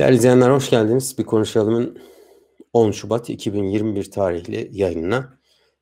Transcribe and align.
Değerli 0.00 0.16
izleyenler 0.16 0.50
hoş 0.50 0.70
geldiniz. 0.70 1.18
Bir 1.18 1.24
konuşalımın 1.24 1.98
10 2.72 2.90
Şubat 2.90 3.30
2021 3.30 4.10
tarihli 4.10 4.68
yayınına. 4.72 5.38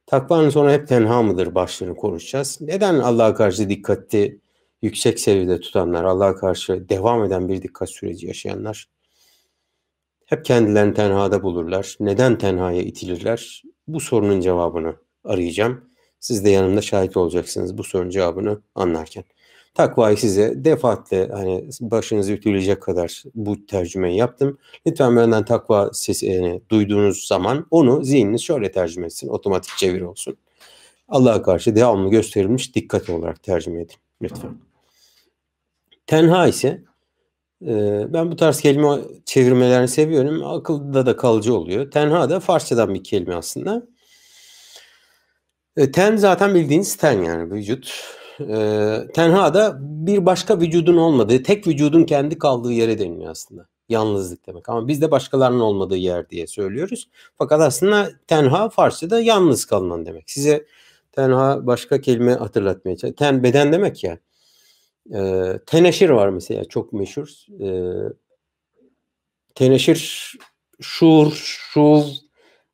Takvanın 0.07 0.51
sonra 0.51 0.73
hep 0.73 0.89
tenha 0.89 1.23
mıdır 1.23 1.55
başlığını 1.55 1.97
konuşacağız. 1.97 2.59
Neden 2.61 2.95
Allah'a 2.95 3.35
karşı 3.35 3.69
dikkati 3.69 4.41
yüksek 4.83 5.21
seviyede 5.21 5.61
tutanlar, 5.61 6.05
Allah'a 6.05 6.37
karşı 6.37 6.89
devam 6.89 7.25
eden 7.25 7.49
bir 7.49 7.63
dikkat 7.63 7.91
süreci 7.91 8.27
yaşayanlar 8.27 8.89
hep 10.27 10.45
kendilerini 10.45 10.95
tenhada 10.95 11.43
bulurlar. 11.43 11.97
Neden 12.01 12.39
tenhaya 12.39 12.83
itilirler? 12.83 13.63
Bu 13.89 14.01
sorunun 14.01 14.41
cevabını 14.41 14.97
arayacağım. 15.25 15.91
Siz 16.21 16.45
de 16.45 16.51
yanımda 16.51 16.83
şahit 16.83 17.17
olacaksınız 17.17 17.79
bu 17.79 17.85
sorunun 17.85 18.11
cevabını 18.11 18.63
anlarken. 18.75 19.25
Takvayı 19.75 20.17
size 20.17 20.65
defaatle 20.65 21.29
hani 21.33 21.69
başınızı 21.81 22.33
ütüleyecek 22.33 22.83
kadar 22.83 23.23
bu 23.35 23.67
tercümeyi 23.67 24.17
yaptım. 24.17 24.59
Lütfen 24.87 25.17
benden 25.17 25.45
takva 25.45 25.91
sesi 25.93 26.27
yani, 26.27 26.61
duyduğunuz 26.71 27.27
zaman 27.27 27.67
onu 27.71 28.05
zihniniz 28.05 28.43
şöyle 28.43 28.73
tercüme 28.73 29.07
etsin. 29.07 29.29
Otomatik 29.29 29.77
çevir 29.77 30.01
olsun. 30.01 30.37
Allah'a 31.09 31.43
karşı 31.43 31.77
devamlı 31.77 32.11
gösterilmiş 32.11 32.75
dikkat 32.75 33.11
olarak 33.11 33.43
tercüme 33.43 33.81
edin 33.81 33.97
lütfen. 34.23 34.59
Tenha 36.07 36.47
ise 36.47 36.83
e, 37.67 38.05
ben 38.13 38.31
bu 38.31 38.37
tarz 38.37 38.61
kelime 38.61 38.99
çevirmelerini 39.25 39.89
seviyorum. 39.89 40.45
Akılda 40.45 41.07
da 41.07 41.17
kalıcı 41.17 41.55
oluyor. 41.55 41.91
Tenha 41.91 42.31
da 42.31 42.41
Farsçadan 42.41 42.95
bir 42.95 43.05
kelime 43.05 43.35
aslında. 43.35 43.87
E, 45.77 45.93
ten 45.93 46.17
zaten 46.17 46.55
bildiğiniz 46.55 46.97
ten 46.97 47.23
yani 47.23 47.53
vücut 47.53 48.05
e, 48.41 49.13
tenha 49.15 49.55
da 49.55 49.79
bir 49.81 50.27
başka 50.27 50.61
vücudun 50.61 50.97
olmadığı, 50.97 51.43
tek 51.43 51.67
vücudun 51.67 52.05
kendi 52.05 52.39
kaldığı 52.39 52.73
yere 52.73 52.99
deniliyor 52.99 53.31
aslında. 53.31 53.69
Yalnızlık 53.89 54.47
demek 54.47 54.69
ama 54.69 54.89
biz 54.89 55.03
de 55.03 55.11
başkalarının 55.11 55.61
olmadığı 55.61 55.97
yer 55.97 56.31
diye 56.31 56.47
söylüyoruz. 56.47 57.09
Fakat 57.39 57.61
aslında 57.61 58.11
tenha 58.27 58.69
Farsça'da 58.69 59.21
yalnız 59.21 59.65
kalınan 59.65 60.07
demek. 60.07 60.31
Size 60.31 60.67
tenha 61.13 61.67
başka 61.67 62.01
kelime 62.01 62.35
hatırlatmaya 62.35 62.97
çalışıyorum. 62.97 63.17
Ten 63.19 63.43
beden 63.43 63.73
demek 63.73 64.05
ya. 64.05 64.19
E, 65.15 65.53
teneşir 65.67 66.11
var 66.11 66.29
mesela 66.29 66.65
çok 66.65 66.93
meşhur. 66.93 67.29
E, 67.61 67.69
teneşir, 69.55 70.33
şur, 70.81 71.33
şuv, 71.33 72.03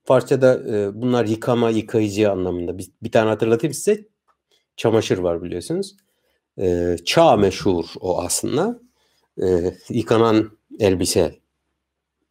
Farsçada 0.04 0.62
e, 0.76 1.02
bunlar 1.02 1.24
yıkama, 1.24 1.70
yıkayıcı 1.70 2.30
anlamında. 2.30 2.78
Bir, 2.78 2.86
bir 3.02 3.12
tane 3.12 3.28
hatırlatayım 3.28 3.74
size 3.74 4.04
çamaşır 4.76 5.18
var 5.18 5.42
biliyorsunuz. 5.42 5.96
E, 6.58 6.96
çağ 7.04 7.36
meşhur 7.36 7.84
o 8.00 8.20
aslında. 8.20 8.80
E, 9.42 9.74
yıkanan 9.88 10.50
elbise 10.78 11.34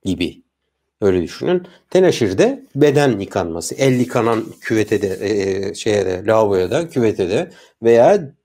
gibi. 0.05 0.43
Öyle 1.01 1.21
düşünün. 1.21 1.67
Teneşirde 1.89 2.65
beden 2.75 3.19
yıkanması. 3.19 3.75
El 3.75 3.99
yıkanan 3.99 4.45
küvete 4.61 5.01
de, 5.01 5.17
e, 5.21 5.73
şeye 5.73 6.05
de, 6.05 6.25
lavaboya 6.25 6.71
da, 6.71 6.89
küvete 6.89 7.29
de 7.29 7.49
veya 7.83 8.35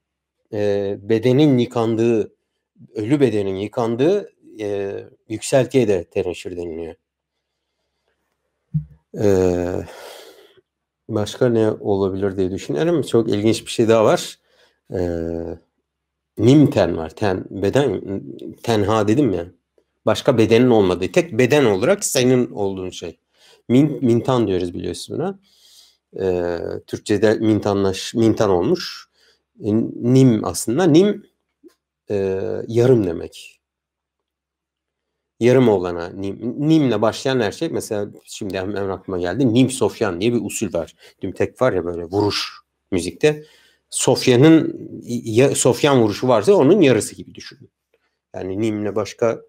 e, 0.52 0.96
bedenin 1.02 1.58
yıkandığı, 1.58 2.32
ölü 2.94 3.20
bedenin 3.20 3.56
yıkandığı 3.56 4.32
e, 4.60 4.96
yükseltiye 5.28 5.88
de 5.88 6.04
teneşir 6.04 6.56
deniliyor. 6.56 6.94
Eee 9.14 9.84
Başka 11.08 11.48
ne 11.48 11.70
olabilir 11.70 12.36
diye 12.36 12.50
düşünüyorum. 12.50 13.02
Çok 13.02 13.28
ilginç 13.28 13.66
bir 13.66 13.70
şey 13.70 13.88
daha 13.88 14.04
var. 14.04 14.38
Ee, 14.94 15.58
nimten 16.38 16.96
var. 16.96 17.10
Ten, 17.10 17.44
beden, 17.50 18.02
tenha 18.62 19.08
dedim 19.08 19.32
ya. 19.32 19.46
Başka 20.06 20.38
bedenin 20.38 20.70
olmadığı. 20.70 21.12
Tek 21.12 21.38
beden 21.38 21.64
olarak 21.64 22.04
senin 22.04 22.50
olduğun 22.50 22.90
şey. 22.90 23.18
Min, 23.68 24.04
mintan 24.04 24.46
diyoruz 24.46 24.74
biliyorsun 24.74 25.18
buna. 25.18 25.38
Ee, 26.20 26.58
Türkçe'de 26.86 27.34
mintanlaş, 27.34 28.14
mintan 28.14 28.50
olmuş. 28.50 29.08
E, 29.60 29.74
nim 30.14 30.44
aslında. 30.44 30.84
Nim 30.84 31.26
e, 32.10 32.40
yarım 32.68 33.06
demek 33.06 33.57
yarım 35.40 35.68
olana 35.68 36.08
nim, 36.08 36.54
nimle 36.58 37.02
başlayan 37.02 37.40
her 37.40 37.52
şey 37.52 37.68
mesela 37.68 38.08
şimdi 38.24 38.58
hemen 38.58 38.88
aklıma 38.88 39.18
geldi 39.18 39.54
nim 39.54 39.70
sofyan 39.70 40.20
diye 40.20 40.32
bir 40.32 40.40
usul 40.44 40.72
var. 40.72 40.94
tek 41.36 41.62
var 41.62 41.72
ya 41.72 41.84
böyle 41.84 42.04
vuruş 42.04 42.58
müzikte. 42.90 43.44
Sofyanın 43.90 44.88
ya, 45.04 45.54
sofyan 45.54 46.02
vuruşu 46.02 46.28
varsa 46.28 46.52
onun 46.52 46.80
yarısı 46.80 47.14
gibi 47.14 47.34
düşünün. 47.34 47.70
Yani 48.34 48.60
nimle 48.60 48.96
başka 48.96 49.40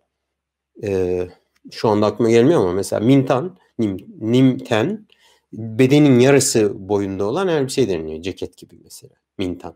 e, 0.83 1.27
şu 1.71 1.89
anda 1.89 2.05
aklıma 2.05 2.29
gelmiyor 2.29 2.59
ama 2.59 2.73
mesela 2.73 2.99
mintan, 2.99 3.57
nim, 3.79 3.97
nimten 4.19 5.07
bedenin 5.53 6.19
yarısı 6.19 6.89
boyunda 6.89 7.25
olan 7.25 7.47
elbise 7.47 7.89
deniliyor. 7.89 8.21
Ceket 8.21 8.57
gibi 8.57 8.79
mesela. 8.83 9.13
Mintan. 9.37 9.75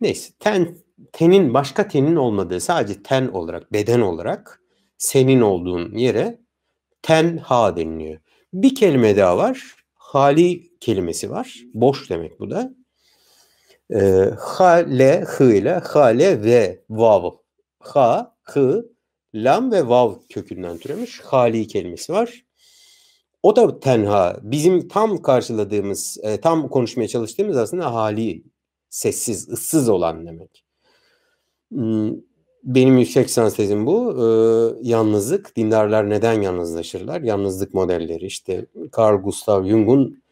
Neyse 0.00 0.32
ten 0.38 0.76
tenin 1.12 1.54
başka 1.54 1.88
tenin 1.88 2.16
olmadığı 2.16 2.60
sadece 2.60 3.02
ten 3.02 3.28
olarak 3.28 3.72
beden 3.72 4.00
olarak 4.00 4.62
senin 4.98 5.40
olduğun 5.40 5.94
yere 5.94 6.38
tenha 7.02 7.76
deniliyor. 7.76 8.20
Bir 8.52 8.74
kelime 8.74 9.16
daha 9.16 9.36
var. 9.38 9.74
Hali 9.94 10.78
kelimesi 10.80 11.30
var. 11.30 11.60
Boş 11.74 12.10
demek 12.10 12.40
bu 12.40 12.50
da. 12.50 12.74
E, 13.94 14.00
ha, 14.38 14.72
le, 14.72 15.20
hı 15.20 15.54
ile 15.54 15.72
hale 15.72 16.42
ve 16.42 16.84
vav. 16.90 17.30
Ha, 17.80 18.36
hı, 18.42 18.92
lam 19.34 19.72
ve 19.72 19.88
vav 19.88 20.14
kökünden 20.28 20.78
türemiş. 20.78 21.20
Hali 21.20 21.66
kelimesi 21.66 22.12
var. 22.12 22.44
O 23.42 23.56
da 23.56 23.80
tenha. 23.80 24.36
Bizim 24.42 24.88
tam 24.88 25.22
karşıladığımız, 25.22 26.18
e, 26.22 26.40
tam 26.40 26.68
konuşmaya 26.68 27.08
çalıştığımız 27.08 27.56
aslında 27.56 27.94
hali, 27.94 28.44
sessiz, 28.90 29.48
ıssız 29.48 29.88
olan 29.88 30.26
demek. 30.26 30.64
Benim 32.68 32.98
yüksek 32.98 33.28
lisans 33.28 33.56
tezim 33.56 33.86
bu. 33.86 34.12
Ee, 34.12 34.88
yalnızlık. 34.88 35.56
Dindarlar 35.56 36.10
neden 36.10 36.42
yalnızlaşırlar? 36.42 37.20
Yalnızlık 37.20 37.74
modelleri. 37.74 38.26
İşte 38.26 38.66
Carl 38.98 39.22
Gustav 39.22 39.64
Jung'un 39.64 40.22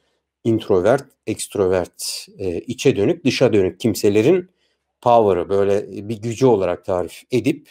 introvert, 0.44 1.04
ekstrovert, 1.26 2.26
e, 2.38 2.60
içe 2.60 2.96
dönük, 2.96 3.24
dışa 3.24 3.52
dönük 3.52 3.80
kimselerin 3.80 4.50
power'ı 5.00 5.48
böyle 5.48 6.08
bir 6.08 6.22
gücü 6.22 6.46
olarak 6.46 6.84
tarif 6.84 7.22
edip 7.30 7.70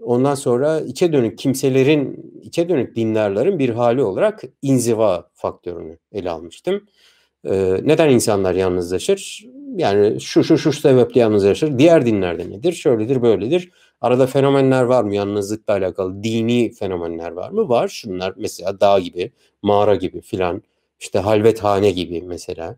ondan 0.00 0.34
sonra 0.34 0.80
içe 0.80 1.12
dönük 1.12 1.38
kimselerin, 1.38 2.32
içe 2.42 2.68
dönük 2.68 2.96
dindarların 2.96 3.58
bir 3.58 3.68
hali 3.68 4.02
olarak 4.02 4.42
inziva 4.62 5.30
faktörünü 5.34 5.98
ele 6.12 6.30
almıştım. 6.30 6.86
Ee, 7.44 7.80
neden 7.82 8.10
insanlar 8.10 8.54
yalnızlaşır? 8.54 9.46
Yani 9.76 10.20
şu 10.20 10.44
şu 10.44 10.58
şu 10.58 10.72
sebeple 10.72 11.20
yalnızlaşır. 11.20 11.78
Diğer 11.78 12.06
dinlerde 12.06 12.50
nedir? 12.50 12.72
Şöyledir, 12.72 13.22
böyledir. 13.22 13.70
Arada 14.00 14.26
fenomenler 14.26 14.82
var 14.82 15.04
mı? 15.04 15.14
Yalnızlıkla 15.14 15.72
alakalı 15.74 16.22
dini 16.22 16.72
fenomenler 16.72 17.30
var 17.30 17.50
mı? 17.50 17.68
Var. 17.68 17.88
Şunlar 17.88 18.34
mesela 18.36 18.80
dağ 18.80 18.98
gibi, 18.98 19.32
mağara 19.62 19.94
gibi 19.94 20.20
filan. 20.20 20.62
İşte 21.00 21.18
halvethane 21.18 21.90
gibi 21.90 22.22
mesela. 22.22 22.76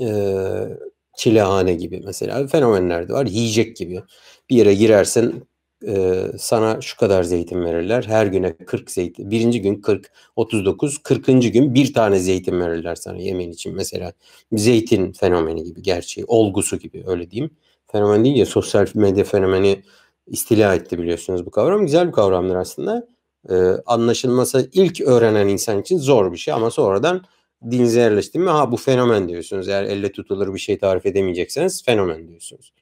Ee, 0.00 0.68
çilehane 1.16 1.74
gibi 1.74 2.02
mesela 2.04 2.46
fenomenler 2.46 3.08
de 3.08 3.12
var. 3.12 3.26
Yiyecek 3.26 3.76
gibi. 3.76 4.02
Bir 4.50 4.56
yere 4.56 4.74
girersin 4.74 5.48
e, 5.86 6.24
sana 6.38 6.80
şu 6.80 6.96
kadar 6.96 7.22
zeytin 7.22 7.64
verirler. 7.64 8.04
Her 8.04 8.26
güne 8.26 8.56
40 8.56 8.90
zeytin. 8.90 9.30
Birinci 9.30 9.62
gün 9.62 9.74
40, 9.74 10.10
39, 10.36 10.98
40. 10.98 11.26
gün 11.26 11.74
bir 11.74 11.94
tane 11.94 12.18
zeytin 12.18 12.60
verirler 12.60 12.94
sana 12.94 13.18
yemen 13.18 13.50
için. 13.50 13.74
Mesela 13.74 14.12
zeytin 14.52 15.12
fenomeni 15.12 15.64
gibi 15.64 15.82
gerçeği, 15.82 16.24
olgusu 16.28 16.76
gibi 16.76 17.04
öyle 17.06 17.30
diyeyim. 17.30 17.50
Fenomen 17.92 18.24
ya 18.24 18.46
sosyal 18.46 18.86
medya 18.94 19.24
fenomeni 19.24 19.82
istila 20.26 20.74
etti 20.74 20.98
biliyorsunuz 20.98 21.46
bu 21.46 21.50
kavram. 21.50 21.82
Güzel 21.86 22.08
bir 22.08 22.12
kavramdır 22.12 22.56
aslında. 22.56 23.08
Ee, 23.50 23.54
anlaşılması 23.86 24.70
ilk 24.72 25.00
öğrenen 25.00 25.48
insan 25.48 25.80
için 25.80 25.98
zor 25.98 26.32
bir 26.32 26.38
şey 26.38 26.54
ama 26.54 26.70
sonradan 26.70 27.24
dinize 27.70 28.00
yerleşti 28.00 28.38
mi 28.38 28.50
ha 28.50 28.72
bu 28.72 28.76
fenomen 28.76 29.28
diyorsunuz. 29.28 29.68
Eğer 29.68 29.84
elle 29.84 30.12
tutulur 30.12 30.54
bir 30.54 30.58
şey 30.58 30.78
tarif 30.78 31.06
edemeyecekseniz 31.06 31.84
fenomen 31.84 32.28
diyorsunuz 32.28 32.72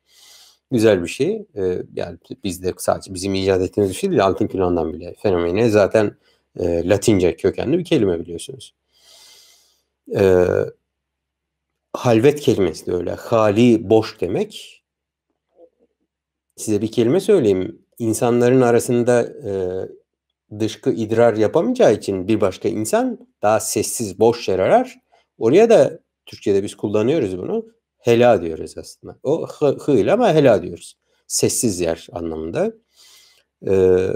güzel 0.70 1.02
bir 1.02 1.08
şey. 1.08 1.46
E, 1.56 1.82
yani 1.94 2.18
bizde 2.44 2.72
sadece 2.76 3.14
bizim 3.14 3.34
icat 3.34 3.62
ettiğimiz 3.62 3.90
bir 3.90 3.96
şey 3.96 4.10
değil. 4.10 4.24
Altın 4.24 4.46
plandan 4.48 4.92
bile 4.92 5.14
fenomeni 5.22 5.70
zaten 5.70 6.16
e, 6.58 6.88
Latince 6.88 7.36
kökenli 7.36 7.78
bir 7.78 7.84
kelime 7.84 8.20
biliyorsunuz. 8.20 8.74
E, 10.16 10.46
halvet 11.92 12.40
kelimesi 12.40 12.86
de 12.86 12.92
öyle. 12.92 13.12
Hali 13.12 13.90
boş 13.90 14.20
demek. 14.20 14.82
Size 16.56 16.82
bir 16.82 16.92
kelime 16.92 17.20
söyleyeyim. 17.20 17.82
İnsanların 17.98 18.60
arasında 18.60 19.22
e, 19.22 19.52
dışkı 20.60 20.90
idrar 20.92 21.36
yapamayacağı 21.36 21.94
için 21.94 22.28
bir 22.28 22.40
başka 22.40 22.68
insan 22.68 23.28
daha 23.42 23.60
sessiz, 23.60 24.18
boş 24.18 24.48
yer 24.48 24.58
arar. 24.58 24.98
Oraya 25.38 25.70
da 25.70 25.98
Türkçe'de 26.26 26.62
biz 26.62 26.74
kullanıyoruz 26.74 27.38
bunu 27.38 27.66
hela 28.04 28.42
diyoruz 28.42 28.78
aslında. 28.78 29.18
O 29.22 29.46
hı, 29.46 29.92
ile 29.92 30.12
ama 30.12 30.34
hela 30.34 30.62
diyoruz. 30.62 30.98
Sessiz 31.26 31.80
yer 31.80 32.06
anlamında. 32.12 32.72
Ee, 33.68 34.08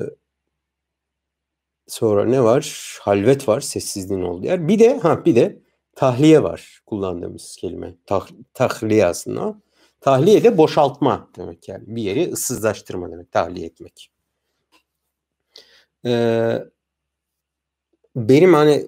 sonra 1.86 2.24
ne 2.24 2.44
var? 2.44 2.96
Halvet 3.00 3.48
var. 3.48 3.60
Sessizliğin 3.60 4.22
olduğu 4.22 4.46
yer. 4.46 4.68
Bir 4.68 4.78
de 4.78 4.98
ha 4.98 5.24
bir 5.24 5.36
de 5.36 5.62
tahliye 5.96 6.42
var 6.42 6.80
kullandığımız 6.86 7.56
kelime. 7.60 7.94
Tah, 8.06 8.28
tahliye 8.54 9.06
aslında. 9.06 9.62
Tahliye 10.00 10.44
de 10.44 10.58
boşaltma 10.58 11.30
demek 11.36 11.68
yani. 11.68 11.84
Bir 11.86 12.02
yeri 12.02 12.32
ıssızlaştırma 12.32 13.10
demek. 13.10 13.32
Tahliye 13.32 13.66
etmek. 13.66 14.10
Ee, 16.06 16.58
benim 18.16 18.54
hani 18.54 18.86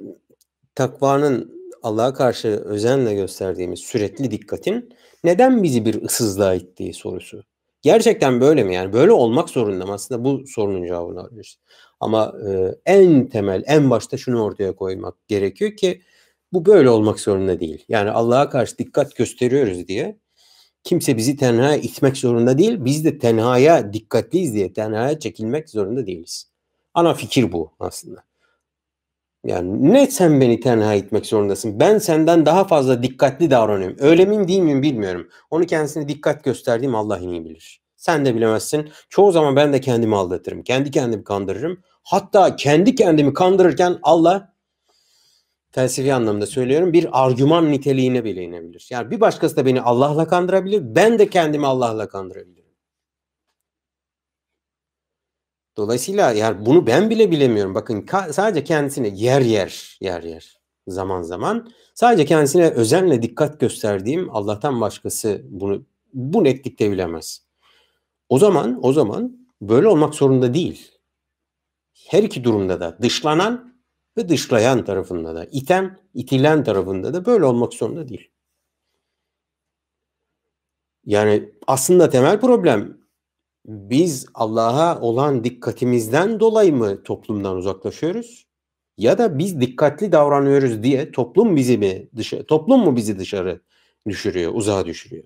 takvanın 0.74 1.59
Allah'a 1.82 2.14
karşı 2.14 2.48
özenle 2.48 3.14
gösterdiğimiz 3.14 3.80
sürekli 3.80 4.30
dikkatin 4.30 4.94
neden 5.24 5.62
bizi 5.62 5.84
bir 5.84 6.02
ıssızlığa 6.02 6.54
ittiği 6.54 6.94
sorusu. 6.94 7.44
Gerçekten 7.82 8.40
böyle 8.40 8.64
mi? 8.64 8.74
Yani 8.74 8.92
böyle 8.92 9.12
olmak 9.12 9.50
zorunda 9.50 9.86
mı? 9.86 9.92
Aslında 9.92 10.24
bu 10.24 10.46
sorunun 10.46 10.86
cevabını 10.86 11.20
arıyoruz. 11.20 11.58
Ama 12.00 12.34
e, 12.48 12.74
en 12.86 13.26
temel, 13.28 13.62
en 13.66 13.90
başta 13.90 14.16
şunu 14.16 14.42
ortaya 14.42 14.74
koymak 14.74 15.28
gerekiyor 15.28 15.76
ki 15.76 16.02
bu 16.52 16.66
böyle 16.66 16.90
olmak 16.90 17.20
zorunda 17.20 17.60
değil. 17.60 17.84
Yani 17.88 18.10
Allah'a 18.10 18.48
karşı 18.50 18.78
dikkat 18.78 19.16
gösteriyoruz 19.16 19.88
diye 19.88 20.18
kimse 20.84 21.16
bizi 21.16 21.36
tenhaya 21.36 21.76
itmek 21.76 22.16
zorunda 22.16 22.58
değil. 22.58 22.84
Biz 22.84 23.04
de 23.04 23.18
tenhaya 23.18 23.92
dikkatliyiz 23.92 24.54
diye 24.54 24.72
tenhaya 24.72 25.18
çekilmek 25.18 25.70
zorunda 25.70 26.06
değiliz. 26.06 26.50
Ana 26.94 27.14
fikir 27.14 27.52
bu 27.52 27.72
aslında. 27.80 28.29
Yani 29.44 29.92
ne 29.92 30.06
sen 30.06 30.40
beni 30.40 30.60
tenha 30.60 30.94
etmek 30.94 31.26
zorundasın. 31.26 31.80
Ben 31.80 31.98
senden 31.98 32.46
daha 32.46 32.64
fazla 32.64 33.02
dikkatli 33.02 33.50
davranıyorum. 33.50 33.96
Öyle 34.00 34.24
miyim 34.24 34.48
değil 34.48 34.60
miyim 34.60 34.82
bilmiyorum. 34.82 35.28
Onu 35.50 35.66
kendisine 35.66 36.08
dikkat 36.08 36.44
gösterdiğim 36.44 36.94
Allah 36.94 37.18
iyi 37.18 37.44
bilir. 37.44 37.82
Sen 37.96 38.24
de 38.24 38.34
bilemezsin. 38.34 38.90
Çoğu 39.08 39.32
zaman 39.32 39.56
ben 39.56 39.72
de 39.72 39.80
kendimi 39.80 40.16
aldatırım. 40.16 40.62
Kendi 40.62 40.90
kendimi 40.90 41.24
kandırırım. 41.24 41.82
Hatta 42.02 42.56
kendi 42.56 42.94
kendimi 42.94 43.34
kandırırken 43.34 43.98
Allah 44.02 44.54
felsefi 45.70 46.14
anlamda 46.14 46.46
söylüyorum 46.46 46.92
bir 46.92 47.24
argüman 47.24 47.72
niteliğine 47.72 48.24
bile 48.24 48.42
inebilir. 48.42 48.88
Yani 48.90 49.10
bir 49.10 49.20
başkası 49.20 49.56
da 49.56 49.66
beni 49.66 49.80
Allah'la 49.80 50.28
kandırabilir. 50.28 50.82
Ben 50.82 51.18
de 51.18 51.30
kendimi 51.30 51.66
Allah'la 51.66 52.08
kandırabilirim. 52.08 52.59
Dolayısıyla 55.80 56.32
yani 56.32 56.66
bunu 56.66 56.86
ben 56.86 57.10
bile 57.10 57.30
bilemiyorum. 57.30 57.74
Bakın 57.74 58.06
sadece 58.32 58.64
kendisine 58.64 59.08
yer 59.08 59.40
yer 59.40 59.98
yer 60.00 60.22
yer 60.22 60.58
zaman 60.86 61.22
zaman 61.22 61.70
sadece 61.94 62.24
kendisine 62.24 62.70
özenle 62.70 63.22
dikkat 63.22 63.60
gösterdiğim 63.60 64.30
Allah'tan 64.30 64.80
başkası 64.80 65.42
bunu 65.50 65.86
bu 66.14 66.44
netlikte 66.44 66.90
bilemez. 66.90 67.46
O 68.28 68.38
zaman 68.38 68.80
o 68.82 68.92
zaman 68.92 69.46
böyle 69.62 69.88
olmak 69.88 70.14
zorunda 70.14 70.54
değil. 70.54 70.92
Her 72.08 72.22
iki 72.22 72.44
durumda 72.44 72.80
da 72.80 72.98
dışlanan 73.02 73.74
ve 74.16 74.28
dışlayan 74.28 74.84
tarafında 74.84 75.34
da 75.34 75.44
iten, 75.44 75.98
itilen 76.14 76.64
tarafında 76.64 77.14
da 77.14 77.26
böyle 77.26 77.44
olmak 77.44 77.74
zorunda 77.74 78.08
değil. 78.08 78.30
Yani 81.04 81.52
aslında 81.66 82.10
temel 82.10 82.40
problem 82.40 82.99
biz 83.66 84.26
Allah'a 84.34 85.00
olan 85.00 85.44
dikkatimizden 85.44 86.40
dolayı 86.40 86.72
mı 86.74 87.02
toplumdan 87.02 87.56
uzaklaşıyoruz? 87.56 88.46
Ya 88.98 89.18
da 89.18 89.38
biz 89.38 89.60
dikkatli 89.60 90.12
davranıyoruz 90.12 90.82
diye 90.82 91.12
toplum 91.12 91.56
bizi 91.56 91.78
mi 91.78 92.08
dışarı, 92.16 92.46
toplum 92.46 92.80
mu 92.80 92.96
bizi 92.96 93.18
dışarı 93.18 93.60
düşürüyor, 94.08 94.52
uzağa 94.54 94.86
düşürüyor? 94.86 95.24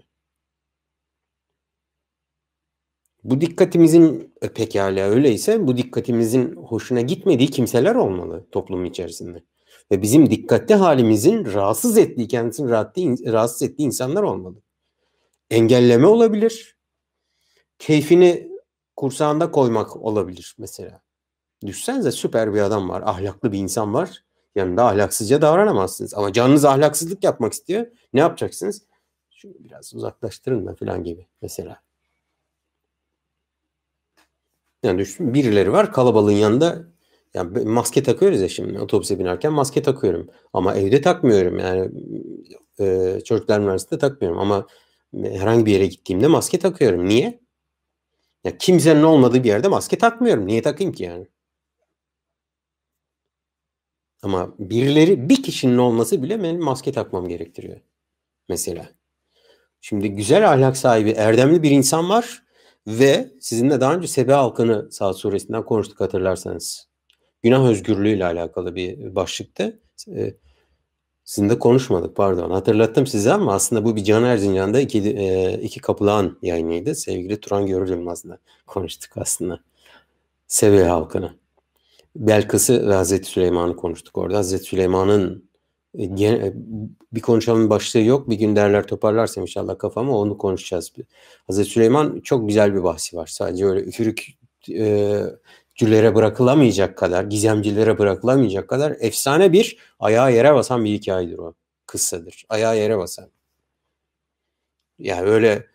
Bu 3.25 3.41
dikkatimizin 3.41 4.35
e, 4.43 4.49
pekala 4.49 5.01
öyleyse 5.01 5.67
bu 5.67 5.77
dikkatimizin 5.77 6.57
hoşuna 6.57 7.01
gitmediği 7.01 7.51
kimseler 7.51 7.95
olmalı 7.95 8.47
toplum 8.53 8.85
içerisinde. 8.85 9.45
Ve 9.93 10.03
bizim 10.03 10.31
dikkatli 10.31 10.75
halimizin 10.75 11.45
rahatsız 11.45 11.99
ettiği, 11.99 12.29
kendisini 12.29 12.71
rahatsız 13.33 13.63
ettiği 13.63 13.83
insanlar 13.83 14.23
olmalı. 14.23 14.63
Engelleme 15.51 16.07
olabilir 16.07 16.74
keyfini 17.79 18.49
kursağında 18.97 19.51
koymak 19.51 19.97
olabilir 19.97 20.55
mesela. 20.59 21.01
Düşsenize 21.67 22.13
süper 22.13 22.55
bir 22.55 22.61
adam 22.61 22.89
var, 22.89 23.03
ahlaklı 23.07 23.53
bir 23.53 23.59
insan 23.59 23.95
var. 23.95 24.25
Yanında 24.55 24.87
ahlaksızca 24.87 25.43
davranamazsınız. 25.43 26.15
Ama 26.15 26.33
canınız 26.33 26.65
ahlaksızlık 26.65 27.25
yapmak 27.25 27.53
istiyor. 27.53 27.87
Ne 28.13 28.21
yapacaksınız? 28.21 28.83
Şunu 29.31 29.53
biraz 29.59 29.95
uzaklaştırın 29.95 30.67
da 30.67 30.75
falan 30.75 31.05
gibi 31.05 31.27
mesela. 31.43 31.83
Yani 34.83 34.99
düşün, 34.99 35.35
birileri 35.35 35.73
var 35.73 35.93
kalabalığın 35.93 36.33
yanında 36.33 36.85
yani 37.35 37.65
maske 37.65 38.03
takıyoruz 38.03 38.41
ya 38.41 38.49
şimdi 38.49 38.81
otobüse 38.81 39.19
binerken 39.19 39.53
maske 39.53 39.83
takıyorum. 39.83 40.29
Ama 40.53 40.75
evde 40.75 41.01
takmıyorum 41.01 41.59
yani 41.59 41.91
e, 42.81 43.21
çocuklar 43.25 43.61
üniversitede 43.61 43.99
takmıyorum 44.01 44.41
ama 44.41 44.67
herhangi 45.13 45.67
bir 45.67 45.73
yere 45.73 45.87
gittiğimde 45.87 46.27
maske 46.27 46.59
takıyorum. 46.59 47.09
Niye? 47.09 47.44
Ya 48.45 48.59
kimsenin 48.59 49.03
olmadığı 49.03 49.45
bir 49.45 49.49
yerde 49.49 49.69
maske 49.69 49.99
takmıyorum. 49.99 50.47
Niye 50.47 50.63
takayım 50.63 50.93
ki 50.93 51.03
yani? 51.05 51.27
Ama 54.23 54.55
birileri 54.59 55.29
bir 55.29 55.43
kişinin 55.43 55.79
olması 55.79 56.23
bile 56.23 56.43
benim 56.43 56.61
maske 56.61 56.93
takmam 56.93 57.29
gerektiriyor. 57.29 57.81
Mesela. 58.49 58.89
Şimdi 59.81 60.11
güzel 60.11 60.53
ahlak 60.53 60.77
sahibi, 60.77 61.11
erdemli 61.11 61.63
bir 61.63 61.71
insan 61.71 62.09
var 62.09 62.43
ve 62.87 63.31
sizinle 63.41 63.81
daha 63.81 63.95
önce 63.95 64.09
Sebe 64.09 64.33
halkını 64.33 64.93
Saat 64.93 65.19
suresinden 65.19 65.65
konuştuk 65.65 66.01
hatırlarsanız. 66.01 66.89
Günah 67.43 67.65
özgürlüğü 67.69 68.17
ile 68.17 68.25
alakalı 68.25 68.75
bir 68.75 69.15
başlıktı. 69.15 69.81
Ee, 70.09 70.35
Sizinle 71.25 71.59
konuşmadık 71.59 72.17
pardon. 72.17 72.51
Hatırlattım 72.51 73.07
size 73.07 73.33
ama 73.33 73.55
aslında 73.55 73.85
bu 73.85 73.97
bir 73.97 74.05
Can 74.05 74.25
Erzincan'da 74.25 74.81
iki, 74.81 74.99
e, 74.99 75.53
iki 75.63 75.81
kapılağın 75.81 76.39
yayınıydı. 76.43 76.95
Sevgili 76.95 77.41
Turan 77.41 77.67
Görür 77.67 77.89
Yılmaz'la 77.89 78.39
konuştuk 78.67 79.13
aslında. 79.17 79.61
Seviye 80.47 80.85
halkını. 80.85 81.35
Belkıs'ı 82.17 82.89
ve 82.89 82.95
Hazreti 82.95 83.29
Süleyman'ı 83.29 83.77
konuştuk 83.77 84.19
orada. 84.19 84.39
Hazreti 84.39 84.65
Süleyman'ın 84.65 85.45
e, 85.99 86.05
e, 86.05 86.53
bir 87.13 87.21
konuşalım 87.21 87.71
başlığı 87.71 88.01
yok. 88.01 88.31
Bir 88.31 88.37
gün 88.37 88.57
derler 88.57 88.87
toparlarsam 88.87 89.43
inşallah 89.43 89.79
kafamı 89.79 90.19
onu 90.19 90.39
konuşacağız. 90.39 90.93
Hazreti 91.47 91.71
Süleyman 91.71 92.21
çok 92.21 92.49
güzel 92.49 92.75
bir 92.75 92.83
bahsi 92.83 93.17
var. 93.17 93.27
Sadece 93.27 93.67
öyle 93.67 93.81
üfürük 93.81 94.27
e, 94.71 95.23
cülere 95.75 96.15
bırakılamayacak 96.15 96.99
kadar, 96.99 97.25
gizemcilere 97.25 97.99
bırakılamayacak 97.99 98.69
kadar 98.69 98.97
efsane 99.01 99.53
bir 99.53 99.79
ayağa 99.99 100.29
yere 100.29 100.55
basan 100.55 100.85
bir 100.85 100.91
hikayedir 100.91 101.39
o. 101.39 101.55
Kıssadır. 101.87 102.45
Ayağa 102.49 102.75
yere 102.75 102.99
basan. 102.99 103.31
Yani 104.99 105.29
öyle 105.29 105.67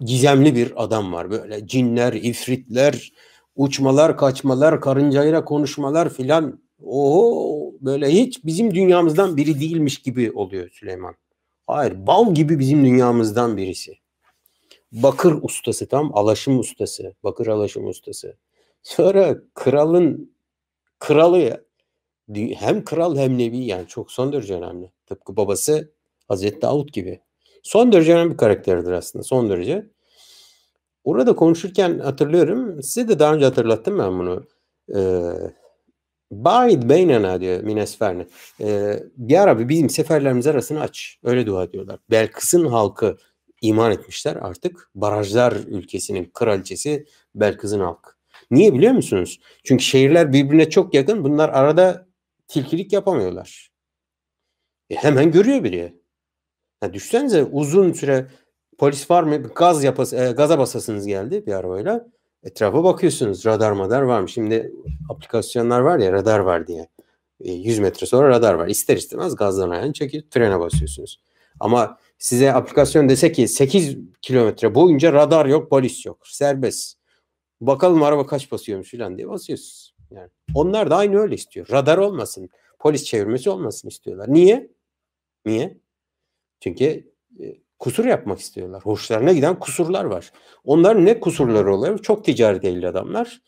gizemli 0.00 0.54
bir 0.54 0.84
adam 0.84 1.12
var. 1.12 1.30
Böyle 1.30 1.66
cinler, 1.66 2.12
ifritler, 2.12 3.12
uçmalar, 3.56 4.16
kaçmalar, 4.16 4.80
karıncayla 4.80 5.44
konuşmalar 5.44 6.08
filan. 6.14 6.60
Oho 6.84 7.72
böyle 7.80 8.08
hiç 8.08 8.44
bizim 8.44 8.74
dünyamızdan 8.74 9.36
biri 9.36 9.60
değilmiş 9.60 9.98
gibi 9.98 10.32
oluyor 10.32 10.70
Süleyman. 10.70 11.14
Hayır 11.66 12.06
bal 12.06 12.34
gibi 12.34 12.58
bizim 12.58 12.84
dünyamızdan 12.84 13.56
birisi. 13.56 13.98
Bakır 14.92 15.38
ustası 15.42 15.88
tam 15.88 16.16
alaşım 16.16 16.58
ustası. 16.58 17.14
Bakır 17.24 17.46
alaşım 17.46 17.88
ustası. 17.88 18.36
Sonra 18.82 19.36
kralın 19.54 20.32
kralı 20.98 21.38
ya 21.38 21.60
hem 22.36 22.84
kral 22.84 23.16
hem 23.16 23.38
nebi 23.38 23.58
yani 23.58 23.86
çok 23.86 24.12
son 24.12 24.32
derece 24.32 24.54
önemli. 24.54 24.92
Tıpkı 25.06 25.36
babası 25.36 25.92
Hazreti 26.28 26.62
Davut 26.62 26.92
gibi. 26.92 27.20
Son 27.62 27.92
derece 27.92 28.14
önemli 28.14 28.32
bir 28.32 28.36
karakterdir 28.36 28.92
aslında. 28.92 29.22
Son 29.22 29.50
derece. 29.50 29.86
Orada 31.04 31.36
konuşurken 31.36 31.98
hatırlıyorum. 31.98 32.82
Size 32.82 33.08
de 33.08 33.18
daha 33.18 33.34
önce 33.34 33.44
hatırlattım 33.44 33.98
ben 33.98 34.18
bunu. 34.18 34.46
Ee, 34.96 35.32
Baid 36.30 36.82
beynena 36.82 37.40
diyor 37.40 37.62
Minesferne. 37.62 38.26
Ee, 38.60 39.02
bir 39.16 39.42
ara 39.42 39.68
bizim 39.68 39.90
seferlerimiz 39.90 40.46
arasını 40.46 40.80
aç. 40.80 41.18
Öyle 41.24 41.46
dua 41.46 41.64
ediyorlar. 41.64 41.98
Belkıs'ın 42.10 42.66
halkı 42.66 43.16
iman 43.62 43.92
etmişler 43.92 44.36
artık. 44.36 44.90
Barajlar 44.94 45.52
ülkesinin 45.52 46.30
kraliçesi 46.34 47.06
Belkıs'ın 47.34 47.80
halkı. 47.80 48.17
Niye 48.50 48.74
biliyor 48.74 48.92
musunuz? 48.92 49.40
Çünkü 49.64 49.84
şehirler 49.84 50.32
birbirine 50.32 50.70
çok 50.70 50.94
yakın. 50.94 51.24
Bunlar 51.24 51.48
arada 51.48 52.06
tilkilik 52.48 52.92
yapamıyorlar. 52.92 53.70
E 54.90 54.94
hemen 54.94 55.30
görüyor 55.30 55.64
biri. 55.64 55.94
Ya 56.82 56.92
düşünsenize 56.92 57.44
uzun 57.44 57.92
süre 57.92 58.26
polis 58.78 59.10
var 59.10 59.22
mı? 59.22 59.42
Gaz 59.54 59.84
yapas 59.84 60.12
e, 60.12 60.32
gaza 60.36 60.58
basasınız 60.58 61.06
geldi 61.06 61.46
bir 61.46 61.52
arabayla. 61.52 62.08
Etrafa 62.42 62.84
bakıyorsunuz. 62.84 63.46
Radar 63.46 63.72
madar 63.72 64.02
var 64.02 64.20
mı? 64.20 64.28
Şimdi 64.28 64.72
aplikasyonlar 65.10 65.80
var 65.80 65.98
ya 65.98 66.12
radar 66.12 66.38
var 66.38 66.66
diye. 66.66 66.88
E, 67.40 67.52
100 67.52 67.78
metre 67.78 68.06
sonra 68.06 68.28
radar 68.28 68.54
var. 68.54 68.68
İster 68.68 68.96
istemez 68.96 69.36
gazdan 69.36 69.70
ayağını 69.70 69.92
çekip 69.92 70.32
frene 70.32 70.60
basıyorsunuz. 70.60 71.20
Ama 71.60 71.98
size 72.18 72.52
aplikasyon 72.52 73.08
dese 73.08 73.32
ki 73.32 73.48
8 73.48 73.96
kilometre 74.22 74.74
boyunca 74.74 75.12
radar 75.12 75.46
yok, 75.46 75.70
polis 75.70 76.06
yok. 76.06 76.18
Serbest. 76.26 76.97
Bakalım 77.60 78.02
araba 78.02 78.26
kaç 78.26 78.52
basıyormuş 78.52 78.90
falan 78.90 79.16
diye 79.16 79.28
basıyorsunuz. 79.28 79.94
Yani 80.10 80.30
onlar 80.54 80.90
da 80.90 80.96
aynı 80.96 81.18
öyle 81.18 81.34
istiyor. 81.34 81.66
Radar 81.70 81.98
olmasın, 81.98 82.48
polis 82.78 83.04
çevirmesi 83.04 83.50
olmasın 83.50 83.88
istiyorlar. 83.88 84.34
Niye? 84.34 84.70
Niye? 85.46 85.78
Çünkü 86.60 86.84
e, 87.40 87.56
kusur 87.78 88.04
yapmak 88.04 88.38
istiyorlar. 88.38 88.82
Hoşlarına 88.84 89.32
giden 89.32 89.58
kusurlar 89.58 90.04
var. 90.04 90.32
Onların 90.64 91.04
ne 91.06 91.20
kusurları 91.20 91.74
oluyor? 91.74 91.98
Çok 91.98 92.24
ticari 92.24 92.62
değil 92.62 92.88
adamlar. 92.88 93.40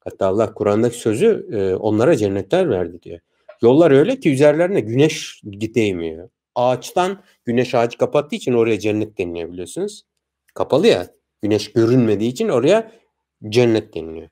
Hatta 0.00 0.26
Allah 0.26 0.54
Kur'an'daki 0.54 0.98
sözü 0.98 1.48
e, 1.52 1.74
onlara 1.74 2.16
cennetler 2.16 2.70
verdi 2.70 3.02
diyor. 3.02 3.20
Yollar 3.62 3.90
öyle 3.90 4.20
ki 4.20 4.32
üzerlerine 4.32 4.80
güneş 4.80 5.42
değmiyor. 5.44 6.28
Ağaçtan 6.54 7.22
güneş 7.44 7.74
ağacı 7.74 7.98
kapattığı 7.98 8.36
için 8.36 8.52
oraya 8.52 8.78
cennet 8.78 9.18
deniliyor 9.18 9.52
biliyorsunuz. 9.52 10.04
Kapalı 10.54 10.86
ya. 10.86 11.06
Güneş 11.42 11.72
görünmediği 11.72 12.30
için 12.30 12.48
oraya 12.48 12.92
cennet 13.48 13.94
deniliyor. 13.94 14.28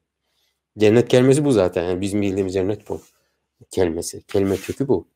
Cennet 0.78 1.08
kelimesi 1.08 1.44
bu 1.44 1.52
zaten. 1.52 1.84
Yani 1.84 2.00
bizim 2.00 2.22
bildiğimiz 2.22 2.54
cennet 2.54 2.88
bu 2.88 3.00
kelimesi. 3.70 4.22
Kelime 4.26 4.56
kökü 4.56 4.88
bu. 4.88 5.08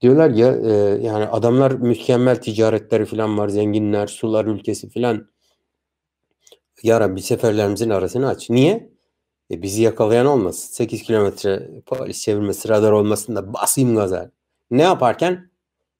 Diyorlar 0.00 0.30
ya 0.30 0.56
e, 0.56 0.72
yani 1.02 1.26
adamlar 1.26 1.72
mükemmel 1.72 2.36
ticaretleri 2.42 3.04
falan 3.04 3.38
var. 3.38 3.48
Zenginler, 3.48 4.06
sular 4.06 4.44
ülkesi 4.44 4.90
falan. 4.90 5.28
Ya 6.82 7.00
Rabbi 7.00 7.22
seferlerimizin 7.22 7.90
arasını 7.90 8.28
aç. 8.28 8.50
Niye? 8.50 8.92
E, 9.50 9.62
bizi 9.62 9.82
yakalayan 9.82 10.26
olmasın. 10.26 10.72
8 10.72 11.02
kilometre 11.02 11.70
polis 11.86 12.22
çevirmesi 12.22 12.68
radar 12.68 12.92
olmasın 12.92 13.36
da 13.36 13.52
basayım 13.54 13.96
gaza. 13.96 14.30
Ne 14.70 14.82
yaparken? 14.82 15.51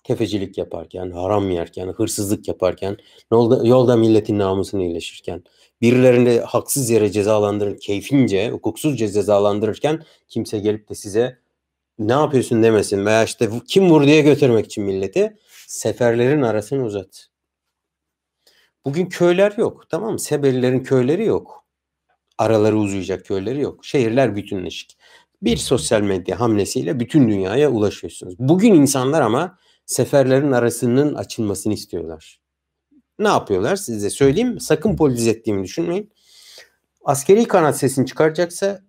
Tefecilik 0.04 0.58
yaparken, 0.58 1.10
haram 1.10 1.50
yerken, 1.50 1.88
hırsızlık 1.88 2.48
yaparken, 2.48 2.96
yolda, 3.32 3.66
yolda 3.66 3.96
milletin 3.96 4.38
namusunu 4.38 4.82
iyileşirken, 4.82 5.44
birilerini 5.80 6.40
haksız 6.40 6.90
yere 6.90 7.10
cezalandırır, 7.12 7.80
keyfince, 7.80 8.50
hukuksuzca 8.50 9.08
cezalandırırken 9.08 10.02
kimse 10.28 10.58
gelip 10.58 10.88
de 10.88 10.94
size 10.94 11.38
ne 11.98 12.12
yapıyorsun 12.12 12.62
demesin 12.62 13.06
veya 13.06 13.24
işte 13.24 13.50
kim 13.68 13.90
vur 13.90 14.06
diye 14.06 14.22
götürmek 14.22 14.66
için 14.66 14.84
milleti 14.84 15.36
seferlerin 15.66 16.42
arasını 16.42 16.84
uzat. 16.84 17.28
Bugün 18.84 19.06
köyler 19.06 19.52
yok 19.56 19.86
tamam 19.88 20.12
mı? 20.12 20.18
Sebelilerin 20.18 20.82
köyleri 20.82 21.24
yok. 21.24 21.64
Araları 22.38 22.78
uzayacak 22.78 23.24
köyleri 23.24 23.60
yok. 23.60 23.84
Şehirler 23.84 24.36
bütünleşik. 24.36 24.98
Bir 25.42 25.56
sosyal 25.56 26.00
medya 26.00 26.40
hamlesiyle 26.40 27.00
bütün 27.00 27.28
dünyaya 27.28 27.70
ulaşıyorsunuz. 27.70 28.34
Bugün 28.38 28.74
insanlar 28.74 29.20
ama 29.20 29.58
seferlerin 29.92 30.52
arasının 30.52 31.14
açılmasını 31.14 31.72
istiyorlar. 31.72 32.40
Ne 33.18 33.28
yapıyorlar 33.28 33.76
size 33.76 34.10
söyleyeyim. 34.10 34.60
Sakın 34.60 34.96
politize 34.96 35.30
ettiğimi 35.30 35.64
düşünmeyin. 35.64 36.12
Askeri 37.04 37.44
kanat 37.44 37.78
sesini 37.78 38.06
çıkaracaksa 38.06 38.80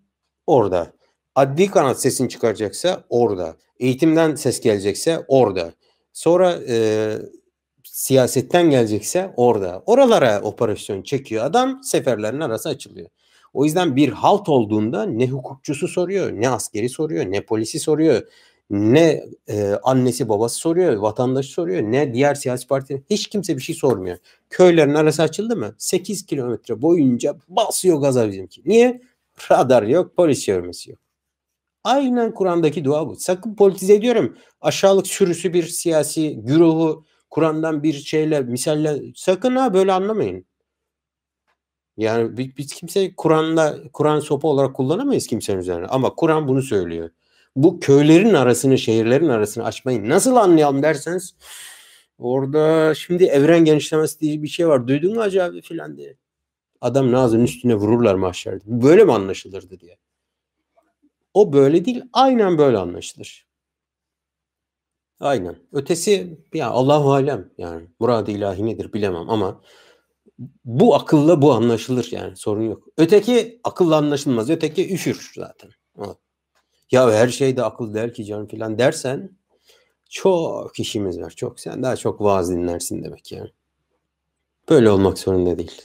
orada. 0.48 0.94
Adli 1.36 1.68
kanat 1.68 2.02
sesini 2.02 2.30
çıkaracaksa 2.30 3.04
orada. 3.10 3.58
Eğitimden 3.80 4.36
ses 4.36 4.62
gelecekse 4.62 5.26
orada. 5.28 5.74
Sonra 6.14 6.60
e, 6.68 7.18
siyasetten 7.84 8.70
gelecekse 8.70 9.34
orada. 9.38 9.84
Oralara 9.86 10.42
operasyon 10.42 11.02
çekiyor 11.02 11.46
adam 11.46 11.84
seferlerin 11.84 12.40
arası 12.40 12.70
açılıyor. 12.70 13.10
O 13.54 13.66
yüzden 13.66 13.96
bir 13.96 14.10
halt 14.10 14.50
olduğunda 14.50 15.04
ne 15.04 15.28
hukukçusu 15.28 15.88
soruyor, 15.88 16.32
ne 16.32 16.50
askeri 16.50 16.90
soruyor, 16.90 17.26
ne 17.26 17.42
polisi 17.42 17.80
soruyor, 17.80 18.22
ne 18.70 19.24
e, 19.48 19.72
annesi 19.84 20.30
babası 20.30 20.56
soruyor, 20.56 20.96
vatandaşı 20.96 21.52
soruyor, 21.52 21.82
ne 21.82 22.14
diğer 22.14 22.36
siyasi 22.36 22.68
parti 22.68 23.04
hiç 23.10 23.28
kimse 23.28 23.58
bir 23.58 23.62
şey 23.62 23.76
sormuyor. 23.76 24.18
Köylerin 24.50 24.94
arası 24.94 25.24
açıldı 25.24 25.56
mı? 25.56 25.76
8 25.78 26.26
kilometre 26.26 26.82
boyunca 26.82 27.36
basıyor 27.48 28.02
gaza 28.02 28.28
bizimki. 28.28 28.62
Niye? 28.66 29.02
Radar 29.52 29.84
yok, 29.84 30.16
polis 30.16 30.42
çevirmesi 30.46 30.92
yok. 30.92 31.00
Aynen 31.84 32.34
Kur'an'daki 32.34 32.86
dua 32.86 33.08
bu. 33.08 33.16
Sakın 33.16 33.56
politize 33.56 33.94
ediyorum. 33.94 34.38
Aşağılık 34.62 35.08
sürüsü 35.08 35.54
bir 35.54 35.64
siyasi 35.64 36.36
güruhu 36.36 37.06
Kur'an'dan 37.30 37.84
bir 37.84 37.94
şeyle 37.94 38.42
misalle 38.42 39.02
sakın 39.16 39.56
ha 39.56 39.74
böyle 39.74 39.92
anlamayın. 39.92 40.46
Yani 41.98 42.38
biz, 42.38 42.74
kimse 42.74 43.16
Kur'an'da 43.16 43.78
Kur'an 43.94 44.20
sopa 44.20 44.48
olarak 44.48 44.76
kullanamayız 44.76 45.28
kimsenin 45.28 45.60
üzerine. 45.60 45.88
Ama 45.88 46.16
Kur'an 46.16 46.48
bunu 46.48 46.62
söylüyor. 46.62 47.10
Bu 47.56 47.80
köylerin 47.80 48.34
arasını, 48.34 48.78
şehirlerin 48.78 49.30
arasını 49.30 49.64
açmayı 49.64 50.10
nasıl 50.10 50.36
anlayalım 50.36 50.84
derseniz 50.84 51.36
orada 52.18 52.96
şimdi 52.96 53.24
evren 53.24 53.66
genişlemesi 53.66 54.20
diye 54.20 54.44
bir 54.44 54.48
şey 54.48 54.68
var. 54.68 54.88
Duydun 54.88 55.16
mu 55.16 55.22
acaba 55.22 55.62
filan 55.62 55.98
diye. 55.98 56.18
Adam 56.82 57.12
Naz'ın 57.12 57.44
üstüne 57.44 57.76
vururlar 57.76 58.16
mahşerde. 58.16 58.64
Böyle 58.66 59.04
mi 59.06 59.14
anlaşılırdı 59.14 59.80
diye. 59.80 59.98
O 61.34 61.54
böyle 61.54 61.86
değil. 61.86 62.04
Aynen 62.14 62.58
böyle 62.58 62.78
anlaşılır. 62.78 63.48
Aynen. 65.20 65.56
Ötesi 65.72 66.40
ya 66.54 66.70
Allahu 66.70 67.14
alem 67.14 67.52
yani 67.58 67.88
murad 68.00 68.28
ilahi 68.28 68.66
nedir 68.66 68.94
bilemem 68.94 69.30
ama 69.30 69.62
bu 70.66 70.96
akılla 70.96 71.42
bu 71.42 71.54
anlaşılır 71.54 72.08
yani 72.12 72.36
sorun 72.36 72.62
yok. 72.64 72.88
Öteki 72.98 73.60
akılla 73.64 73.98
anlaşılmaz. 73.98 74.50
Öteki 74.50 74.94
üşür 74.94 75.32
zaten. 75.36 75.72
Ya 76.92 77.12
her 77.12 77.28
şey 77.28 77.58
de 77.58 77.64
akıl 77.64 77.94
der 77.94 78.14
ki 78.14 78.26
canım 78.26 78.48
filan 78.48 78.80
dersen 78.80 79.38
çok 80.10 80.80
işimiz 80.80 81.22
var. 81.22 81.30
Çok 81.32 81.60
sen 81.60 81.84
daha 81.84 81.96
çok 81.96 82.22
vaaz 82.22 82.52
dinlersin 82.52 83.04
demek 83.04 83.32
yani. 83.32 83.50
Böyle 84.70 84.90
olmak 84.90 85.20
zorunda 85.20 85.58
değil. 85.58 85.82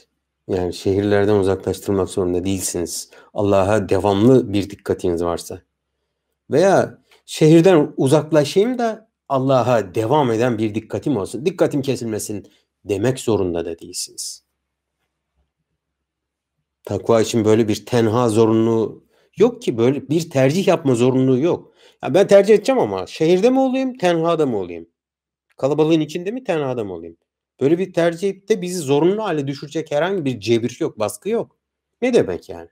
Yani 0.47 0.73
şehirlerden 0.73 1.35
uzaklaştırmak 1.35 2.09
zorunda 2.09 2.45
değilsiniz. 2.45 3.09
Allah'a 3.33 3.89
devamlı 3.89 4.53
bir 4.53 4.69
dikkatiniz 4.69 5.23
varsa. 5.23 5.61
Veya 6.51 6.97
şehirden 7.25 7.93
uzaklaşayım 7.97 8.77
da 8.77 9.09
Allah'a 9.29 9.95
devam 9.95 10.31
eden 10.31 10.57
bir 10.57 10.75
dikkatim 10.75 11.17
olsun. 11.17 11.45
Dikkatim 11.45 11.81
kesilmesin 11.81 12.47
demek 12.85 13.19
zorunda 13.19 13.65
da 13.65 13.79
değilsiniz. 13.79 14.43
Takva 16.83 17.21
için 17.21 17.45
böyle 17.45 17.67
bir 17.67 17.85
tenha 17.85 18.29
zorunluluğu 18.29 19.08
yok 19.39 19.61
ki 19.61 19.77
böyle 19.77 20.09
bir 20.09 20.29
tercih 20.29 20.67
yapma 20.67 20.95
zorunluluğu 20.95 21.39
yok. 21.39 21.73
Ya 22.03 22.13
ben 22.13 22.27
tercih 22.27 22.53
edeceğim 22.53 22.79
ama 22.79 23.07
şehirde 23.07 23.49
mi 23.49 23.59
olayım, 23.59 23.97
tenhada 23.97 24.45
mı 24.45 24.57
olayım? 24.57 24.89
Kalabalığın 25.57 25.99
içinde 25.99 26.31
mi, 26.31 26.43
tenhada 26.43 26.83
mı 26.83 26.93
olayım? 26.93 27.17
Böyle 27.61 27.77
bir 27.77 27.93
tercihte 27.93 28.61
bizi 28.61 28.79
zorunlu 28.79 29.23
hale 29.23 29.47
düşürecek 29.47 29.91
herhangi 29.91 30.25
bir 30.25 30.39
cebir 30.39 30.77
yok, 30.79 30.99
baskı 30.99 31.29
yok. 31.29 31.57
Ne 32.01 32.13
demek 32.13 32.49
yani? 32.49 32.69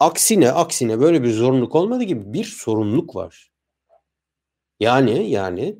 Aksine 0.00 0.52
aksine 0.52 1.00
böyle 1.00 1.22
bir 1.22 1.32
zorunluluk 1.32 1.74
olmadığı 1.74 2.02
gibi 2.02 2.32
bir 2.32 2.44
sorumluluk 2.44 3.16
var. 3.16 3.52
Yani 4.80 5.30
yani 5.30 5.78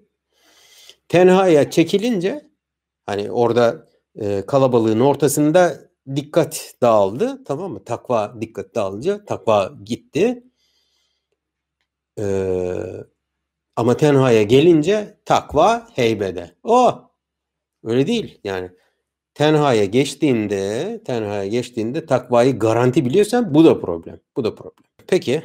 tenhaya 1.08 1.70
çekilince 1.70 2.50
hani 3.06 3.30
orada 3.30 3.88
e, 4.20 4.46
kalabalığın 4.46 5.00
ortasında 5.00 5.91
dikkat 6.16 6.74
dağıldı 6.82 7.44
tamam 7.44 7.72
mı? 7.72 7.84
Takva 7.84 8.36
dikkat 8.40 8.74
dağılınca 8.74 9.24
takva 9.24 9.72
gitti. 9.84 10.44
Ee, 12.18 12.82
ama 13.76 13.96
tenhaya 13.96 14.42
gelince 14.42 15.18
takva 15.24 15.88
heybede. 15.94 16.50
O 16.62 16.86
oh! 16.86 17.10
öyle 17.84 18.06
değil 18.06 18.40
yani. 18.44 18.70
Tenhaya 19.34 19.84
geçtiğinde, 19.84 21.00
tenhaya 21.04 21.46
geçtiğinde 21.46 22.06
takvayı 22.06 22.58
garanti 22.58 23.04
biliyorsan 23.04 23.54
bu 23.54 23.64
da 23.64 23.80
problem. 23.80 24.20
Bu 24.36 24.44
da 24.44 24.54
problem. 24.54 24.84
Peki 25.06 25.42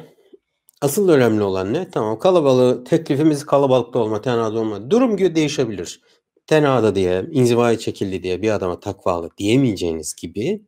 asıl 0.80 1.08
önemli 1.08 1.42
olan 1.42 1.72
ne? 1.72 1.90
Tamam 1.90 2.18
kalabalığı 2.18 2.84
teklifimiz 2.84 3.46
kalabalıkta 3.46 3.98
olma, 3.98 4.20
tenhada 4.20 4.58
olma. 4.58 4.90
Durum 4.90 5.18
değişebilir 5.18 6.00
tenada 6.48 6.94
diye, 6.94 7.24
inzivaya 7.30 7.78
çekildi 7.78 8.22
diye 8.22 8.42
bir 8.42 8.50
adama 8.50 8.80
takvalı 8.80 9.30
diyemeyeceğiniz 9.38 10.14
gibi 10.14 10.62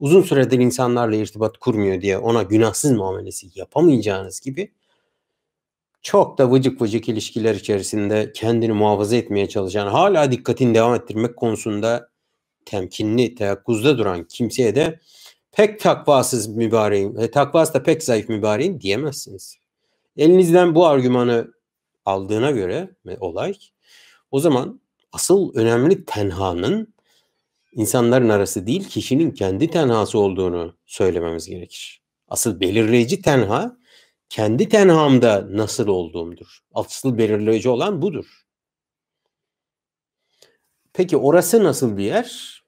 uzun 0.00 0.22
süredir 0.22 0.58
insanlarla 0.58 1.16
irtibat 1.16 1.58
kurmuyor 1.58 2.00
diye 2.00 2.18
ona 2.18 2.42
günahsız 2.42 2.92
muamelesi 2.92 3.46
yapamayacağınız 3.54 4.40
gibi 4.40 4.72
çok 6.02 6.38
da 6.38 6.52
vıcık 6.52 6.82
vıcık 6.82 7.08
ilişkiler 7.08 7.54
içerisinde 7.54 8.32
kendini 8.34 8.72
muhafaza 8.72 9.16
etmeye 9.16 9.48
çalışan, 9.48 9.86
hala 9.86 10.32
dikkatini 10.32 10.74
devam 10.74 10.94
ettirmek 10.94 11.36
konusunda 11.36 12.08
temkinli, 12.64 13.34
teyakkuzda 13.34 13.98
duran 13.98 14.24
kimseye 14.24 14.74
de 14.74 15.00
pek 15.52 15.80
takvasız 15.80 16.48
mübareğin, 16.48 17.16
e, 17.16 17.30
takvası 17.30 17.74
da 17.74 17.82
pek 17.82 18.02
zayıf 18.02 18.28
mübareğin 18.28 18.80
diyemezsiniz. 18.80 19.56
Elinizden 20.16 20.74
bu 20.74 20.86
argümanı 20.86 21.52
aldığına 22.04 22.50
göre 22.50 22.90
olay 23.20 23.54
o 24.30 24.40
zaman 24.40 24.80
asıl 25.12 25.54
önemli 25.54 26.04
tenhanın 26.04 26.94
insanların 27.72 28.28
arası 28.28 28.66
değil 28.66 28.88
kişinin 28.88 29.30
kendi 29.30 29.70
tenhası 29.70 30.18
olduğunu 30.18 30.76
söylememiz 30.86 31.46
gerekir. 31.46 32.02
Asıl 32.28 32.60
belirleyici 32.60 33.22
tenha 33.22 33.76
kendi 34.28 34.68
tenhamda 34.68 35.46
nasıl 35.50 35.88
olduğumdur. 35.88 36.58
Asıl 36.74 37.18
belirleyici 37.18 37.68
olan 37.68 38.02
budur. 38.02 38.46
Peki 40.92 41.16
orası 41.16 41.64
nasıl 41.64 41.96
bir 41.96 42.04
yer? 42.04 42.60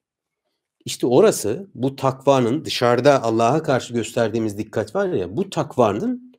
İşte 0.84 1.06
orası 1.06 1.70
bu 1.74 1.96
takvanın 1.96 2.64
dışarıda 2.64 3.22
Allah'a 3.22 3.62
karşı 3.62 3.94
gösterdiğimiz 3.94 4.58
dikkat 4.58 4.94
var 4.94 5.08
ya 5.08 5.36
bu 5.36 5.50
takvanın 5.50 6.34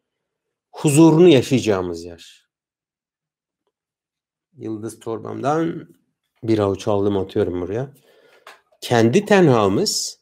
huzurunu 0.72 1.28
yaşayacağımız 1.28 2.04
yer. 2.04 2.43
Yıldız 4.58 5.00
torbamdan 5.00 5.88
bir 6.44 6.60
avuç 6.60 6.88
aldım 6.88 7.18
atıyorum 7.18 7.62
buraya. 7.62 7.94
Kendi 8.82 9.26
tenhamız 9.26 10.20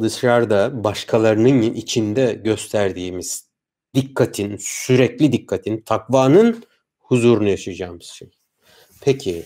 dışarıda 0.00 0.84
başkalarının 0.84 1.62
içinde 1.62 2.32
gösterdiğimiz 2.44 3.48
dikkatin, 3.94 4.56
sürekli 4.60 5.32
dikkatin, 5.32 5.80
takvanın 5.80 6.64
huzurunu 6.98 7.48
yaşayacağımız 7.48 8.04
şey. 8.04 8.30
Peki 9.00 9.44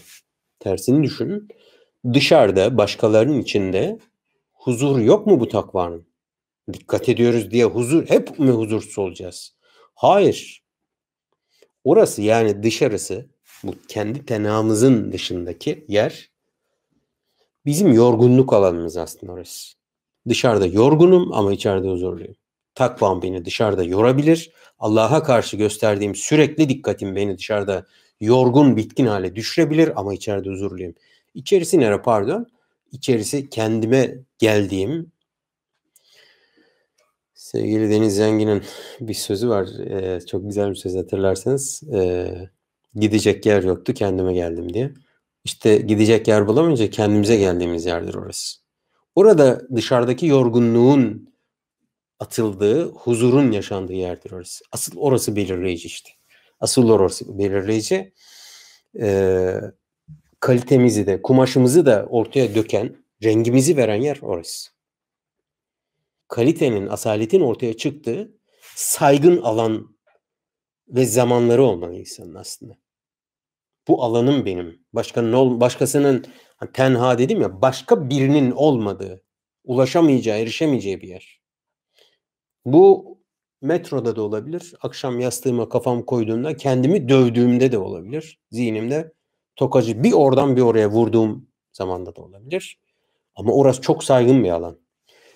tersini 0.58 1.02
düşünün. 1.02 1.48
Dışarıda 2.12 2.78
başkalarının 2.78 3.40
içinde 3.40 3.98
huzur 4.52 4.98
yok 4.98 5.26
mu 5.26 5.40
bu 5.40 5.48
takvanın? 5.48 6.06
Dikkat 6.72 7.08
ediyoruz 7.08 7.50
diye 7.50 7.64
huzur 7.64 8.06
hep 8.08 8.38
mi 8.38 8.50
huzursuz 8.50 8.98
olacağız? 8.98 9.54
Hayır. 9.94 10.64
Orası 11.84 12.22
yani 12.22 12.62
dışarısı 12.62 13.33
bu 13.62 13.74
kendi 13.88 14.26
tenamızın 14.26 15.12
dışındaki 15.12 15.84
yer 15.88 16.30
bizim 17.66 17.92
yorgunluk 17.92 18.52
alanımız 18.52 18.96
aslında 18.96 19.32
orası. 19.32 19.74
Dışarıda 20.28 20.66
yorgunum 20.66 21.32
ama 21.32 21.52
içeride 21.52 21.88
huzurluyum. 21.88 22.34
Takvam 22.74 23.22
beni 23.22 23.44
dışarıda 23.44 23.84
yorabilir. 23.84 24.52
Allah'a 24.78 25.22
karşı 25.22 25.56
gösterdiğim 25.56 26.14
sürekli 26.14 26.68
dikkatim 26.68 27.16
beni 27.16 27.38
dışarıda 27.38 27.86
yorgun, 28.20 28.76
bitkin 28.76 29.06
hale 29.06 29.36
düşürebilir 29.36 30.00
ama 30.00 30.14
içeride 30.14 30.50
huzurluyum. 30.50 30.94
İçerisi 31.34 31.78
nere 31.78 32.02
pardon? 32.02 32.46
İçerisi 32.92 33.50
kendime 33.50 34.18
geldiğim 34.38 35.12
sevgili 37.34 37.90
Deniz 37.90 38.16
Zengin'in 38.16 38.62
bir 39.00 39.14
sözü 39.14 39.48
var. 39.48 39.68
Ee, 39.78 40.20
çok 40.26 40.44
güzel 40.44 40.70
bir 40.70 40.74
söz 40.74 40.96
hatırlarsanız. 40.96 41.82
Ee, 41.94 42.48
gidecek 42.94 43.46
yer 43.46 43.62
yoktu 43.62 43.94
kendime 43.94 44.34
geldim 44.34 44.74
diye. 44.74 44.94
İşte 45.44 45.76
gidecek 45.76 46.28
yer 46.28 46.46
bulamayınca 46.46 46.90
kendimize 46.90 47.36
geldiğimiz 47.36 47.86
yerdir 47.86 48.14
orası. 48.14 48.58
Orada 49.14 49.62
dışarıdaki 49.76 50.26
yorgunluğun 50.26 51.34
atıldığı, 52.18 52.90
huzurun 52.90 53.52
yaşandığı 53.52 53.92
yerdir 53.92 54.30
orası. 54.32 54.64
Asıl 54.72 54.98
orası 54.98 55.36
belirleyici 55.36 55.86
işte. 55.86 56.10
Asıl 56.60 56.90
orası 56.90 57.38
belirleyici. 57.38 58.12
Ee, 59.00 59.60
kalitemizi 60.40 61.06
de, 61.06 61.22
kumaşımızı 61.22 61.86
da 61.86 62.06
ortaya 62.10 62.54
döken, 62.54 62.96
rengimizi 63.22 63.76
veren 63.76 64.00
yer 64.00 64.18
orası. 64.22 64.70
Kalitenin, 66.28 66.86
asaletin 66.86 67.40
ortaya 67.40 67.76
çıktığı 67.76 68.32
saygın 68.76 69.36
alan 69.36 69.96
ve 70.88 71.04
zamanları 71.06 71.62
olmalı 71.62 71.94
insanın 71.94 72.34
aslında. 72.34 72.83
Bu 73.88 74.04
alanım 74.04 74.44
benim. 74.44 74.80
Başkanın 74.92 75.32
ol, 75.32 75.60
başkasının 75.60 76.24
hani 76.56 76.72
tenha 76.72 77.18
dedim 77.18 77.40
ya 77.40 77.62
başka 77.62 78.10
birinin 78.10 78.50
olmadığı, 78.50 79.22
ulaşamayacağı, 79.64 80.38
erişemeyeceği 80.38 81.00
bir 81.00 81.08
yer. 81.08 81.40
Bu 82.64 83.18
metroda 83.62 84.16
da 84.16 84.22
olabilir. 84.22 84.74
Akşam 84.82 85.20
yastığıma 85.20 85.68
kafam 85.68 86.02
koyduğumda 86.02 86.56
kendimi 86.56 87.08
dövdüğümde 87.08 87.72
de 87.72 87.78
olabilir. 87.78 88.40
Zihnimde 88.50 89.12
tokacı 89.56 90.02
bir 90.02 90.12
oradan 90.12 90.56
bir 90.56 90.62
oraya 90.62 90.90
vurduğum 90.90 91.48
zamanda 91.72 92.16
da 92.16 92.22
olabilir. 92.22 92.78
Ama 93.34 93.52
orası 93.52 93.80
çok 93.80 94.04
saygın 94.04 94.44
bir 94.44 94.50
alan. 94.50 94.78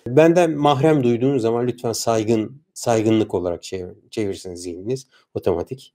Benden 0.07 0.51
mahrem 0.51 1.03
duyduğunuz 1.03 1.41
zaman 1.41 1.67
lütfen 1.67 1.91
saygın, 1.91 2.63
saygınlık 2.73 3.33
olarak 3.33 3.63
çevir, 3.63 3.95
çevirsin 4.09 4.55
zihniniz 4.55 5.07
otomatik. 5.33 5.93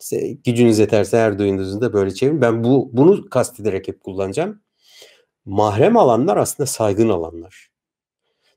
İşte 0.00 0.32
gücünüz 0.44 0.78
yeterse 0.78 1.18
her 1.18 1.38
duyduğunuzda 1.38 1.92
böyle 1.92 2.14
çevirin. 2.14 2.40
Ben 2.40 2.64
bu 2.64 2.90
bunu 2.92 3.30
kastederek 3.30 3.88
hep 3.88 4.00
kullanacağım. 4.00 4.60
Mahrem 5.44 5.96
alanlar 5.96 6.36
aslında 6.36 6.66
saygın 6.66 7.08
alanlar. 7.08 7.70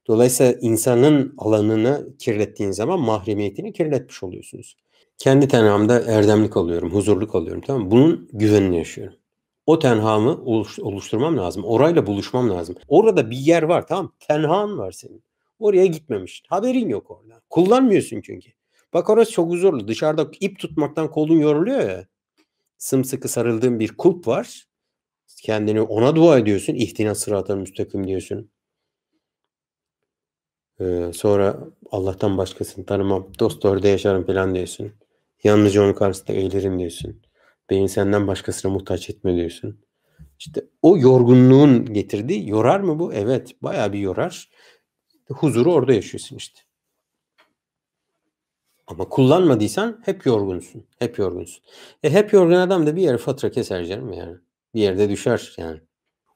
Dolayısıyla 0.07 0.53
insanın 0.61 1.33
alanını 1.37 2.17
kirlettiğin 2.19 2.71
zaman 2.71 2.99
mahremiyetini 2.99 3.73
kirletmiş 3.73 4.23
oluyorsunuz. 4.23 4.77
Kendi 5.17 5.47
tenhamda 5.47 6.01
erdemlik 6.01 6.57
alıyorum, 6.57 6.93
huzurluk 6.93 7.35
alıyorum 7.35 7.61
tamam 7.67 7.83
mı? 7.83 7.91
Bunun 7.91 8.29
güvenini 8.33 8.77
yaşıyorum. 8.77 9.15
O 9.65 9.79
tenhamı 9.79 10.43
oluşturmam 10.77 11.37
lazım. 11.37 11.63
Orayla 11.63 12.07
buluşmam 12.07 12.49
lazım. 12.49 12.75
Orada 12.87 13.31
bir 13.31 13.37
yer 13.37 13.63
var 13.63 13.87
tamam 13.87 14.13
Tenhan 14.19 14.77
var 14.77 14.91
senin. 14.91 15.23
Oraya 15.59 15.85
gitmemiş. 15.85 16.43
Haberin 16.47 16.89
yok 16.89 17.11
orada. 17.11 17.41
Kullanmıyorsun 17.49 18.21
çünkü. 18.21 18.51
Bak 18.93 19.09
orası 19.09 19.31
çok 19.31 19.49
huzurlu. 19.51 19.87
Dışarıda 19.87 20.31
ip 20.39 20.59
tutmaktan 20.59 21.11
kolun 21.11 21.39
yoruluyor 21.39 21.79
ya. 21.89 22.07
Sımsıkı 22.77 23.29
sarıldığın 23.29 23.79
bir 23.79 23.97
kulp 23.97 24.27
var. 24.27 24.67
Kendini 25.43 25.81
ona 25.81 26.15
dua 26.15 26.39
ediyorsun. 26.39 26.73
İhtina 26.75 27.15
sıratın 27.15 27.59
müstakim 27.59 28.07
diyorsun. 28.07 28.51
Ee, 30.81 31.11
sonra 31.13 31.59
Allah'tan 31.91 32.37
başkasını 32.37 32.85
tanımam. 32.85 33.27
Dost 33.39 33.65
orada 33.65 33.87
yaşarım 33.87 34.25
falan 34.25 34.55
diyorsun. 34.55 34.91
Yalnızca 35.43 35.83
onun 35.83 35.93
karşısında 35.93 36.33
eğilirim 36.33 36.79
diyorsun. 36.79 37.21
Beni 37.69 37.89
senden 37.89 38.27
başkasına 38.27 38.71
muhtaç 38.71 39.09
etme 39.09 39.35
diyorsun. 39.35 39.79
İşte 40.39 40.65
o 40.81 40.97
yorgunluğun 40.97 41.93
getirdiği 41.93 42.49
yorar 42.49 42.79
mı 42.79 42.99
bu? 42.99 43.13
Evet 43.13 43.55
baya 43.61 43.93
bir 43.93 43.99
yorar. 43.99 44.49
Huzuru 45.29 45.73
orada 45.73 45.93
yaşıyorsun 45.93 46.35
işte. 46.37 46.61
Ama 48.89 49.09
kullanmadıysan 49.09 50.01
hep 50.05 50.25
yorgunsun. 50.25 50.85
Hep 50.99 51.19
yorgunsun. 51.19 51.63
E 52.03 52.09
hep 52.09 52.33
yorgun 52.33 52.53
adam 52.53 52.87
da 52.87 52.95
bir 52.95 53.01
yere 53.01 53.17
fatura 53.17 53.51
keser 53.51 53.85
canım 53.85 54.13
yani. 54.13 54.37
Bir 54.75 54.81
yerde 54.81 55.09
düşer 55.09 55.55
yani. 55.57 55.79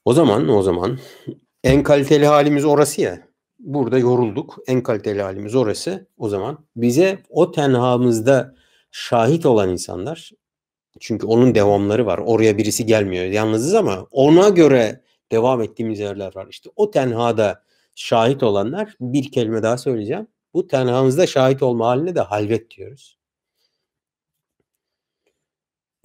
O 0.06 0.14
zaman 0.14 0.50
o 0.50 0.62
zaman 0.62 1.00
en 1.64 1.84
kaliteli 1.84 2.26
halimiz 2.26 2.66
orası 2.66 3.02
ya. 3.02 3.28
Burada 3.60 4.00
yorulduk. 4.00 4.58
En 4.68 4.84
kaliteli 4.84 5.22
halimiz 5.22 5.56
orası. 5.56 6.08
O 6.18 6.30
zaman 6.30 6.66
bize 6.76 7.24
o 7.30 7.52
tenhamızda 7.52 8.56
şahit 8.92 9.46
olan 9.46 9.70
insanlar 9.70 10.32
çünkü 11.00 11.26
onun 11.26 11.56
devamları 11.56 12.06
var. 12.06 12.18
Oraya 12.18 12.58
birisi 12.58 12.86
gelmiyor. 12.86 13.26
Yalnızız 13.26 13.74
ama 13.74 14.08
ona 14.12 14.50
göre 14.50 15.02
devam 15.32 15.62
ettiğimiz 15.62 16.00
yerler 16.00 16.36
var. 16.36 16.48
İşte 16.50 16.70
o 16.76 16.92
tenhada 16.92 17.64
şahit 17.96 18.44
olanlar 18.44 18.96
bir 19.00 19.32
kelime 19.32 19.64
daha 19.64 19.78
söyleyeceğim. 19.78 20.28
Bu 20.54 20.68
tenhamızda 20.68 21.28
şahit 21.28 21.64
olma 21.64 21.88
haline 21.88 22.16
de 22.16 22.22
halvet 22.22 22.72
diyoruz. 22.72 23.20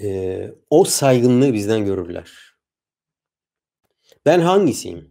Ee, 0.03 0.51
o 0.71 0.85
saygınlığı 0.85 1.55
bizden 1.55 1.85
görürler. 1.85 2.33
Ben 4.27 4.41
hangisiyim? 4.41 5.11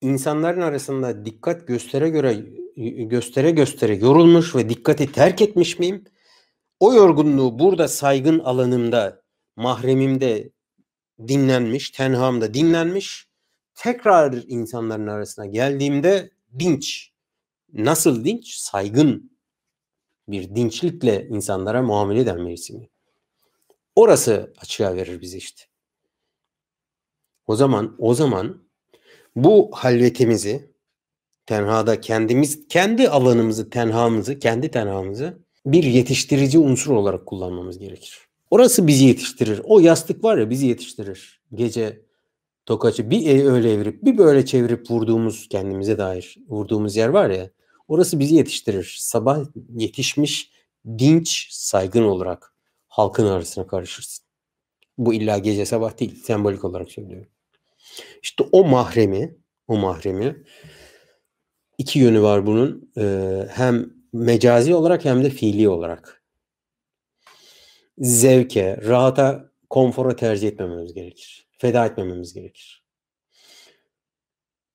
İnsanların 0.00 0.60
arasında 0.60 1.24
dikkat 1.24 1.68
göstere 1.68 2.08
göre 2.08 2.34
göstere 3.04 3.50
göstere 3.50 3.94
yorulmuş 3.94 4.54
ve 4.56 4.68
dikkati 4.68 5.12
terk 5.12 5.42
etmiş 5.42 5.78
miyim? 5.78 6.04
O 6.80 6.94
yorgunluğu 6.94 7.58
burada 7.58 7.88
saygın 7.88 8.38
alanımda, 8.38 9.22
mahremimde 9.56 10.52
dinlenmiş, 11.28 11.90
tenhamda 11.90 12.54
dinlenmiş. 12.54 13.28
Tekrar 13.74 14.32
insanların 14.46 15.06
arasına 15.06 15.46
geldiğimde 15.46 16.30
dinç. 16.58 17.11
Nasıl 17.72 18.24
dinç? 18.24 18.54
Saygın 18.54 19.32
bir 20.28 20.54
dinçlikle 20.54 21.26
insanlara 21.28 21.82
muamele 21.82 22.20
eden 22.20 22.46
birisini. 22.46 22.88
Orası 23.96 24.52
açığa 24.58 24.96
verir 24.96 25.20
bizi 25.20 25.38
işte. 25.38 25.62
O 27.46 27.56
zaman 27.56 27.96
o 27.98 28.14
zaman 28.14 28.68
bu 29.36 29.70
halvetimizi 29.72 30.72
tenhada 31.46 32.00
kendimiz 32.00 32.68
kendi 32.68 33.08
alanımızı, 33.08 33.70
tenhamızı, 33.70 34.38
kendi 34.38 34.70
tenhamızı 34.70 35.42
bir 35.66 35.84
yetiştirici 35.84 36.58
unsur 36.58 36.92
olarak 36.92 37.26
kullanmamız 37.26 37.78
gerekir. 37.78 38.18
Orası 38.50 38.86
bizi 38.86 39.04
yetiştirir. 39.04 39.60
O 39.64 39.80
yastık 39.80 40.24
var 40.24 40.38
ya 40.38 40.50
bizi 40.50 40.66
yetiştirir. 40.66 41.42
Gece 41.54 42.02
tokaçı 42.66 43.10
bir 43.10 43.44
öyle 43.44 43.72
evirip 43.72 44.04
bir 44.04 44.18
böyle 44.18 44.46
çevirip 44.46 44.90
vurduğumuz 44.90 45.48
kendimize 45.48 45.98
dair 45.98 46.36
vurduğumuz 46.48 46.96
yer 46.96 47.08
var 47.08 47.30
ya 47.30 47.50
orası 47.88 48.20
bizi 48.20 48.34
yetiştirir. 48.34 48.96
Sabah 48.98 49.44
yetişmiş 49.74 50.50
dinç 50.98 51.48
saygın 51.50 52.02
olarak 52.02 52.54
halkın 52.88 53.26
arasına 53.26 53.66
karışırsın. 53.66 54.24
Bu 54.98 55.14
illa 55.14 55.38
gece 55.38 55.66
sabah 55.66 55.98
değil 55.98 56.22
sembolik 56.22 56.64
olarak 56.64 56.90
söylüyorum. 56.90 57.30
İşte 58.22 58.44
o 58.52 58.64
mahremi 58.64 59.36
o 59.68 59.76
mahremi 59.76 60.44
iki 61.78 61.98
yönü 61.98 62.22
var 62.22 62.46
bunun. 62.46 62.92
Ee, 62.98 63.46
hem 63.50 63.90
mecazi 64.12 64.74
olarak 64.74 65.04
hem 65.04 65.24
de 65.24 65.30
fiili 65.30 65.68
olarak. 65.68 66.22
Zevke, 67.98 68.80
rahata, 68.82 69.52
konfora 69.70 70.16
tercih 70.16 70.48
etmememiz 70.48 70.94
gerekir. 70.94 71.48
Feda 71.58 71.86
etmememiz 71.86 72.34
gerekir. 72.34 72.81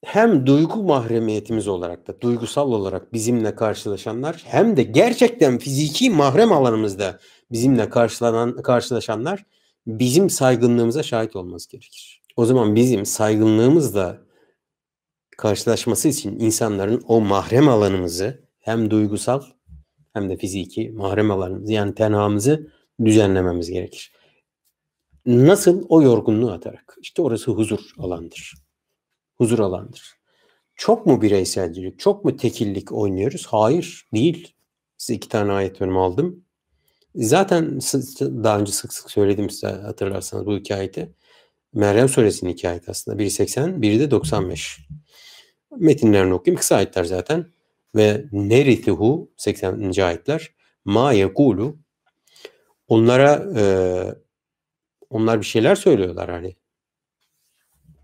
Hem 0.05 0.45
duygu 0.45 0.83
mahremiyetimiz 0.83 1.67
olarak 1.67 2.07
da 2.07 2.21
duygusal 2.21 2.71
olarak 2.71 3.13
bizimle 3.13 3.55
karşılaşanlar 3.55 4.43
hem 4.45 4.77
de 4.77 4.83
gerçekten 4.83 5.57
fiziki 5.57 6.09
mahrem 6.09 6.51
alanımızda 6.51 7.19
bizimle 7.51 7.89
karşılanan 7.89 8.61
karşılaşanlar 8.61 9.45
bizim 9.87 10.29
saygınlığımıza 10.29 11.03
şahit 11.03 11.35
olması 11.35 11.71
gerekir. 11.71 12.21
O 12.35 12.45
zaman 12.45 12.75
bizim 12.75 13.05
saygınlığımızla 13.05 14.21
karşılaşması 15.37 16.07
için 16.07 16.39
insanların 16.39 17.03
o 17.07 17.21
mahrem 17.21 17.69
alanımızı 17.69 18.47
hem 18.59 18.91
duygusal 18.91 19.41
hem 20.13 20.29
de 20.29 20.37
fiziki 20.37 20.89
mahrem 20.89 21.31
alanımızı 21.31 21.73
yani 21.73 21.95
tenhamızı 21.95 22.71
düzenlememiz 23.05 23.71
gerekir. 23.71 24.11
Nasıl? 25.25 25.85
O 25.89 26.01
yorgunluğu 26.01 26.51
atarak. 26.51 26.97
İşte 27.01 27.21
orası 27.21 27.51
huzur 27.51 27.79
alandır. 27.97 28.66
Huzur 29.37 29.59
alandır. 29.59 30.17
Çok 30.75 31.05
mu 31.05 31.21
bireyselcilik, 31.21 31.99
çok 31.99 32.25
mu 32.25 32.37
tekillik 32.37 32.91
oynuyoruz? 32.91 33.47
Hayır, 33.47 34.07
değil. 34.13 34.53
Size 34.97 35.13
iki 35.13 35.29
tane 35.29 35.51
ayet 35.51 35.81
önüme 35.81 35.99
aldım. 35.99 36.43
Zaten 37.15 37.79
daha 38.21 38.59
önce 38.59 38.71
sık 38.71 38.93
sık 38.93 39.11
söyledim 39.11 39.49
size 39.49 39.67
hatırlarsanız 39.67 40.45
bu 40.45 40.57
hikayeti. 40.57 41.13
Meryem 41.73 42.09
suresinin 42.09 42.53
hikayeti 42.53 42.91
aslında. 42.91 43.19
Biri 43.19 43.31
80, 43.31 43.81
biri 43.81 43.99
de 43.99 44.11
95. 44.11 44.79
Metinlerini 45.77 46.33
okuyayım. 46.33 46.59
Kısa 46.59 46.75
ayetler 46.75 47.03
zaten. 47.03 47.45
Ve 47.95 48.25
nerithuhu 48.31 49.31
80. 49.37 49.91
ayetler. 50.01 50.51
Ma 50.85 51.13
yekulu 51.13 51.77
onlara 52.87 53.45
e, 53.55 53.63
onlar 55.09 55.39
bir 55.39 55.45
şeyler 55.45 55.75
söylüyorlar 55.75 56.29
hani. 56.29 56.55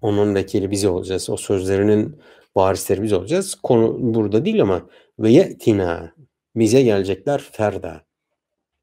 Onun 0.03 0.35
vekili 0.35 0.71
biz 0.71 0.85
olacağız. 0.85 1.29
O 1.29 1.37
sözlerinin 1.37 2.21
varisleri 2.55 3.03
biz 3.03 3.13
olacağız. 3.13 3.55
Konu 3.55 3.97
burada 3.99 4.45
değil 4.45 4.61
ama 4.61 4.89
ve 5.19 5.31
yetina 5.31 6.13
bize 6.55 6.81
gelecekler 6.81 7.41
ferda. 7.51 8.05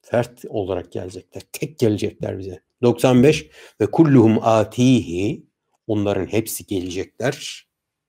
Fert 0.02 0.44
olarak 0.48 0.92
gelecekler. 0.92 1.42
Tek 1.52 1.78
gelecekler 1.78 2.38
bize. 2.38 2.60
95 2.82 3.50
ve 3.80 3.86
kulluhum 3.86 4.38
atihi 4.42 5.46
onların 5.86 6.26
hepsi 6.26 6.66
gelecekler 6.66 7.66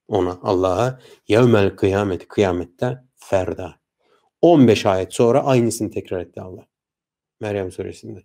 ona 0.08 0.40
Allah'a 0.44 1.00
yevmel 1.28 1.76
kıyamet 1.76 2.28
kıyamette 2.28 2.98
ferda. 3.16 3.76
15 4.42 4.86
ayet 4.86 5.14
sonra 5.14 5.44
aynısını 5.44 5.92
tekrar 5.92 6.20
etti 6.20 6.42
Allah. 6.42 6.68
Meryem 7.40 7.72
suresinde. 7.72 8.24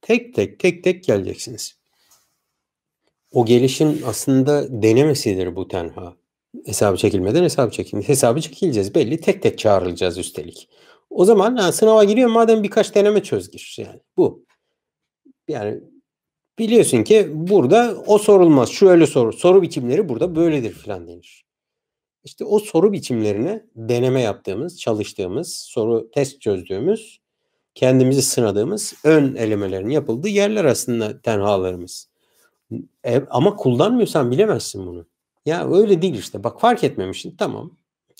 Tek 0.00 0.34
tek 0.34 0.58
tek 0.58 0.84
tek 0.84 1.04
geleceksiniz. 1.04 1.79
O 3.32 3.44
gelişin 3.44 4.02
aslında 4.06 4.82
denemesidir 4.82 5.56
bu 5.56 5.68
tenha. 5.68 6.16
Hesabı 6.66 6.96
çekilmeden 6.96 7.42
hesabı 7.42 7.70
çekilmez. 7.70 8.08
Hesabı 8.08 8.40
çekileceğiz 8.40 8.94
belli. 8.94 9.20
Tek 9.20 9.42
tek 9.42 9.58
çağrılacağız 9.58 10.18
üstelik. 10.18 10.68
O 11.10 11.24
zaman 11.24 11.56
ha, 11.56 11.72
sınava 11.72 12.04
giriyor 12.04 12.30
madem 12.30 12.62
birkaç 12.62 12.94
deneme 12.94 13.22
çöz. 13.22 13.50
Yani 13.78 14.00
bu. 14.16 14.44
Yani 15.48 15.80
biliyorsun 16.58 17.02
ki 17.02 17.28
burada 17.32 18.04
o 18.06 18.18
sorulmaz. 18.18 18.68
Şu 18.68 18.88
öyle 18.88 19.06
soru. 19.06 19.32
Soru 19.32 19.62
biçimleri 19.62 20.08
burada 20.08 20.36
böyledir 20.36 20.72
filan 20.72 21.08
denir. 21.08 21.44
İşte 22.24 22.44
o 22.44 22.58
soru 22.58 22.92
biçimlerine 22.92 23.66
deneme 23.76 24.20
yaptığımız, 24.20 24.80
çalıştığımız, 24.80 25.56
soru 25.56 26.10
test 26.10 26.40
çözdüğümüz, 26.40 27.20
kendimizi 27.74 28.22
sınadığımız 28.22 28.94
ön 29.04 29.34
elemelerin 29.34 29.90
yapıldığı 29.90 30.28
yerler 30.28 30.64
aslında 30.64 31.20
tenhalarımız. 31.20 32.09
E, 33.04 33.22
ama 33.30 33.56
kullanmıyorsan 33.56 34.30
bilemezsin 34.30 34.86
bunu. 34.86 35.06
Ya 35.46 35.70
öyle 35.70 36.02
değil 36.02 36.14
işte. 36.14 36.44
Bak 36.44 36.60
fark 36.60 36.84
etmemişsin. 36.84 37.36
Tamam 37.38 37.70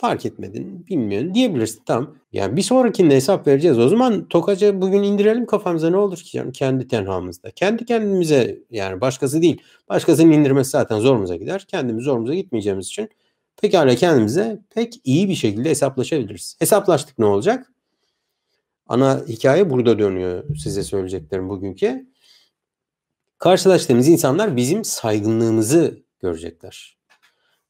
fark 0.00 0.26
etmedin, 0.26 0.86
bilmiyorsun 0.86 1.34
diyebilirsin. 1.34 1.82
Tamam. 1.86 2.14
Yani 2.32 2.56
bir 2.56 2.62
sonrakinde 2.62 3.14
hesap 3.14 3.46
vereceğiz. 3.46 3.78
O 3.78 3.88
zaman 3.88 4.28
tokaca 4.28 4.80
bugün 4.82 5.02
indirelim 5.02 5.46
kafamıza 5.46 5.90
ne 5.90 5.96
olur 5.96 6.16
ki 6.16 6.30
canım 6.32 6.52
kendi 6.52 6.88
tenhamızda. 6.88 7.50
Kendi 7.50 7.84
kendimize 7.84 8.58
yani 8.70 9.00
başkası 9.00 9.42
değil. 9.42 9.62
Başkasının 9.88 10.32
indirmesi 10.32 10.70
zaten 10.70 10.98
zorumuza 10.98 11.36
gider. 11.36 11.66
Kendimiz 11.68 12.04
zorumuza 12.04 12.34
gitmeyeceğimiz 12.34 12.86
için 12.86 13.08
pekala 13.62 13.94
kendimize 13.94 14.60
pek 14.70 15.00
iyi 15.04 15.28
bir 15.28 15.34
şekilde 15.34 15.70
hesaplaşabiliriz. 15.70 16.56
Hesaplaştık 16.58 17.18
ne 17.18 17.24
olacak? 17.24 17.72
Ana 18.86 19.22
hikaye 19.28 19.70
burada 19.70 19.98
dönüyor 19.98 20.56
size 20.56 20.82
söyleyeceklerim 20.82 21.48
bugünkü. 21.48 22.06
Karşılaştığımız 23.40 24.08
insanlar 24.08 24.56
bizim 24.56 24.84
saygınlığımızı 24.84 26.02
görecekler. 26.18 26.98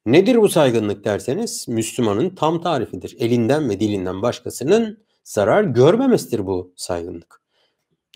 Nedir 0.07 0.37
bu 0.37 0.49
saygınlık 0.49 1.05
derseniz 1.05 1.69
Müslümanın 1.69 2.31
tam 2.35 2.61
tarifidir. 2.61 3.17
Elinden 3.19 3.71
ve 3.71 3.81
dilinden 3.81 4.23
başkasının 4.23 5.05
zarar 5.25 5.65
görmemesidir 5.65 6.47
bu 6.47 6.73
saygınlık. 6.77 7.43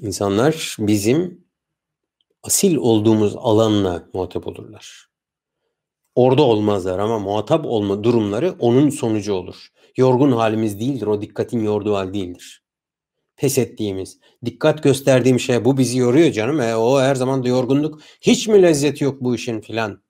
İnsanlar 0.00 0.76
bizim 0.78 1.44
asil 2.42 2.76
olduğumuz 2.76 3.36
alanla 3.36 4.08
muhatap 4.14 4.46
olurlar. 4.46 5.06
Orada 6.14 6.42
olmazlar 6.42 6.98
ama 6.98 7.18
muhatap 7.18 7.66
olma 7.66 8.04
durumları 8.04 8.54
onun 8.58 8.90
sonucu 8.90 9.34
olur. 9.34 9.68
Yorgun 9.96 10.32
halimiz 10.32 10.80
değildir. 10.80 11.06
O 11.06 11.20
dikkatin 11.20 11.60
yorduğu 11.60 11.94
hal 11.94 12.14
değildir. 12.14 12.63
Pes 13.37 13.59
ettiğimiz, 13.59 14.18
dikkat 14.44 14.83
gösterdiğim 14.83 15.40
şey 15.40 15.64
bu 15.64 15.79
bizi 15.79 15.99
yoruyor 15.99 16.33
canım. 16.33 16.61
E, 16.61 16.77
o 16.77 17.01
her 17.01 17.14
zaman 17.14 17.44
da 17.44 17.49
yorgunluk. 17.49 18.01
Hiç 18.20 18.49
mi 18.49 18.62
lezzeti 18.62 19.05
yok 19.05 19.20
bu 19.20 19.35
işin 19.35 19.61
filan 19.61 20.03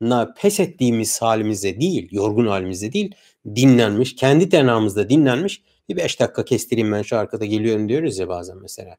na 0.00 0.34
pes 0.34 0.60
ettiğimiz 0.60 1.22
halimizde 1.22 1.80
değil, 1.80 2.08
yorgun 2.10 2.46
halimizde 2.46 2.92
değil, 2.92 3.14
dinlenmiş, 3.46 4.16
kendi 4.16 4.48
tenamızda 4.48 5.10
dinlenmiş 5.10 5.62
bir 5.88 5.96
beş 5.96 6.20
dakika 6.20 6.44
kestireyim 6.44 6.92
ben 6.92 7.02
şu 7.02 7.18
arkada 7.18 7.44
geliyorum 7.44 7.88
diyoruz 7.88 8.18
ya 8.18 8.28
bazen 8.28 8.58
mesela. 8.58 8.96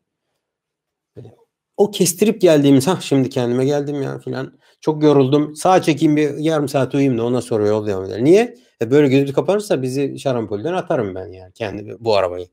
O 1.78 1.92
kestirip 1.92 2.42
geldiğimiz 2.42 2.88
ha 2.88 3.00
şimdi 3.02 3.30
kendime 3.30 3.66
geldim 3.66 4.02
ya 4.02 4.20
filan 4.20 4.60
çok 4.82 5.04
yoruldum 5.04 5.56
sağ 5.56 5.82
çekeyim 5.82 6.16
bir 6.16 6.38
yarım 6.38 6.68
saat 6.68 6.96
uyuyayım 6.96 7.18
da 7.18 7.26
ondan 7.26 7.40
sonra 7.40 7.68
yol 7.68 7.88
devam 7.88 8.06
eder. 8.06 8.24
Niye? 8.24 8.56
E 8.82 8.92
böyle 8.92 9.08
gözü 9.08 9.34
kapanırsa 9.34 9.82
bizi 9.82 10.20
şarampolden 10.20 10.74
atarım 10.74 11.16
ben 11.16 11.28
yani 11.28 11.54
kendi 11.54 11.96
bu 12.00 12.16
arabayı. 12.16 12.48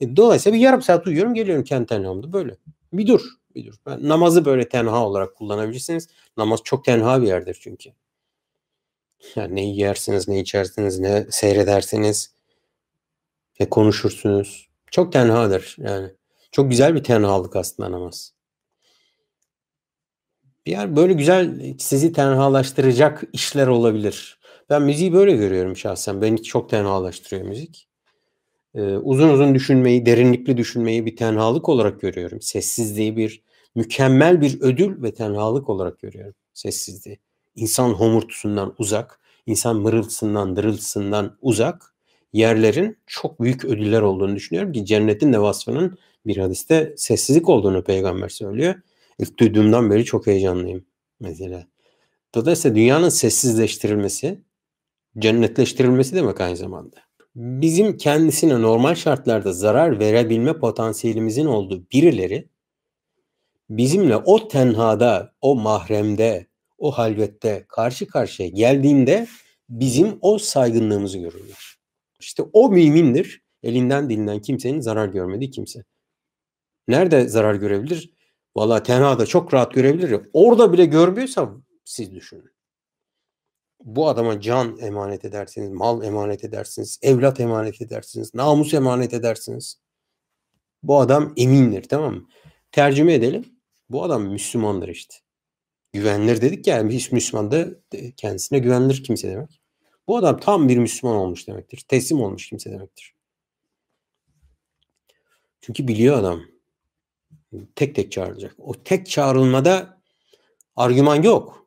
E 0.00 0.16
dolayısıyla 0.16 0.58
bir 0.58 0.62
yarım 0.62 0.82
saat 0.82 1.06
uyuyorum 1.06 1.34
geliyorum 1.34 1.64
kendi 1.64 1.86
tenamda 1.86 2.32
böyle. 2.32 2.56
Bir 2.92 3.06
dur 3.06 3.20
bir 3.54 3.66
dur. 3.66 3.74
Ben 3.86 4.08
namazı 4.08 4.44
böyle 4.44 4.68
tenha 4.68 5.06
olarak 5.06 5.36
kullanabilirsiniz. 5.36 6.08
Namaz 6.36 6.60
çok 6.64 6.84
tenha 6.84 7.22
bir 7.22 7.26
yerdir 7.26 7.58
çünkü. 7.60 7.90
Yani 9.36 9.56
ne 9.56 9.70
yersiniz, 9.70 10.28
ne 10.28 10.40
içersiniz, 10.40 10.98
ne 10.98 11.26
seyredersiniz, 11.30 12.30
ne 13.60 13.68
konuşursunuz. 13.68 14.68
Çok 14.90 15.12
tenhadır 15.12 15.76
yani. 15.78 16.08
Çok 16.52 16.70
güzel 16.70 16.94
bir 16.94 17.04
tenhalık 17.04 17.56
aslında 17.56 17.92
namaz. 17.92 18.32
Bir 20.66 20.70
yer 20.70 20.96
böyle 20.96 21.12
güzel 21.12 21.74
sizi 21.78 22.12
tenhalaştıracak 22.12 23.22
işler 23.32 23.66
olabilir. 23.66 24.38
Ben 24.70 24.82
müziği 24.82 25.12
böyle 25.12 25.36
görüyorum 25.36 25.76
şahsen. 25.76 26.22
Beni 26.22 26.42
çok 26.42 26.70
tenhalaştırıyor 26.70 27.42
müzik. 27.42 27.88
Ee, 28.76 28.80
uzun 28.96 29.28
uzun 29.28 29.54
düşünmeyi, 29.54 30.06
derinlikli 30.06 30.56
düşünmeyi 30.56 31.06
bir 31.06 31.16
tenhalık 31.16 31.68
olarak 31.68 32.00
görüyorum. 32.00 32.40
Sessizliği 32.40 33.16
bir 33.16 33.42
mükemmel 33.74 34.40
bir 34.40 34.60
ödül 34.60 35.02
ve 35.02 35.14
tenhalık 35.14 35.68
olarak 35.68 35.98
görüyorum 36.00 36.34
sessizliği. 36.54 37.18
İnsan 37.56 37.90
homurtusundan 37.90 38.74
uzak, 38.78 39.20
insan 39.46 39.76
mırıltısından, 39.76 40.56
dırıltısından 40.56 41.38
uzak 41.42 41.94
yerlerin 42.32 42.98
çok 43.06 43.40
büyük 43.40 43.64
ödüller 43.64 44.02
olduğunu 44.02 44.36
düşünüyorum 44.36 44.72
ki 44.72 44.84
cennetin 44.84 45.32
de 45.32 45.40
vasfının 45.40 45.98
bir 46.26 46.36
hadiste 46.36 46.94
sessizlik 46.96 47.48
olduğunu 47.48 47.84
peygamber 47.84 48.28
söylüyor. 48.28 48.74
İlk 49.18 49.38
duyduğumdan 49.38 49.90
beri 49.90 50.04
çok 50.04 50.26
heyecanlıyım 50.26 50.84
mesela. 51.20 51.66
Dolayısıyla 52.34 52.76
dünyanın 52.76 53.08
sessizleştirilmesi, 53.08 54.40
cennetleştirilmesi 55.18 56.16
demek 56.16 56.40
aynı 56.40 56.56
zamanda. 56.56 57.05
Bizim 57.36 57.96
kendisine 57.96 58.62
normal 58.62 58.94
şartlarda 58.94 59.52
zarar 59.52 59.98
verebilme 59.98 60.58
potansiyelimizin 60.58 61.46
olduğu 61.46 61.90
birileri 61.92 62.48
bizimle 63.70 64.16
o 64.16 64.48
tenhada, 64.48 65.34
o 65.40 65.56
mahremde, 65.56 66.46
o 66.78 66.90
halvette 66.90 67.64
karşı 67.68 68.06
karşıya 68.06 68.48
geldiğinde 68.48 69.26
bizim 69.68 70.18
o 70.20 70.38
saygınlığımızı 70.38 71.18
görürler. 71.18 71.76
İşte 72.20 72.42
o 72.52 72.70
mümindir. 72.70 73.42
Elinden 73.62 74.10
dilinden 74.10 74.40
kimsenin 74.40 74.80
zarar 74.80 75.08
görmediği 75.08 75.50
kimse. 75.50 75.84
Nerede 76.88 77.28
zarar 77.28 77.54
görebilir? 77.54 78.10
Valla 78.56 78.82
tenhada 78.82 79.26
çok 79.26 79.54
rahat 79.54 79.74
görebilir. 79.74 80.20
Orada 80.32 80.72
bile 80.72 80.84
görmüyorsa 80.84 81.52
siz 81.84 82.14
düşünün. 82.14 82.55
Bu 83.84 84.08
adama 84.08 84.40
can 84.40 84.78
emanet 84.78 85.24
edersiniz, 85.24 85.70
mal 85.70 86.04
emanet 86.04 86.44
edersiniz, 86.44 86.98
evlat 87.02 87.40
emanet 87.40 87.82
edersiniz, 87.82 88.34
namus 88.34 88.74
emanet 88.74 89.14
edersiniz. 89.14 89.78
Bu 90.82 91.00
adam 91.00 91.32
emindir 91.36 91.82
tamam 91.82 92.14
mı? 92.14 92.28
Tercüme 92.72 93.14
edelim. 93.14 93.44
Bu 93.90 94.04
adam 94.04 94.22
Müslümandır 94.22 94.88
işte. 94.88 95.16
Güvenilir 95.92 96.40
dedik 96.40 96.66
ya 96.66 96.88
bir 96.88 97.08
Müslüman 97.12 97.50
da 97.50 97.68
kendisine 98.16 98.58
güvenilir 98.58 99.04
kimse 99.04 99.28
demek. 99.28 99.60
Bu 100.08 100.16
adam 100.16 100.40
tam 100.40 100.68
bir 100.68 100.78
Müslüman 100.78 101.16
olmuş 101.16 101.48
demektir. 101.48 101.84
Teslim 101.88 102.20
olmuş 102.20 102.48
kimse 102.48 102.70
demektir. 102.70 103.14
Çünkü 105.60 105.88
biliyor 105.88 106.18
adam. 106.18 106.40
Tek 107.74 107.94
tek 107.94 108.12
çağrılacak. 108.12 108.54
O 108.58 108.72
tek 108.72 109.06
çağrılmada 109.06 110.02
argüman 110.76 111.22
yok. 111.22 111.65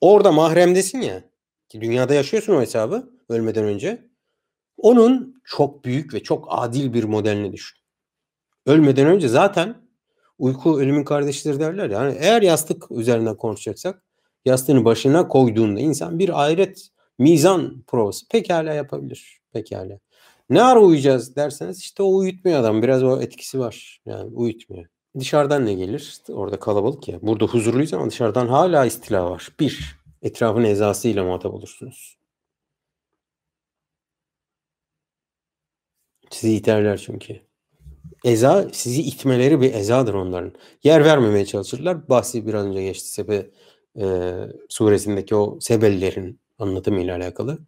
Orada 0.00 0.32
mahremdesin 0.32 1.00
ya. 1.00 1.24
Ki 1.68 1.80
dünyada 1.80 2.14
yaşıyorsun 2.14 2.54
o 2.54 2.60
hesabı 2.60 3.10
ölmeden 3.28 3.64
önce. 3.64 4.08
Onun 4.76 5.42
çok 5.44 5.84
büyük 5.84 6.14
ve 6.14 6.22
çok 6.22 6.46
adil 6.50 6.92
bir 6.92 7.04
modelini 7.04 7.52
düşün. 7.52 7.78
Ölmeden 8.66 9.06
önce 9.06 9.28
zaten 9.28 9.76
uyku 10.38 10.80
ölümün 10.80 11.04
kardeşleri 11.04 11.60
derler. 11.60 11.90
Yani 11.90 12.16
eğer 12.18 12.42
yastık 12.42 12.90
üzerinden 12.90 13.36
konuşacaksak 13.36 14.04
yastığını 14.44 14.84
başına 14.84 15.28
koyduğunda 15.28 15.80
insan 15.80 16.18
bir 16.18 16.42
ahiret 16.44 16.88
mizan 17.18 17.82
provası 17.86 18.28
pekala 18.28 18.74
yapabilir. 18.74 19.40
Pekala. 19.52 19.98
Ne 20.50 20.62
ara 20.62 20.80
uyuyacağız 20.80 21.36
derseniz 21.36 21.78
işte 21.78 22.02
o 22.02 22.16
uyutmuyor 22.16 22.60
adam. 22.60 22.82
Biraz 22.82 23.02
o 23.02 23.20
etkisi 23.20 23.58
var. 23.58 24.02
Yani 24.06 24.30
uyutmuyor. 24.34 24.86
Dışarıdan 25.18 25.66
ne 25.66 25.74
gelir? 25.74 26.20
Orada 26.28 26.60
kalabalık 26.60 27.08
ya. 27.08 27.22
Burada 27.22 27.44
huzurluyuz 27.44 27.94
ama 27.94 28.10
dışarıdan 28.10 28.48
hala 28.48 28.86
istila 28.86 29.30
var. 29.30 29.48
Bir, 29.60 29.96
etrafın 30.22 30.64
ezasıyla 30.64 31.24
muhatap 31.24 31.54
olursunuz. 31.54 32.18
Sizi 36.30 36.54
iterler 36.54 36.96
çünkü. 36.96 37.40
Eza 38.24 38.68
sizi 38.72 39.02
itmeleri 39.02 39.60
bir 39.60 39.74
ezadır 39.74 40.14
onların. 40.14 40.52
Yer 40.84 41.04
vermemeye 41.04 41.46
çalışırlar. 41.46 42.08
Bahsi 42.08 42.46
biraz 42.46 42.66
önce 42.66 42.82
geçti 42.82 43.08
Sebe 43.08 43.50
e, 44.00 44.34
suresindeki 44.68 45.34
o 45.34 45.60
Sebelilerin 45.60 46.40
anlatımıyla 46.58 47.16
alakalı. 47.16 47.58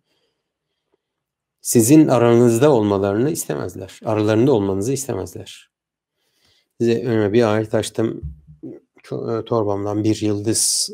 Sizin 1.60 2.08
aranızda 2.08 2.72
olmalarını 2.72 3.30
istemezler. 3.30 4.00
Aralarında 4.04 4.52
olmanızı 4.52 4.92
istemezler. 4.92 5.75
Size 6.80 7.02
önüme 7.04 7.32
bir 7.32 7.54
ayet 7.54 7.74
açtım. 7.74 8.34
E, 9.12 9.44
torbamdan 9.44 10.04
bir 10.04 10.22
yıldız 10.22 10.90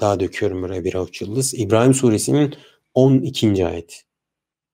daha 0.00 0.20
döküyorum 0.20 0.62
buraya 0.62 0.84
bir 0.84 0.94
avuç 0.94 1.20
yıldız. 1.20 1.54
İbrahim 1.54 1.94
suresinin 1.94 2.54
12. 2.94 3.66
ayet. 3.66 4.02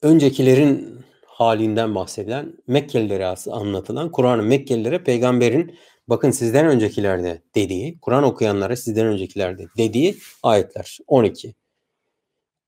Öncekilerin 0.03 0.99
halinden 1.27 1.95
bahsedilen 1.95 2.55
Mekkelilere 2.67 3.35
anlatılan 3.51 4.13
Kur'an'ın 4.13 4.45
Mekkelilere 4.45 5.05
peygamberin 5.05 5.79
bakın 6.09 6.31
sizden 6.31 6.67
öncekilerde 6.67 7.43
dediği, 7.55 7.99
Kur'an 8.01 8.25
okuyanlara 8.25 8.77
sizden 8.77 9.07
öncekilerde 9.07 9.67
dediği 9.77 10.17
ayetler 10.43 10.99
12. 11.07 11.55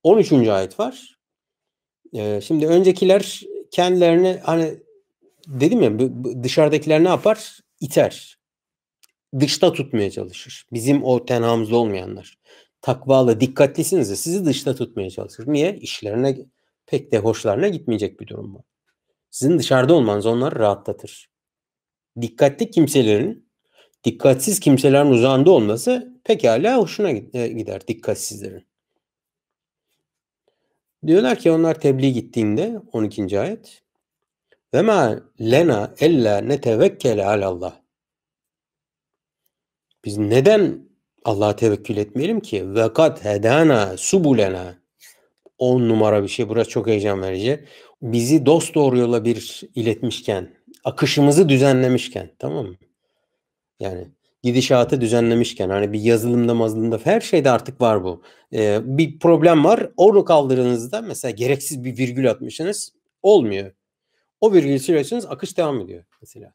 13. 0.02 0.32
ayet 0.32 0.80
var. 0.80 1.18
Ee, 2.14 2.40
şimdi 2.40 2.66
öncekiler 2.66 3.40
kendilerini 3.70 4.40
hani 4.42 4.83
dedim 5.48 5.82
ya 5.82 5.98
dışarıdakiler 6.42 7.04
ne 7.04 7.08
yapar? 7.08 7.60
İter. 7.80 8.38
Dışta 9.40 9.72
tutmaya 9.72 10.10
çalışır. 10.10 10.66
Bizim 10.72 11.04
o 11.04 11.24
tenhamızda 11.24 11.76
olmayanlar. 11.76 12.38
Takvalı, 12.80 13.40
dikkatlisiniz 13.40 14.10
de 14.10 14.16
sizi 14.16 14.44
dışta 14.44 14.74
tutmaya 14.74 15.10
çalışır. 15.10 15.44
Niye? 15.46 15.76
İşlerine 15.76 16.36
pek 16.86 17.12
de 17.12 17.18
hoşlarına 17.18 17.68
gitmeyecek 17.68 18.20
bir 18.20 18.26
durum 18.26 18.54
var. 18.54 18.62
Sizin 19.30 19.58
dışarıda 19.58 19.94
olmanız 19.94 20.26
onları 20.26 20.58
rahatlatır. 20.58 21.30
Dikkatli 22.20 22.70
kimselerin 22.70 23.48
dikkatsiz 24.04 24.60
kimselerin 24.60 25.10
uzağında 25.10 25.50
olması 25.50 26.20
pekala 26.24 26.78
hoşuna 26.78 27.10
e, 27.10 27.48
gider 27.48 27.88
dikkatsizlerin. 27.88 28.66
Diyorlar 31.06 31.38
ki 31.38 31.50
onlar 31.50 31.80
tebliğ 31.80 32.12
gittiğinde 32.12 32.80
12. 32.92 33.40
ayet 33.40 33.83
ve 34.74 34.82
ma 34.82 35.20
lena 35.40 35.94
ella 36.00 36.38
netevekkele 36.38 37.26
alallah. 37.26 37.80
Biz 40.04 40.18
neden 40.18 40.88
Allah'a 41.24 41.56
tevekkül 41.56 41.96
etmeyelim 41.96 42.40
ki? 42.40 42.74
Ve 42.74 42.92
kad 42.92 43.24
hedana 43.24 43.96
subulena. 43.96 44.84
10 45.58 45.88
numara 45.88 46.22
bir 46.22 46.28
şey. 46.28 46.48
Burası 46.48 46.70
çok 46.70 46.86
heyecan 46.86 47.22
verici. 47.22 47.64
Bizi 48.02 48.46
dost 48.46 48.74
doğru 48.74 48.98
yola 48.98 49.24
bir 49.24 49.60
iletmişken, 49.74 50.54
akışımızı 50.84 51.48
düzenlemişken 51.48 52.30
tamam 52.38 52.66
mı? 52.66 52.74
Yani 53.80 54.08
gidişatı 54.42 55.00
düzenlemişken 55.00 55.70
hani 55.70 55.92
bir 55.92 56.00
yazılımda 56.00 56.54
mazılımda 56.54 57.00
her 57.04 57.20
şeyde 57.20 57.50
artık 57.50 57.80
var 57.80 58.04
bu. 58.04 58.22
Ee, 58.52 58.80
bir 58.84 59.18
problem 59.18 59.64
var. 59.64 59.90
Onu 59.96 60.24
kaldırdığınızda 60.24 61.00
mesela 61.00 61.30
gereksiz 61.32 61.84
bir 61.84 61.98
virgül 61.98 62.30
atmışsınız. 62.30 62.92
Olmuyor. 63.22 63.72
O 64.44 64.52
virgülü 64.52 64.78
siliyorsunuz 64.78 65.26
akış 65.26 65.56
devam 65.56 65.80
ediyor 65.80 66.04
mesela. 66.20 66.54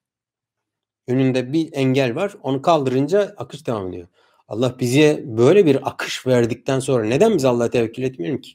Önünde 1.07 1.53
bir 1.53 1.69
engel 1.73 2.15
var. 2.15 2.35
Onu 2.43 2.61
kaldırınca 2.61 3.35
akış 3.37 3.67
devam 3.67 3.87
ediyor. 3.87 4.07
Allah 4.47 4.79
bize 4.79 5.23
böyle 5.25 5.65
bir 5.65 5.89
akış 5.89 6.27
verdikten 6.27 6.79
sonra 6.79 7.05
neden 7.05 7.35
biz 7.35 7.45
Allah'a 7.45 7.69
tevekkül 7.69 8.03
etmiyorum 8.03 8.41
ki? 8.41 8.51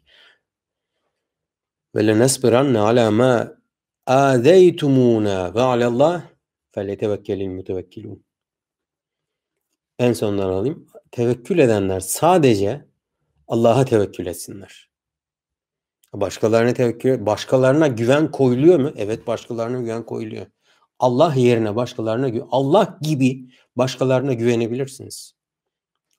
Ve 1.95 2.07
lenesbiranne 2.07 2.79
ala 2.79 3.11
ma 3.11 3.55
azeytumuna 4.07 5.55
ve 5.55 5.61
alallah 5.61 6.23
feletevekkelil 6.73 7.49
mutevekkilun. 7.49 8.25
En 9.99 10.13
sondan 10.13 10.49
alayım. 10.49 10.87
Tevekkül 11.11 11.59
edenler 11.59 12.01
sadece 12.01 12.85
Allah'a 13.49 13.85
tevekkül 13.85 14.27
etsinler. 14.27 14.94
Başkalarına 16.15 16.75
tevekkül, 16.75 17.27
başkalarına 17.27 17.89
güven 17.89 18.31
koyuluyor 18.31 18.79
mu? 18.79 18.93
Evet, 18.97 19.27
başkalarına 19.27 19.81
güven 19.81 20.03
koyuluyor. 20.03 20.47
Allah 20.99 21.35
yerine 21.35 21.77
başkalarına 21.77 22.47
Allah 22.51 22.99
gibi 23.03 23.49
başkalarına 23.77 24.33
güvenebilirsiniz. 24.33 25.35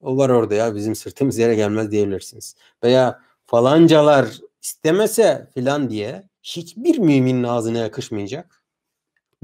O 0.02 0.18
var 0.18 0.30
orada 0.30 0.56
ya 0.56 0.76
bizim 0.76 0.96
sırtımız 0.96 1.38
yere 1.38 1.56
gelmez 1.56 1.92
diyebilirsiniz. 1.92 2.56
Veya 2.84 3.22
falancalar 3.46 4.28
istemese 4.62 5.50
filan 5.54 5.90
diye 5.90 6.30
hiçbir 6.44 6.98
müminin 6.98 7.44
ağzına 7.44 7.78
yakışmayacak. 7.78 8.64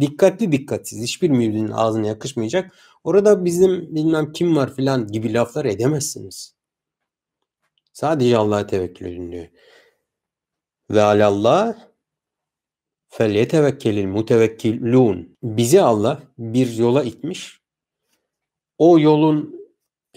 Dikkatli 0.01 0.51
dikkatsiz 0.51 1.03
hiçbir 1.03 1.29
müminin 1.29 1.71
ağzına 1.71 2.07
yakışmayacak. 2.07 2.75
Orada 3.03 3.45
bizim 3.45 3.95
bilmem 3.95 4.31
kim 4.31 4.55
var 4.55 4.75
filan 4.75 5.07
gibi 5.07 5.33
laflar 5.33 5.65
edemezsiniz. 5.65 6.55
Sadece 7.93 8.37
Allah'a 8.37 8.67
tevekkül 8.67 9.05
edin 9.05 9.31
diyor. 9.31 9.47
Ve 10.91 11.01
alallah 11.01 11.75
fel 13.07 13.31
yetevekkelil 13.31 14.05
mutevekkilun. 14.05 15.37
Bizi 15.43 15.81
Allah 15.81 16.19
bir 16.37 16.77
yola 16.77 17.03
itmiş. 17.03 17.61
O 18.77 18.99
yolun 18.99 19.55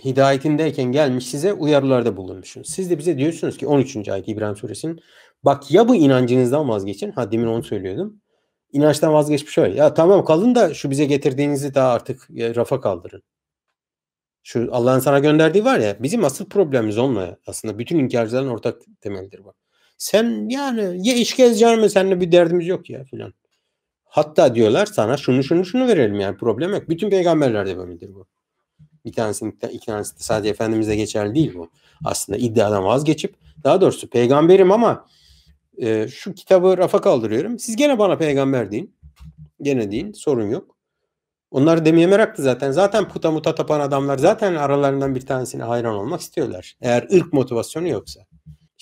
hidayetindeyken 0.05 0.93
gelmiş 0.93 1.27
size 1.27 1.53
uyarılarda 1.53 2.17
bulunmuşsunuz. 2.17 2.69
Siz 2.71 2.91
de 2.91 2.99
bize 2.99 3.19
diyorsunuz 3.19 3.57
ki 3.57 3.67
13. 3.67 4.09
ayet 4.09 4.29
İbrahim 4.29 4.57
suresinin 4.57 5.01
bak 5.45 5.71
ya 5.71 5.89
bu 5.89 5.95
inancınızdan 5.95 6.69
vazgeçin. 6.69 7.11
Ha 7.11 7.33
demin 7.33 7.47
onu 7.47 7.63
söylüyordum. 7.63 8.21
İnançtan 8.73 9.13
vazgeçmiş 9.13 9.59
öyle. 9.59 9.77
Ya 9.77 9.95
tamam 9.95 10.25
kalın 10.25 10.55
da 10.55 10.75
şu 10.75 10.91
bize 10.91 11.05
getirdiğinizi 11.05 11.75
daha 11.75 11.93
artık 11.93 12.31
rafa 12.31 12.81
kaldırın. 12.81 13.23
Şu 14.43 14.69
Allah'ın 14.73 15.01
sana 15.01 15.19
gönderdiği 15.19 15.65
var 15.65 15.79
ya 15.79 16.03
bizim 16.03 16.25
asıl 16.25 16.49
problemimiz 16.49 16.99
onunla 16.99 17.37
aslında 17.47 17.79
bütün 17.79 17.99
inkarcıların 17.99 18.49
ortak 18.49 18.83
temelidir 19.01 19.45
bu. 19.45 19.55
Sen 20.05 20.49
yani 20.49 21.09
ye 21.09 21.17
iş 21.17 21.37
gez 21.37 21.61
canım 21.61 21.89
seninle 21.89 22.21
bir 22.21 22.33
derdimiz 22.33 22.67
yok 22.67 22.91
ya 22.91 23.05
filan. 23.05 23.35
Hatta 24.05 24.55
diyorlar 24.55 24.87
sana 24.87 25.17
şunu 25.17 25.45
şunu 25.45 25.65
şunu 25.65 25.89
verelim 25.89 26.21
yani 26.21 26.37
problem 26.37 26.71
yok. 26.71 26.89
Bütün 26.89 27.11
peygamberlerde 27.11 27.79
böyledir 27.79 28.15
bu. 28.15 28.27
Bir 29.05 29.13
tanesinin 29.13 29.59
iki 29.73 29.87
tanesi 29.87 30.19
de 30.19 30.23
sadece 30.23 30.51
Efendimiz'e 30.51 30.97
geçerli 30.97 31.35
değil 31.35 31.55
bu. 31.55 31.71
Aslında 32.05 32.39
iddiadan 32.39 32.85
vazgeçip 32.85 33.37
daha 33.65 33.81
doğrusu 33.81 34.11
peygamberim 34.11 34.73
ama 34.73 35.07
e, 35.79 36.09
şu 36.09 36.35
kitabı 36.35 36.79
rafa 36.79 37.01
kaldırıyorum. 37.01 37.59
Siz 37.59 37.77
gene 37.77 37.99
bana 37.99 38.19
peygamber 38.19 38.71
deyin. 38.71 38.97
Gene 39.63 39.91
deyin 39.91 40.13
sorun 40.13 40.51
yok. 40.51 40.77
Onlar 41.51 41.85
demeye 41.85 42.07
meraklı 42.07 42.43
zaten. 42.43 42.71
Zaten 42.71 43.09
puta 43.09 43.31
muta 43.31 43.55
tapan 43.55 43.81
adamlar 43.81 44.19
zaten 44.19 44.55
aralarından 44.55 45.15
bir 45.15 45.27
tanesine 45.27 45.63
hayran 45.63 45.95
olmak 45.95 46.21
istiyorlar. 46.21 46.77
Eğer 46.81 47.03
ırk 47.13 47.33
motivasyonu 47.33 47.89
yoksa. 47.89 48.27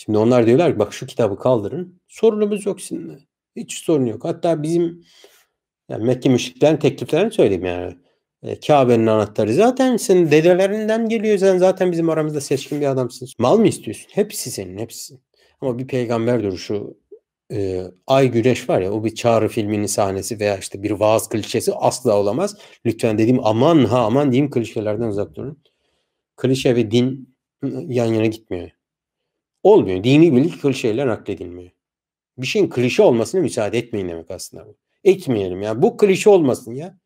Şimdi 0.05 0.19
onlar 0.19 0.47
diyorlar 0.47 0.73
ki 0.73 0.79
bak 0.79 0.95
şu 0.95 1.07
kitabı 1.07 1.39
kaldırın. 1.39 2.01
Sorunumuz 2.09 2.67
yok 2.67 2.81
sizinle. 2.81 3.19
Hiç 3.57 3.79
sorun 3.79 4.07
yok. 4.07 4.25
Hatta 4.25 4.63
bizim 4.63 5.05
yani 5.89 6.05
Mekke 6.05 6.29
müşriklerin 6.29 6.77
tekliflerini 6.77 7.33
söyleyeyim 7.33 7.65
yani. 7.65 7.97
E, 8.43 8.61
Kabe'nin 8.61 9.07
anahtarı 9.07 9.55
zaten 9.55 9.97
senin 9.97 10.31
dedelerinden 10.31 11.09
geliyor. 11.09 11.39
Sen 11.39 11.59
zaten 11.59 11.93
bizim 11.93 12.11
aramızda 12.11 12.41
seçkin 12.41 12.81
bir 12.81 12.87
adamsın. 12.87 13.29
Mal 13.39 13.59
mı 13.59 13.69
istiyorsun? 13.69 14.07
Hepsi 14.13 14.51
senin, 14.51 14.79
hepsi. 14.79 15.15
Ama 15.61 15.79
bir 15.79 15.87
peygamber 15.87 16.43
duruşu 16.43 16.97
e, 17.53 17.83
Ay 18.07 18.31
Güneş 18.31 18.69
var 18.71 18.81
ya 18.81 18.93
o 18.93 19.05
bir 19.05 19.15
çağrı 19.15 19.49
filminin 19.49 19.87
sahnesi 19.87 20.41
veya 20.41 20.59
işte 20.59 20.83
bir 20.83 20.91
vaaz 20.91 21.29
klişesi 21.29 21.73
asla 21.75 22.19
olamaz. 22.19 22.57
Lütfen 22.87 23.19
dediğim 23.19 23.47
aman 23.47 23.85
ha 23.85 24.05
aman 24.05 24.33
diyeyim 24.33 24.51
klişelerden 24.51 25.09
uzak 25.09 25.35
durun. 25.35 25.63
klişe 26.37 26.77
ve 26.77 26.91
din 26.91 27.37
yan 27.89 28.07
yana 28.07 28.27
gitmiyor. 28.27 28.71
Olmuyor. 29.63 30.05
Dini 30.05 30.37
bilgi 30.37 30.61
klişeyle 30.61 31.07
nakledilmiyor. 31.07 31.71
Bir 32.39 32.47
şeyin 32.47 32.69
klişe 32.69 33.03
olmasına 33.03 33.41
müsaade 33.41 33.79
etmeyin 33.79 34.09
demek 34.09 34.31
aslında 34.31 34.67
bu. 34.67 34.77
Etmeyelim 35.05 35.63
ya. 35.63 35.83
Bu 35.83 35.97
klişe 35.97 36.31
olmasın 36.31 36.75
ya. 36.75 36.99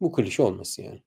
Bu 0.00 0.12
klişe 0.12 0.42
olmasın 0.42 0.82
yani. 0.82 1.02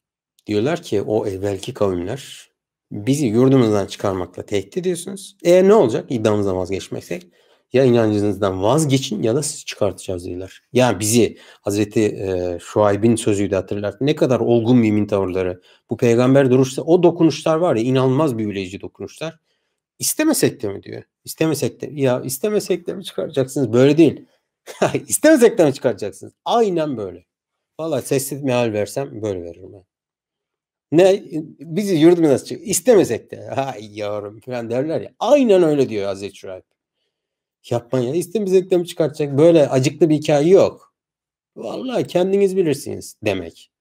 Diyorlar 0.47 0.81
ki 0.81 1.01
o 1.01 1.27
evvelki 1.27 1.73
kavimler 1.73 2.49
bizi 2.91 3.25
yurdumuzdan 3.25 3.85
çıkarmakla 3.85 4.45
tehdit 4.45 4.77
ediyorsunuz. 4.77 5.37
E 5.43 5.67
ne 5.67 5.73
olacak 5.73 6.05
iddiamızdan 6.09 6.57
vazgeçmezsek? 6.57 7.27
Ya 7.73 7.83
inancınızdan 7.83 8.63
vazgeçin 8.63 9.23
ya 9.23 9.35
da 9.35 9.43
sizi 9.43 9.65
çıkartacağız 9.65 10.25
diyorlar. 10.25 10.61
Yani 10.73 10.99
bizi 10.99 11.37
Hazreti 11.61 12.01
e, 12.01 12.57
Şuayb'in 12.61 13.15
sözüydü 13.15 13.55
hatırlar. 13.55 13.95
Ne 14.01 14.15
kadar 14.15 14.39
olgun 14.39 14.77
mümin 14.77 15.07
tavırları. 15.07 15.61
Bu 15.89 15.97
peygamber 15.97 16.51
duruşta 16.51 16.81
o 16.81 17.03
dokunuşlar 17.03 17.55
var 17.57 17.75
ya 17.75 17.83
inanılmaz 17.83 18.37
büyüleyici 18.37 18.81
dokunuşlar. 18.81 19.39
İstemesek 19.99 20.61
de 20.61 20.69
mi 20.69 20.83
diyor. 20.83 21.03
İstemesek 21.23 21.81
de. 21.81 21.89
Ya 21.93 22.21
istemesek 22.21 22.87
de 22.87 22.93
mi 22.93 23.03
çıkaracaksınız? 23.03 23.73
Böyle 23.73 23.97
değil. 23.97 24.25
İstemesek 25.07 25.57
de 25.57 25.65
mi 25.65 25.73
çıkaracaksınız? 25.73 26.33
Aynen 26.45 26.97
böyle. 26.97 27.25
Valla 27.79 28.01
sessiz 28.01 28.43
meal 28.43 28.73
versem 28.73 29.21
böyle 29.21 29.43
veririm 29.43 29.73
ben. 29.73 29.83
Ne 30.91 31.23
bizi 31.59 31.95
yurdumuz 31.95 32.29
nasıl 32.29 32.45
çık? 32.45 32.67
İstemesek 32.67 33.31
de. 33.31 33.47
Hay 33.47 33.99
yavrum 33.99 34.39
falan 34.39 34.69
derler 34.69 35.01
ya. 35.01 35.11
Aynen 35.19 35.63
öyle 35.63 35.89
diyor 35.89 36.05
Hazreti 36.05 36.35
Şuayb. 36.35 36.63
Yapma 37.69 37.99
ya. 37.99 38.15
İstemesek 38.15 38.71
de 38.71 38.77
mi 38.77 38.87
çıkartacak? 38.87 39.37
Böyle 39.37 39.69
acıklı 39.69 40.09
bir 40.09 40.15
hikaye 40.15 40.49
yok. 40.49 40.95
Vallahi 41.55 42.07
kendiniz 42.07 42.57
bilirsiniz 42.57 43.17
demek. 43.25 43.71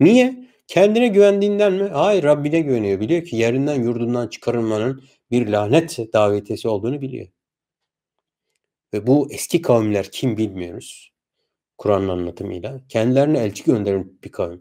Niye? 0.00 0.50
Kendine 0.66 1.08
güvendiğinden 1.08 1.72
mi? 1.72 1.84
Hayır 1.84 2.22
Rabbine 2.22 2.60
güveniyor. 2.60 3.00
Biliyor 3.00 3.24
ki 3.24 3.36
yerinden 3.36 3.82
yurdundan 3.82 4.28
çıkarılmanın 4.28 5.02
bir 5.30 5.48
lanet 5.48 5.98
davetesi 6.12 6.68
olduğunu 6.68 7.00
biliyor. 7.00 7.28
Ve 8.94 9.06
bu 9.06 9.32
eski 9.32 9.62
kavimler 9.62 10.10
kim 10.12 10.36
bilmiyoruz. 10.36 11.12
Kur'an'ın 11.78 12.08
anlatımıyla. 12.08 12.80
Kendilerine 12.88 13.38
elçi 13.38 13.64
gönderin 13.64 14.18
bir 14.24 14.32
kavim. 14.32 14.60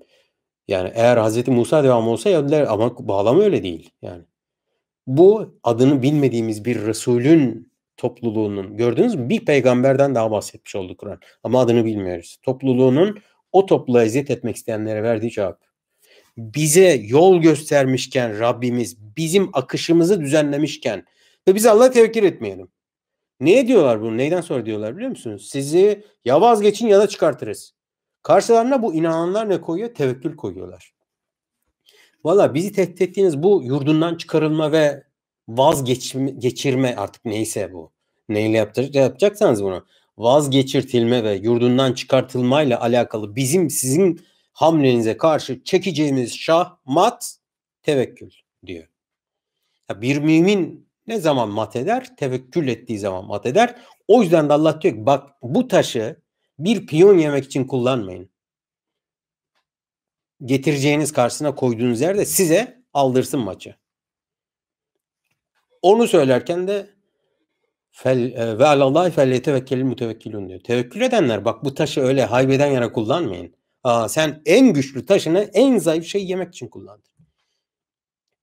Yani 0.68 0.92
eğer 0.96 1.18
Hz. 1.18 1.48
Musa 1.48 1.84
devam 1.84 2.08
olsa 2.08 2.30
Yahudiler 2.30 2.64
ama 2.64 3.08
bağlama 3.08 3.44
öyle 3.44 3.64
değil. 3.64 3.90
Yani 4.02 4.24
bu 5.08 5.60
adını 5.64 6.02
bilmediğimiz 6.02 6.66
bir 6.66 6.86
Resulün 6.86 7.72
topluluğunun 7.98 8.78
gördünüz 8.78 9.16
mü? 9.16 9.30
Bir 9.30 9.46
peygamberden 9.46 10.16
daha 10.16 10.32
bahsetmiş 10.32 10.76
oldu 10.76 10.98
Kur'an. 10.98 11.20
Ama 11.44 11.60
adını 11.60 11.86
bilmiyoruz. 11.86 12.38
Topluluğunun 12.44 13.20
o 13.52 13.66
topluluğa 13.66 14.04
eziyet 14.04 14.30
etmek 14.32 14.56
isteyenlere 14.56 15.04
verdiği 15.04 15.32
cevap. 15.32 15.69
Bize 16.38 17.02
yol 17.04 17.42
göstermişken 17.42 18.40
Rabbimiz 18.40 18.98
bizim 19.18 19.50
akışımızı 19.54 20.22
düzenlemişken 20.22 21.06
ve 21.48 21.56
biz 21.56 21.66
Allah'a 21.66 21.92
tevekkül 21.92 22.24
etmeyelim. 22.24 22.68
Ne 23.40 23.68
diyorlar 23.68 24.02
bunu? 24.02 24.18
Neyden 24.18 24.42
sonra 24.42 24.66
diyorlar 24.66 24.96
biliyor 24.96 25.10
musunuz? 25.10 25.50
Sizi 25.52 26.04
ya 26.26 26.42
vazgeçin 26.42 26.88
ya 26.88 27.00
da 27.00 27.08
çıkartırız. 27.08 27.74
Karşılarına 28.24 28.82
bu 28.84 28.94
inananlar 28.94 29.50
ne 29.50 29.62
koyuyor? 29.62 29.94
Tevekkül 29.94 30.36
koyuyorlar. 30.36 30.94
Valla 32.24 32.54
bizi 32.54 32.72
tehdit 32.72 33.02
ettiğiniz 33.02 33.44
bu 33.44 33.62
yurdundan 33.64 34.16
çıkarılma 34.16 34.72
ve 34.72 35.04
vazgeçirme 35.48 36.96
artık 36.96 37.26
neyse 37.26 37.74
bu. 37.74 37.92
Neyle 38.30 38.58
yaptır, 38.58 38.94
yapacaksanız 38.94 39.64
bunu. 39.64 39.86
Vazgeçirtilme 40.18 41.24
ve 41.24 41.36
yurdundan 41.36 41.94
çıkartılmayla 41.94 42.82
alakalı 42.82 43.36
bizim 43.36 43.70
sizin 43.70 44.22
hamlenize 44.60 45.18
karşı 45.18 45.64
çekeceğimiz 45.64 46.38
şahmat 46.38 47.38
tevekkül 47.82 48.32
diyor. 48.66 48.88
bir 49.96 50.18
mümin 50.18 50.90
ne 51.08 51.20
zaman 51.20 51.50
mat 51.50 51.76
eder? 51.76 52.16
Tevekkül 52.18 52.68
ettiği 52.68 53.00
zaman 53.00 53.26
mat 53.26 53.46
eder. 53.46 53.76
O 54.08 54.22
yüzden 54.22 54.50
de 54.50 54.54
Allah 54.54 54.82
diyor 54.82 54.94
ki 54.96 55.06
bak 55.06 55.30
bu 55.42 55.68
taşı 55.68 56.22
bir 56.60 56.88
piyon 56.88 57.18
yemek 57.18 57.46
için 57.46 57.68
kullanmayın. 57.68 58.30
Getireceğiniz 60.46 61.14
karşısına 61.14 61.56
koyduğunuz 61.56 62.02
yerde 62.02 62.26
size 62.26 62.84
aldırsın 62.94 63.40
maçı. 63.40 63.76
Onu 65.82 66.08
söylerken 66.08 66.68
de 66.68 66.90
e, 68.06 68.58
ve 68.60 68.66
alallahi 68.66 69.12
fel 69.12 69.32
yetevekkelil 69.32 69.84
mutevekkilun 69.84 70.50
diyor. 70.50 70.60
Tevekkül 70.60 71.02
edenler 71.02 71.46
bak 71.46 71.66
bu 71.66 71.74
taşı 71.74 72.02
öyle 72.02 72.26
haybeden 72.26 72.68
yana 72.68 72.92
kullanmayın. 72.92 73.59
Aa, 73.90 74.10
sen 74.10 74.42
en 74.46 74.74
güçlü 74.74 75.06
taşını 75.06 75.40
en 75.54 75.78
zayıf 75.78 76.06
şey 76.06 76.26
yemek 76.26 76.50
için 76.50 76.68
kullandın. 76.68 77.04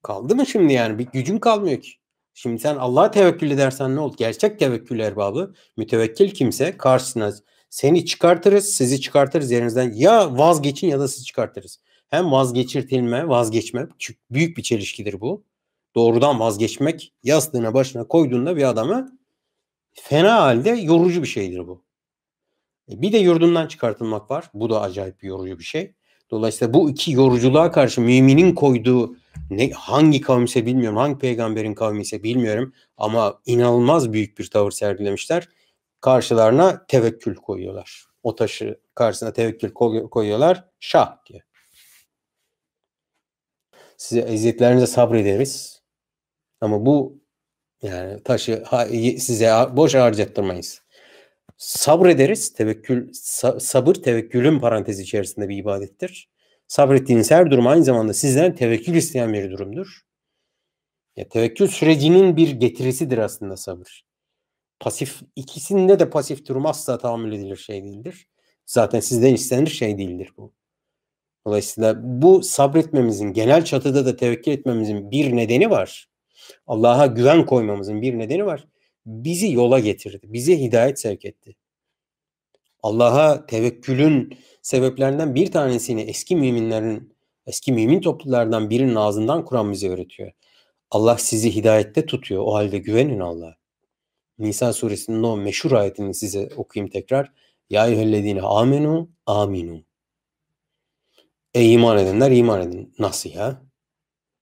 Kaldı 0.03 0.37
mı 0.37 0.47
şimdi 0.47 0.73
yani? 0.73 0.99
Bir 0.99 1.07
gücün 1.07 1.39
kalmıyor 1.39 1.81
ki. 1.81 1.91
Şimdi 2.35 2.59
sen 2.59 2.77
Allah'a 2.77 3.11
tevekkül 3.11 3.51
edersen 3.51 3.97
ne 3.97 4.01
olur? 4.01 4.17
Gerçek 4.17 4.59
tevekkül 4.59 5.01
erbabı, 5.01 5.55
mütevekkil 5.77 6.31
kimse 6.31 6.77
karşısına 6.77 7.33
seni 7.71 8.07
çıkartırız, 8.07 8.69
sizi 8.75 9.01
çıkartırız 9.01 9.51
yerinizden. 9.51 9.93
Ya 9.93 10.39
vazgeçin 10.39 10.89
ya 10.89 11.01
da 11.01 11.09
sizi 11.09 11.25
çıkartırız. 11.25 11.81
Hem 12.09 12.33
vazgeçirtilme, 12.33 13.29
vazgeçme 13.29 13.89
büyük 14.31 14.57
bir 14.57 14.63
çelişkidir 14.63 15.21
bu. 15.21 15.45
Doğrudan 15.95 16.41
vazgeçmek 16.41 17.13
yastığına 17.23 17.75
başına 17.75 18.09
koyduğunda 18.09 18.57
bir 18.57 18.69
adamı 18.69 19.19
fena 19.95 20.43
halde 20.43 20.71
yorucu 20.71 21.23
bir 21.23 21.29
şeydir 21.29 21.69
bu. 21.69 21.86
E, 22.93 23.03
bir 23.03 23.13
de 23.13 23.19
yurdundan 23.19 23.67
çıkartılmak 23.67 24.31
var. 24.31 24.51
Bu 24.55 24.71
da 24.71 24.81
acayip 24.81 25.23
bir 25.23 25.29
yorucu 25.29 25.59
bir 25.59 25.65
şey. 25.65 25.95
Dolayısıyla 26.31 26.75
bu 26.75 26.91
iki 26.91 27.13
yoruculuğa 27.13 27.71
karşı 27.73 28.01
müminin 28.01 28.55
koyduğu 28.55 29.17
ne 29.51 29.71
hangi 29.71 30.21
kavmise 30.21 30.67
bilmiyorum, 30.67 30.99
hangi 30.99 31.19
peygamberin 31.19 31.75
kavmi 31.75 32.03
ise 32.03 32.23
bilmiyorum 32.23 32.73
ama 32.97 33.41
inanılmaz 33.47 34.13
büyük 34.13 34.39
bir 34.39 34.51
tavır 34.51 34.71
sergilemişler. 34.71 35.49
Karşılarına 36.01 36.87
tevekkül 36.87 37.35
koyuyorlar. 37.35 38.07
O 38.23 38.35
taşı 38.35 38.81
karşısına 38.95 39.33
tevekkül 39.33 39.73
koyuyorlar. 40.11 40.65
Şah 40.81 41.17
diye. 41.27 41.43
Size 43.97 44.21
eziyetlerinize 44.21 44.87
sabrederiz. 44.87 45.83
Ama 46.61 46.87
bu 46.87 47.21
yani 47.83 48.23
taşı 48.23 48.65
size 49.19 49.53
boş 49.73 49.95
harcattırmayız. 49.95 50.83
Sabrederiz. 51.57 52.53
Tevekkül 52.53 53.13
sabır 53.59 53.95
tevekkülün 53.95 54.61
parantezi 54.61 55.03
içerisinde 55.03 55.49
bir 55.49 55.57
ibadettir. 55.57 56.31
Sabrettiğiniz 56.69 57.31
her 57.31 57.51
durum 57.51 57.67
aynı 57.67 57.85
zamanda 57.85 58.15
sizden 58.15 58.55
tevekkül 58.55 58.95
isteyen 58.95 59.33
bir 59.33 59.51
durumdur. 59.51 60.01
Ya 61.17 61.29
tevekkül 61.29 61.67
sürecinin 61.67 62.37
bir 62.37 62.51
getirisidir 62.51 63.19
aslında 63.19 63.57
sabır. 63.57 64.07
Pasif 64.81 65.23
ikisinde 65.37 65.99
de 65.99 66.11
pasif 66.11 66.47
durum 66.49 66.67
asla 66.67 66.99
tahammül 66.99 67.33
edilir 67.33 67.57
şey 67.57 67.85
değildir. 67.85 68.29
Zaten 68.67 69.01
sizden 69.01 69.35
istenir 69.35 69.71
şey 69.71 69.99
değildir 69.99 70.33
bu. 70.37 70.53
Dolayısıyla 71.47 71.97
bu 72.03 72.43
sabretmemizin 72.43 73.33
genel 73.33 73.65
çatıda 73.65 74.07
da 74.07 74.17
tevekkül 74.17 74.53
etmemizin 74.53 75.11
bir 75.11 75.37
nedeni 75.37 75.71
var. 75.71 76.09
Allah'a 76.67 77.07
güven 77.07 77.47
koymamızın 77.47 78.03
bir 78.03 78.19
nedeni 78.19 78.47
var. 78.47 78.67
Bizi 79.07 79.53
yola 79.53 79.79
getirdi. 79.79 80.33
Bize 80.33 80.61
hidayet 80.61 81.01
sevk 81.01 81.25
etti. 81.25 81.57
Allah'a 82.83 83.47
tevekkülün 83.47 84.39
sebeplerinden 84.63 85.35
bir 85.35 85.51
tanesini 85.51 86.03
eski 86.03 86.37
müminlerin, 86.37 87.17
eski 87.47 87.73
mümin 87.73 88.01
topluluklardan 88.01 88.71
birinin 88.71 88.95
ağzından 88.95 89.45
Kur'an 89.45 89.73
bize 89.73 89.89
öğretiyor. 89.89 90.33
Allah 90.91 91.19
sizi 91.19 91.55
hidayette 91.55 92.07
tutuyor. 92.07 92.43
O 92.47 92.55
halde 92.55 92.79
güvenin 92.79 93.21
Allah'a. 93.21 93.57
Nisa 94.39 94.73
suresinin 94.73 95.23
o 95.23 95.37
meşhur 95.37 95.73
ayetini 95.73 96.15
size 96.15 96.49
okuyayım 96.57 96.91
tekrar. 96.91 97.33
Ya 97.71 97.87
eyyühellezine 97.87 98.43
amenu 98.43 99.11
aminu. 99.27 99.85
Ey 101.55 101.73
iman 101.75 101.99
edenler 101.99 102.31
iman 102.31 102.61
edin. 102.61 102.95
Nasıl 102.99 103.31
ya? 103.31 103.63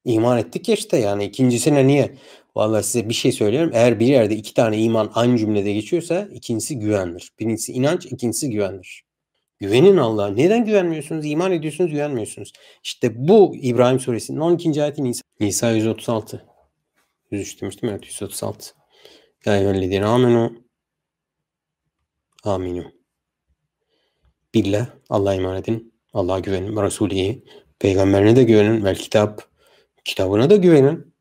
İman 0.04 0.38
ettik 0.38 0.68
ya 0.68 0.74
işte 0.74 0.96
yani 0.96 1.24
ikincisine 1.24 1.86
niye? 1.86 2.18
Vallahi 2.56 2.84
size 2.84 3.08
bir 3.08 3.14
şey 3.14 3.32
söylüyorum. 3.32 3.70
Eğer 3.74 4.00
bir 4.00 4.06
yerde 4.06 4.36
iki 4.36 4.54
tane 4.54 4.78
iman 4.78 5.10
aynı 5.14 5.38
cümlede 5.38 5.72
geçiyorsa 5.72 6.28
ikincisi 6.32 6.78
güvendir. 6.78 7.32
Birincisi 7.38 7.72
inanç, 7.72 8.06
ikincisi 8.06 8.50
güvendir. 8.50 9.04
Güvenin 9.58 9.96
Allah'a. 9.96 10.28
Neden 10.28 10.64
güvenmiyorsunuz? 10.64 11.26
İman 11.26 11.52
ediyorsunuz, 11.52 11.90
güvenmiyorsunuz. 11.90 12.52
İşte 12.82 13.28
bu 13.28 13.56
İbrahim 13.56 14.00
suresinin 14.00 14.40
12. 14.40 14.82
ayeti 14.82 15.04
Nisa. 15.04 15.22
Nisa 15.40 15.70
136. 15.70 16.44
103 17.30 17.62
demiştim 17.62 17.88
evet 17.88 18.04
136. 18.04 18.74
Ya 19.46 19.56
eyyühellezine 19.56 20.04
amenu 20.04 20.64
aminu. 22.44 22.92
Billah 24.54 24.86
Allah'a 25.10 25.34
iman 25.34 25.56
edin. 25.56 25.94
Allah'a 26.12 26.38
güvenin. 26.38 26.82
Resulihi. 26.82 27.44
Peygamberine 27.78 28.36
de 28.36 28.42
güvenin. 28.42 28.84
Vel 28.84 28.96
kitap. 28.96 29.42
Kitabına 30.04 30.50
da 30.50 30.56
güvenin. 30.56 31.13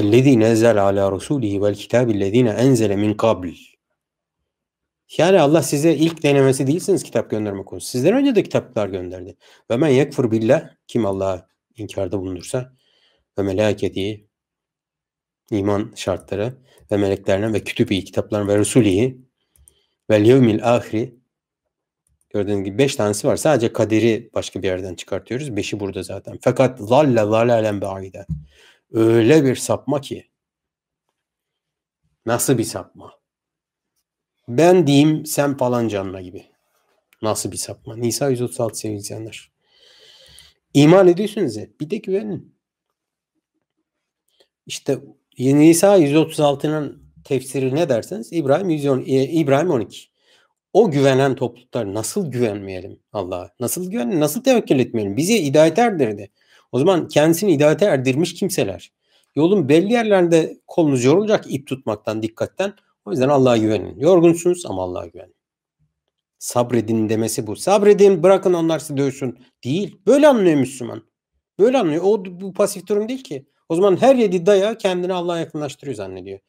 اَلَّذ۪ي 0.00 0.34
نَزَّلَ 0.44 0.76
عَلَى 0.88 1.02
رَسُولِهِ 1.16 1.52
وَالْكِتَابِ 1.62 2.06
الَّذ۪ينَ 2.16 2.48
اَنْزَلَ 2.64 2.92
مِنْ 3.02 3.16
قَبْلِ 3.16 3.56
Yani 5.18 5.40
Allah 5.40 5.62
size 5.62 5.94
ilk 5.94 6.22
denemesi 6.22 6.66
değilsiniz 6.66 7.02
kitap 7.02 7.30
gönderme 7.30 7.64
konusu. 7.64 7.86
Sizden 7.86 8.14
önce 8.14 8.34
de 8.34 8.42
kitaplar 8.42 8.88
gönderdi. 8.88 9.36
Ve 9.70 9.76
men 9.76 9.88
yekfur 9.88 10.30
billah 10.30 10.68
kim 10.86 11.06
Allah'a 11.06 11.48
inkarda 11.76 12.18
bulunursa 12.18 12.72
ve 13.38 13.42
meleketi 13.42 14.26
iman 15.50 15.92
şartları 15.96 16.54
ve 16.92 16.96
meleklerine 16.96 17.52
ve 17.52 17.64
kütübi 17.64 18.04
kitapların 18.04 18.48
ve 18.48 18.58
resulihi 18.58 19.18
ve 20.10 20.18
yevmil 20.18 20.74
ahiri 20.74 21.24
Gördüğünüz 22.34 22.64
gibi 22.64 22.78
beş 22.78 22.96
tanesi 22.96 23.28
var. 23.28 23.36
Sadece 23.36 23.72
kaderi 23.72 24.30
başka 24.34 24.62
bir 24.62 24.68
yerden 24.68 24.94
çıkartıyoruz. 24.94 25.56
Beşi 25.56 25.80
burada 25.80 26.02
zaten. 26.02 26.38
Fakat 26.40 26.78
zalle 26.78 27.20
zalalen 27.20 27.80
ba'ide. 27.80 28.26
Öyle 28.91 29.43
bir 29.43 29.55
sapma 29.55 30.01
ki. 30.01 30.29
Nasıl 32.25 32.57
bir 32.57 32.63
sapma? 32.63 33.19
Ben 34.47 34.87
diyeyim 34.87 35.25
sen 35.25 35.57
falan 35.57 35.87
canına 35.87 36.21
gibi. 36.21 36.45
Nasıl 37.21 37.51
bir 37.51 37.57
sapma? 37.57 37.95
Nisa 37.95 38.29
136 38.29 38.79
sevgili 38.79 38.99
izleyenler. 38.99 39.51
İman 40.73 41.07
ediyorsunuz 41.07 41.55
ya. 41.55 41.67
Bir 41.81 41.89
de 41.89 41.97
güvenin. 41.97 42.55
İşte 44.65 44.99
Nisa 45.39 45.97
136'nın 45.97 47.03
tefsiri 47.23 47.75
ne 47.75 47.89
derseniz 47.89 48.33
İbrahim 48.33 48.69
110, 48.69 48.99
e, 48.99 49.23
İbrahim 49.23 49.69
12. 49.69 49.99
O 50.73 50.91
güvenen 50.91 51.35
topluluklar 51.35 51.93
nasıl 51.93 52.31
güvenmeyelim 52.31 52.99
Allah'a? 53.13 53.51
Nasıl 53.59 53.91
güven, 53.91 54.19
nasıl 54.19 54.43
tevekkül 54.43 54.79
etmeyelim? 54.79 55.17
Bizi 55.17 55.45
hidayete 55.45 55.81
erdirdi. 55.81 56.31
O 56.71 56.79
zaman 56.79 57.07
kendisini 57.07 57.53
hidayete 57.53 57.85
erdirmiş 57.85 58.33
kimseler. 58.33 58.91
Yolun 59.35 59.69
belli 59.69 59.93
yerlerde 59.93 60.57
kolunuz 60.67 61.03
yorulacak 61.03 61.45
ip 61.53 61.67
tutmaktan, 61.67 62.23
dikkatten. 62.23 62.73
O 63.05 63.11
yüzden 63.11 63.29
Allah'a 63.29 63.57
güvenin. 63.57 63.99
Yorgunsunuz 63.99 64.65
ama 64.65 64.83
Allah'a 64.83 65.05
güvenin. 65.05 65.35
Sabredin 66.39 67.09
demesi 67.09 67.47
bu. 67.47 67.55
Sabredin 67.55 68.23
bırakın 68.23 68.53
onlar 68.53 68.79
sizi 68.79 68.97
dövsün. 68.97 69.39
Değil. 69.63 69.97
Böyle 70.07 70.27
anlıyor 70.27 70.57
Müslüman. 70.57 71.03
Böyle 71.59 71.77
anlıyor. 71.77 72.03
O 72.05 72.25
bu 72.25 72.53
pasif 72.53 72.87
durum 72.87 73.09
değil 73.09 73.23
ki. 73.23 73.45
O 73.69 73.75
zaman 73.75 74.01
her 74.01 74.15
yedi 74.15 74.45
daya 74.45 74.77
kendini 74.77 75.13
Allah'a 75.13 75.39
yakınlaştırıyor 75.39 75.95
zannediyor. 75.95 76.39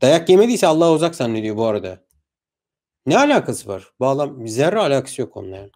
Dayak 0.00 0.28
yemediyse 0.28 0.66
Allah'a 0.66 0.92
uzak 0.92 1.14
zannediyor 1.14 1.56
bu 1.56 1.66
arada. 1.66 2.04
Ne 3.06 3.18
alakası 3.18 3.68
var? 3.68 3.92
Bağlam 4.00 4.48
zerre 4.48 4.78
alakası 4.78 5.20
yok 5.20 5.36
onunla 5.36 5.56
yani. 5.56 5.70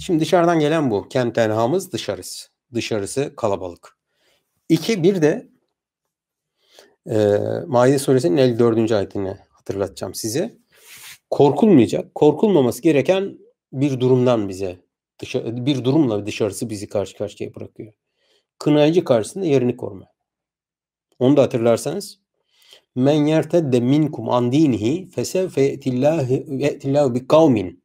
Şimdi 0.00 0.20
dışarıdan 0.20 0.60
gelen 0.60 0.90
bu. 0.90 1.08
Kent 1.08 1.34
tenhamız 1.34 1.92
dışarısı. 1.92 2.48
Dışarısı 2.74 3.36
kalabalık. 3.36 3.98
İki 4.68 5.02
bir 5.02 5.22
de 5.22 5.48
e, 7.10 7.38
Maide 7.66 7.98
suresinin 7.98 8.36
54. 8.36 8.92
ayetini 8.92 9.36
hatırlatacağım 9.50 10.14
size. 10.14 10.58
Korkulmayacak, 11.30 12.14
korkulmaması 12.14 12.82
gereken 12.82 13.38
bir 13.72 14.00
durumdan 14.00 14.48
bize 14.48 14.80
dışarı, 15.18 15.66
bir 15.66 15.84
durumla 15.84 16.26
dışarısı 16.26 16.70
bizi 16.70 16.88
karşı 16.88 17.16
karşıya 17.16 17.54
bırakıyor. 17.54 17.92
Kınayıcı 18.58 19.04
karşısında 19.04 19.44
yerini 19.44 19.76
koruma. 19.76 20.06
Onu 21.18 21.36
da 21.36 21.42
hatırlarsanız 21.42 22.18
men 22.94 23.26
yertedde 23.26 23.80
minkum 23.80 24.28
an 24.28 24.52
fesevfe 25.14 25.62
ye'tillahu 25.62 27.14
bi 27.14 27.26
kavmin 27.28 27.81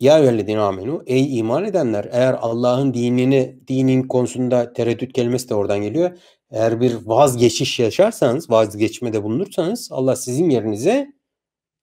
ya 0.00 0.18
eyyühellezine 0.18 0.60
amenu 0.60 1.02
ey 1.06 1.38
iman 1.38 1.64
edenler 1.64 2.08
eğer 2.12 2.36
Allah'ın 2.40 2.94
dinini 2.94 3.56
dinin 3.68 4.02
konusunda 4.02 4.72
tereddüt 4.72 5.12
kelimesi 5.12 5.48
de 5.48 5.54
oradan 5.54 5.82
geliyor. 5.82 6.18
Eğer 6.50 6.80
bir 6.80 6.94
vazgeçiş 7.06 7.78
yaşarsanız, 7.78 8.50
vazgeçmede 8.50 9.22
bulunursanız 9.22 9.88
Allah 9.92 10.16
sizin 10.16 10.50
yerinize 10.50 11.12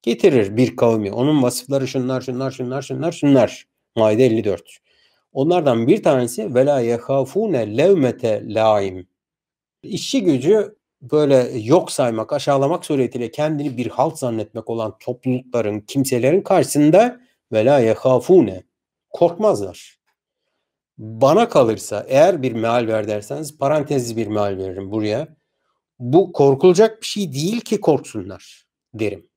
getirir 0.01 0.57
bir 0.57 0.76
kavmi. 0.76 1.11
Onun 1.11 1.43
vasıfları 1.43 1.88
şunlar 1.88 2.22
şunlar 2.22 2.51
şunlar 2.51 2.82
şunlar 2.82 3.11
şunlar. 3.11 3.66
Maide 3.95 4.26
54. 4.26 4.78
Onlardan 5.34 5.88
bir 5.88 6.03
tanesi 6.03 6.55
vela 6.55 6.80
yehafune 6.80 7.78
levmete 7.78 8.43
laim. 8.45 9.07
İşçi 9.84 10.24
gücü 10.24 10.76
böyle 11.01 11.51
yok 11.59 11.91
saymak, 11.91 12.34
aşağılamak 12.34 12.86
suretiyle 12.86 13.32
kendini 13.32 13.78
bir 13.78 13.88
halt 13.88 14.18
zannetmek 14.18 14.70
olan 14.70 14.97
toplulukların, 14.99 15.80
kimselerin 15.82 16.41
karşısında 16.41 17.20
ve 17.54 17.66
la 17.66 17.80
yehafune 17.80 18.64
korkmazlar. 19.10 19.99
Bana 20.97 21.49
kalırsa 21.49 22.06
eğer 22.08 22.41
bir 22.41 22.51
meal 22.51 22.88
ver 22.88 23.08
derseniz 23.08 23.58
parantezli 23.58 24.18
bir 24.18 24.28
meal 24.28 24.58
veririm 24.58 24.91
buraya. 24.91 25.28
Bu 25.99 26.32
korkulacak 26.32 27.01
bir 27.01 27.06
şey 27.06 27.34
değil 27.34 27.62
ki 27.62 27.82
korksunlar 27.82 28.68
derim. 28.93 29.30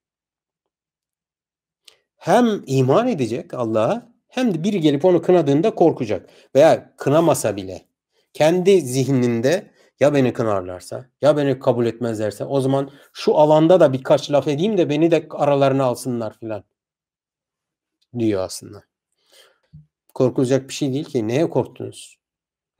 Hem 2.17 2.62
iman 2.67 3.09
edecek 3.09 3.55
Allah'a 3.55 4.12
hem 4.29 4.55
de 4.55 4.64
biri 4.64 4.81
gelip 4.81 5.05
onu 5.05 5.23
kınadığında 5.23 5.75
korkacak. 5.75 6.31
Veya 6.55 6.97
kınamasa 6.97 7.57
bile 7.57 7.87
kendi 8.33 8.81
zihninde 8.81 9.71
ya 10.01 10.14
beni 10.14 10.33
kınarlarsa 10.33 11.07
ya 11.23 11.37
beni 11.37 11.59
kabul 11.59 11.87
etmezlerse 11.87 12.45
o 12.45 12.61
zaman 12.61 12.91
şu 13.12 13.37
alanda 13.37 13.81
da 13.81 13.93
birkaç 13.93 14.31
laf 14.31 14.49
edeyim 14.49 14.79
de 14.79 14.89
beni 14.89 15.11
de 15.11 15.27
aralarına 15.31 15.85
alsınlar 15.85 16.39
filan 16.39 16.64
diyor 18.19 18.43
aslında. 18.43 18.85
Korkulacak 20.15 20.69
bir 20.69 20.75
şey 20.75 20.93
değil 20.93 21.05
ki. 21.05 21.29
Neye 21.29 21.51
korktunuz? 21.51 22.19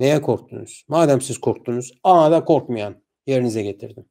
Neye 0.01 0.23
korktunuz? 0.23 0.85
Madem 0.89 1.21
siz 1.21 1.39
korktunuz, 1.39 1.93
da 2.05 2.45
korkmayan 2.45 3.03
yerinize 3.27 3.63
getirdim. 3.63 4.07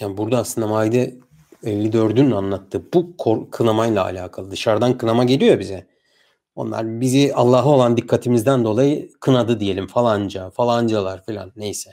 Yani 0.00 0.16
burada 0.16 0.38
aslında 0.38 0.66
Maide 0.66 1.18
54'ün 1.62 2.30
anlattığı 2.30 2.92
bu 2.92 3.16
kınamayla 3.50 4.04
alakalı. 4.04 4.50
Dışarıdan 4.50 4.98
kınama 4.98 5.24
geliyor 5.24 5.60
bize. 5.60 5.86
Onlar 6.54 7.00
bizi 7.00 7.34
Allah'a 7.34 7.68
olan 7.68 7.96
dikkatimizden 7.96 8.64
dolayı 8.64 9.12
kınadı 9.20 9.60
diyelim 9.60 9.86
falanca, 9.86 10.50
falancalar 10.50 11.24
filan 11.24 11.52
neyse. 11.56 11.90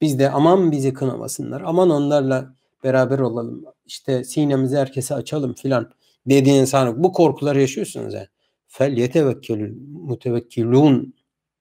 Biz 0.00 0.18
de 0.18 0.30
aman 0.30 0.72
bizi 0.72 0.92
kınamasınlar, 0.92 1.62
aman 1.64 1.90
onlarla 1.90 2.54
beraber 2.84 3.18
olalım, 3.18 3.64
işte 3.86 4.24
sinemizi 4.24 4.76
herkese 4.76 5.14
açalım 5.14 5.54
filan 5.54 5.90
dediğin 6.30 6.60
insan 6.60 7.04
bu 7.04 7.12
korkuları 7.12 7.60
yaşıyorsunuz 7.60 8.14
yani. 8.14 8.26
Fel 8.66 8.98
yetevekkelül 8.98 9.76
mutevekkilun 9.92 11.14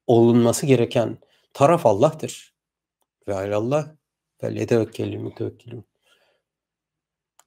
olunması 0.08 0.66
gereken 0.66 1.18
taraf 1.54 1.86
Allah'tır. 1.86 2.54
Ve 3.28 3.56
Allah 3.56 3.96
fel 4.38 4.56
yetevekkelül 4.56 5.20
mutevekkilun. 5.20 5.86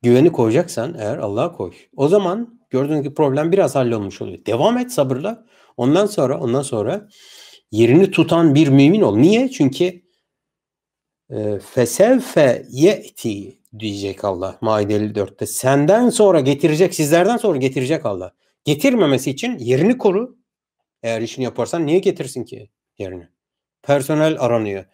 Güveni 0.02 0.32
koyacaksan 0.32 0.94
eğer 0.98 1.18
Allah'a 1.18 1.52
koy. 1.52 1.72
O 1.96 2.08
zaman 2.08 2.60
gördüğünüz 2.70 3.02
gibi 3.02 3.14
problem 3.14 3.52
biraz 3.52 3.74
hallolmuş 3.74 4.22
oluyor. 4.22 4.46
Devam 4.46 4.78
et 4.78 4.92
sabırla. 4.92 5.46
Ondan 5.76 6.06
sonra 6.06 6.40
ondan 6.40 6.62
sonra 6.62 7.08
yerini 7.70 8.10
tutan 8.10 8.54
bir 8.54 8.68
mümin 8.68 9.00
ol. 9.00 9.16
Niye? 9.16 9.50
Çünkü 9.50 10.02
e, 11.30 11.58
fesevfe 11.58 12.66
ye'ti 12.70 13.59
diyecek 13.78 14.24
Allah 14.24 14.58
Maide 14.60 14.96
54'te. 14.96 15.46
Senden 15.46 16.10
sonra 16.10 16.40
getirecek, 16.40 16.94
sizlerden 16.94 17.36
sonra 17.36 17.58
getirecek 17.58 18.06
Allah. 18.06 18.34
Getirmemesi 18.64 19.30
için 19.30 19.58
yerini 19.58 19.98
koru. 19.98 20.36
Eğer 21.02 21.20
işini 21.20 21.44
yaparsan 21.44 21.86
niye 21.86 21.98
getirsin 21.98 22.44
ki 22.44 22.70
yerini? 22.98 23.28
Personel 23.82 24.36
aranıyor. 24.40 24.84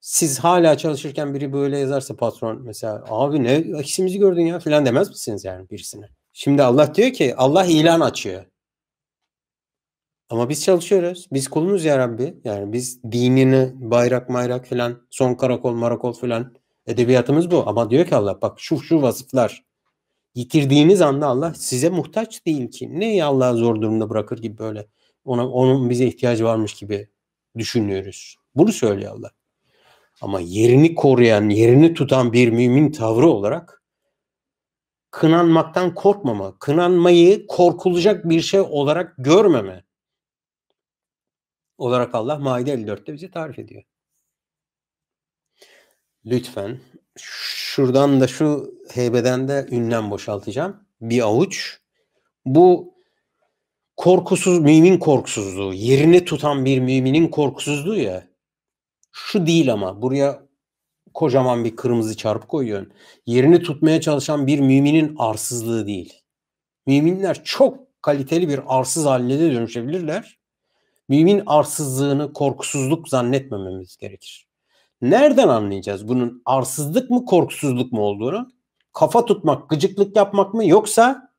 Siz 0.00 0.38
hala 0.38 0.78
çalışırken 0.78 1.34
biri 1.34 1.52
böyle 1.52 1.78
yazarsa 1.78 2.16
patron 2.16 2.62
mesela 2.62 3.04
abi 3.08 3.42
ne 3.44 3.52
eksimizi 3.52 4.18
gördün 4.18 4.46
ya 4.46 4.58
filan 4.58 4.86
demez 4.86 5.08
misiniz 5.08 5.44
yani 5.44 5.70
birisine? 5.70 6.08
Şimdi 6.32 6.62
Allah 6.62 6.94
diyor 6.94 7.12
ki 7.12 7.34
Allah 7.36 7.64
ilan 7.64 8.00
açıyor. 8.00 8.44
Ama 10.30 10.48
biz 10.48 10.64
çalışıyoruz. 10.64 11.28
Biz 11.32 11.48
kulunuz 11.48 11.84
ya 11.84 11.98
Rabbi. 11.98 12.40
Yani 12.44 12.72
biz 12.72 13.02
dinini 13.04 13.72
bayrak 13.74 14.28
mayrak 14.28 14.66
filan 14.66 15.06
son 15.10 15.34
karakol 15.34 15.72
marakol 15.72 16.12
filan 16.12 16.54
edebiyatımız 16.90 17.50
bu. 17.50 17.68
Ama 17.68 17.90
diyor 17.90 18.06
ki 18.06 18.16
Allah 18.16 18.42
bak 18.42 18.60
şu 18.60 18.80
şu 18.80 19.02
vasıflar 19.02 19.64
yitirdiğiniz 20.34 21.00
anda 21.00 21.26
Allah 21.26 21.54
size 21.54 21.90
muhtaç 21.90 22.46
değil 22.46 22.70
ki. 22.70 23.00
Ne 23.00 23.24
Allah 23.24 23.54
zor 23.54 23.80
durumda 23.80 24.10
bırakır 24.10 24.38
gibi 24.38 24.58
böyle 24.58 24.86
ona 25.24 25.48
onun 25.50 25.90
bize 25.90 26.06
ihtiyacı 26.06 26.44
varmış 26.44 26.74
gibi 26.74 27.08
düşünüyoruz. 27.58 28.36
Bunu 28.54 28.72
söylüyor 28.72 29.12
Allah. 29.12 29.30
Ama 30.20 30.40
yerini 30.40 30.94
koruyan, 30.94 31.48
yerini 31.48 31.94
tutan 31.94 32.32
bir 32.32 32.50
mümin 32.50 32.92
tavrı 32.92 33.26
olarak 33.26 33.82
kınanmaktan 35.10 35.94
korkmama, 35.94 36.58
kınanmayı 36.58 37.46
korkulacak 37.46 38.28
bir 38.28 38.40
şey 38.40 38.60
olarak 38.60 39.14
görmeme 39.18 39.84
olarak 41.78 42.14
Allah 42.14 42.38
Maide 42.38 42.74
54'te 42.74 43.12
bize 43.12 43.30
tarif 43.30 43.58
ediyor. 43.58 43.82
Lütfen 46.26 46.78
şuradan 47.18 48.20
da 48.20 48.26
şu 48.26 48.74
heybeden 48.92 49.48
de 49.48 49.66
ünlem 49.70 50.10
boşaltacağım. 50.10 50.86
Bir 51.00 51.20
avuç. 51.20 51.78
Bu 52.44 52.94
korkusuz 53.96 54.58
mümin 54.58 54.98
korkusuzluğu, 54.98 55.74
yerini 55.74 56.24
tutan 56.24 56.64
bir 56.64 56.80
müminin 56.80 57.28
korkusuzluğu 57.28 57.96
ya. 57.96 58.28
Şu 59.12 59.46
değil 59.46 59.72
ama 59.72 60.02
buraya 60.02 60.42
kocaman 61.14 61.64
bir 61.64 61.76
kırmızı 61.76 62.16
çarpı 62.16 62.46
koyuyorsun. 62.46 62.92
Yerini 63.26 63.62
tutmaya 63.62 64.00
çalışan 64.00 64.46
bir 64.46 64.60
müminin 64.60 65.14
arsızlığı 65.18 65.86
değil. 65.86 66.22
Müminler 66.86 67.44
çok 67.44 68.02
kaliteli 68.02 68.48
bir 68.48 68.60
arsız 68.66 69.04
haline 69.04 69.40
de 69.40 69.52
dönüşebilirler. 69.52 70.38
Mümin 71.08 71.42
arsızlığını 71.46 72.32
korkusuzluk 72.32 73.08
zannetmememiz 73.08 73.96
gerekir. 73.96 74.49
Nereden 75.02 75.48
anlayacağız 75.48 76.08
bunun 76.08 76.42
arsızlık 76.44 77.10
mı 77.10 77.24
korkusuzluk 77.24 77.92
mu 77.92 78.00
olduğunu? 78.00 78.52
Kafa 78.92 79.24
tutmak, 79.24 79.70
gıcıklık 79.70 80.16
yapmak 80.16 80.54
mı 80.54 80.66
yoksa 80.66 81.32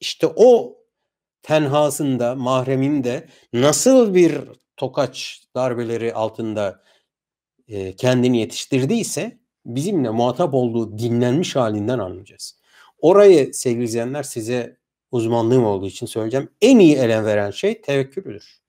işte 0.00 0.26
o 0.36 0.76
tenhasında, 1.42 2.34
mahreminde 2.34 3.28
nasıl 3.52 4.14
bir 4.14 4.38
tokaç 4.76 5.42
darbeleri 5.56 6.14
altında 6.14 6.82
e, 7.68 7.96
kendini 7.96 8.38
yetiştirdiyse 8.38 9.38
bizimle 9.66 10.10
muhatap 10.10 10.54
olduğu 10.54 10.98
dinlenmiş 10.98 11.56
halinden 11.56 11.98
anlayacağız. 11.98 12.60
Orayı 12.98 13.54
sevgili 13.54 13.84
izleyenler 13.84 14.22
size 14.22 14.76
uzmanlığım 15.10 15.64
olduğu 15.64 15.86
için 15.86 16.06
söyleyeceğim. 16.06 16.48
En 16.60 16.78
iyi 16.78 16.96
ele 16.96 17.24
veren 17.24 17.50
şey 17.50 17.80
tevekküldür. 17.80 18.60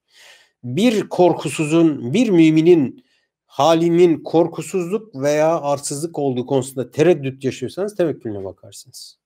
Bir 0.63 1.09
korkusuzun, 1.09 2.13
bir 2.13 2.29
müminin 2.29 3.05
halinin 3.53 4.23
korkusuzluk 4.23 5.15
veya 5.15 5.61
arsızlık 5.61 6.19
olduğu 6.19 6.45
konusunda 6.45 6.91
tereddüt 6.91 7.43
yaşıyorsanız 7.43 7.95
tevekkülüne 7.95 8.43
bakarsınız. 8.43 9.19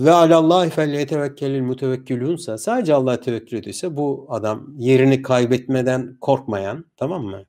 Ve 0.00 0.12
alallahi 0.12 0.70
fel 0.70 0.88
yetevekkelil 0.94 1.60
mutevekkilunsa 1.60 2.58
sadece 2.58 2.94
Allah'a 2.94 3.20
tevekkül 3.20 3.56
ediyorsa 3.56 3.96
bu 3.96 4.26
adam 4.28 4.74
yerini 4.76 5.22
kaybetmeden 5.22 6.16
korkmayan 6.20 6.84
tamam 6.96 7.24
mı? 7.24 7.44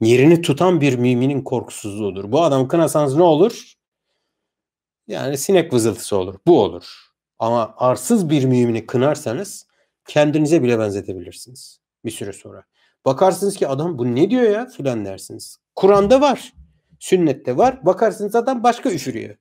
Yerini 0.00 0.42
tutan 0.42 0.80
bir 0.80 0.96
müminin 0.96 1.42
korkusuzluğudur. 1.42 2.32
Bu 2.32 2.42
adam 2.42 2.68
kınasanız 2.68 3.16
ne 3.16 3.22
olur? 3.22 3.72
Yani 5.06 5.38
sinek 5.38 5.72
vızıltısı 5.72 6.16
olur. 6.16 6.34
Bu 6.46 6.62
olur. 6.62 7.08
Ama 7.38 7.74
arsız 7.76 8.30
bir 8.30 8.44
mümini 8.44 8.86
kınarsanız 8.86 9.66
kendinize 10.08 10.62
bile 10.62 10.78
benzetebilirsiniz 10.78 11.80
bir 12.04 12.10
süre 12.10 12.32
sonra. 12.32 12.64
Bakarsınız 13.04 13.56
ki 13.56 13.68
adam 13.68 13.98
bu 13.98 14.14
ne 14.14 14.30
diyor 14.30 14.42
ya 14.42 14.66
filan 14.66 15.04
dersiniz. 15.04 15.56
Kur'an'da 15.76 16.20
var. 16.20 16.52
Sünnette 16.98 17.56
var. 17.56 17.86
Bakarsınız 17.86 18.34
adam 18.34 18.62
başka 18.62 18.90
üfürüyor. 18.90 19.36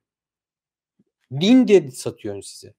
Din 1.31 1.67
diye 1.67 1.91
satıyor 1.91 2.41
size. 2.41 2.73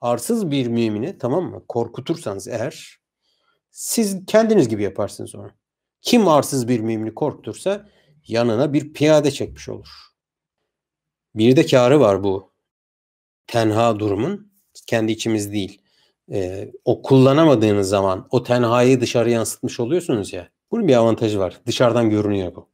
Arsız 0.00 0.50
bir 0.50 0.66
mümini 0.66 1.18
tamam 1.18 1.44
mı? 1.44 1.64
Korkutursanız 1.68 2.48
eğer 2.48 2.98
siz 3.70 4.26
kendiniz 4.26 4.68
gibi 4.68 4.82
yaparsınız 4.82 5.34
onu. 5.34 5.50
Kim 6.00 6.28
arsız 6.28 6.68
bir 6.68 6.80
mümini 6.80 7.14
korkutursa 7.14 7.88
yanına 8.26 8.72
bir 8.72 8.92
piyade 8.92 9.30
çekmiş 9.30 9.68
olur. 9.68 9.88
Bir 11.34 11.56
de 11.56 11.66
karı 11.66 12.00
var 12.00 12.24
bu 12.24 12.52
tenha 13.46 13.98
durumun. 13.98 14.54
Kendi 14.86 15.12
içimiz 15.12 15.52
değil. 15.52 15.83
Ee, 16.32 16.72
o 16.84 17.02
kullanamadığınız 17.02 17.88
zaman 17.88 18.28
o 18.30 18.42
tenhayı 18.42 19.00
dışarı 19.00 19.30
yansıtmış 19.30 19.80
oluyorsunuz 19.80 20.32
ya. 20.32 20.48
Bunun 20.70 20.88
bir 20.88 20.94
avantajı 20.94 21.38
var. 21.38 21.60
Dışarıdan 21.66 22.10
görünüyor 22.10 22.54
bu. 22.54 22.68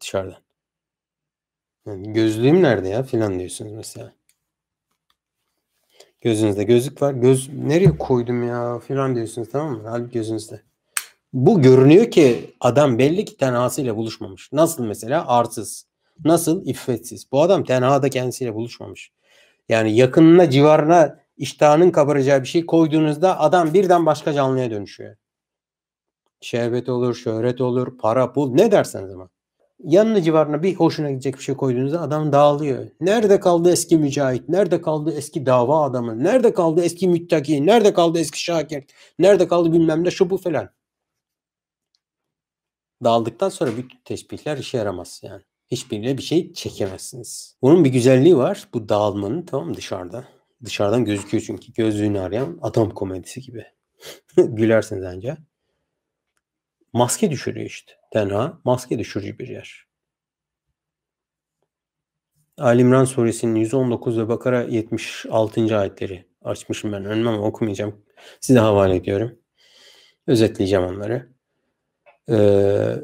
Dışarıdan. 0.00 0.38
Yani 1.86 2.12
gözlüğüm 2.12 2.62
nerede 2.62 2.88
ya 2.88 3.02
filan 3.02 3.38
diyorsunuz 3.38 3.72
mesela. 3.72 4.12
Gözünüzde 6.20 6.64
gözlük 6.64 7.02
var. 7.02 7.14
Göz 7.14 7.48
nereye 7.48 7.98
koydum 7.98 8.48
ya 8.48 8.78
filan 8.78 9.14
diyorsunuz 9.16 9.48
tamam 9.52 9.76
mı? 9.76 9.88
Halbuki 9.88 10.12
gözünüzde. 10.12 10.62
Bu 11.32 11.62
görünüyor 11.62 12.10
ki 12.10 12.54
adam 12.60 12.98
belli 12.98 13.24
ki 13.24 13.36
tenhasıyla 13.36 13.96
buluşmamış. 13.96 14.52
Nasıl 14.52 14.84
mesela? 14.84 15.26
Arsız. 15.28 15.86
Nasıl? 16.24 16.66
İffetsiz. 16.66 17.32
Bu 17.32 17.42
adam 17.42 17.64
tenhada 17.64 18.10
kendisiyle 18.10 18.54
buluşmamış. 18.54 19.12
Yani 19.68 19.96
yakınına, 19.96 20.50
civarına 20.50 21.20
iştahının 21.36 21.90
kabaracağı 21.90 22.42
bir 22.42 22.48
şey 22.48 22.66
koyduğunuzda 22.66 23.40
adam 23.40 23.74
birden 23.74 24.06
başka 24.06 24.32
canlıya 24.32 24.70
dönüşüyor. 24.70 25.16
Şehvet 26.40 26.88
olur, 26.88 27.14
şöhret 27.14 27.60
olur, 27.60 27.98
para, 27.98 28.32
pul 28.32 28.54
ne 28.54 28.72
derseniz 28.72 29.10
ama. 29.10 29.28
Yanına 29.84 30.22
civarına 30.22 30.62
bir 30.62 30.74
hoşuna 30.74 31.10
gidecek 31.10 31.34
bir 31.38 31.42
şey 31.42 31.54
koyduğunuzda 31.56 32.00
adam 32.00 32.32
dağılıyor. 32.32 32.86
Nerede 33.00 33.40
kaldı 33.40 33.70
eski 33.70 33.98
mücahit? 33.98 34.48
Nerede 34.48 34.82
kaldı 34.82 35.12
eski 35.16 35.46
dava 35.46 35.84
adamı? 35.84 36.24
Nerede 36.24 36.54
kaldı 36.54 36.82
eski 36.84 37.08
müttaki? 37.08 37.66
Nerede 37.66 37.94
kaldı 37.94 38.18
eski 38.18 38.40
şakir? 38.40 38.84
Nerede 39.18 39.48
kaldı 39.48 39.72
bilmem 39.72 40.04
ne 40.04 40.10
şu 40.10 40.30
bu 40.30 40.36
falan. 40.36 40.70
Dağıldıktan 43.04 43.48
sonra 43.48 43.76
bütün 43.76 43.98
tesbihler 44.04 44.58
işe 44.58 44.78
yaramaz 44.78 45.20
yani. 45.24 45.42
Hiçbiriyle 45.70 46.18
bir 46.18 46.22
şey 46.22 46.52
çekemezsiniz. 46.52 47.56
Bunun 47.62 47.84
bir 47.84 47.90
güzelliği 47.90 48.36
var. 48.36 48.68
Bu 48.74 48.88
dağılmanın 48.88 49.42
tamam 49.42 49.76
dışarıda. 49.76 50.35
Dışarıdan 50.64 51.04
gözüküyor 51.04 51.42
çünkü 51.46 51.72
gözlüğünü 51.72 52.20
arayan 52.20 52.58
adam 52.62 52.90
komedisi 52.90 53.40
gibi. 53.40 53.66
Gülersiniz 54.36 55.04
anca. 55.04 55.36
Maske 56.92 57.30
düşürüyor 57.30 57.66
işte. 57.66 57.92
Tenha 58.12 58.58
maske 58.64 58.98
düşürücü 58.98 59.38
bir 59.38 59.48
yer. 59.48 59.86
Ali 62.58 62.82
İmran 62.82 63.04
suresinin 63.04 63.54
119 63.54 64.18
ve 64.18 64.28
Bakara 64.28 64.62
76. 64.62 65.78
ayetleri 65.78 66.26
açmışım 66.42 66.92
ben 66.92 67.04
önüme 67.04 67.30
ama 67.30 67.42
okumayacağım. 67.42 68.04
Size 68.40 68.58
havale 68.58 68.96
ediyorum. 68.96 69.38
Özetleyeceğim 70.26 70.84
onları. 70.84 71.28
Ee, 72.30 72.96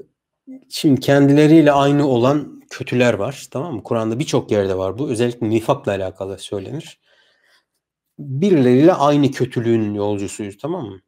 şimdi 0.68 1.00
kendileriyle 1.00 1.72
aynı 1.72 2.08
olan 2.08 2.62
kötüler 2.70 3.14
var. 3.14 3.46
Tamam 3.50 3.74
mı? 3.74 3.82
Kur'an'da 3.82 4.18
birçok 4.18 4.50
yerde 4.50 4.78
var 4.78 4.98
bu. 4.98 5.10
Özellikle 5.10 5.50
nifakla 5.50 5.92
alakalı 5.92 6.38
söylenir. 6.38 7.01
Birileriyle 8.22 8.92
aynı 8.92 9.30
kötülüğün 9.30 9.94
yolcusuyuz. 9.94 10.58
Tamam 10.58 10.86
mı? 10.86 11.00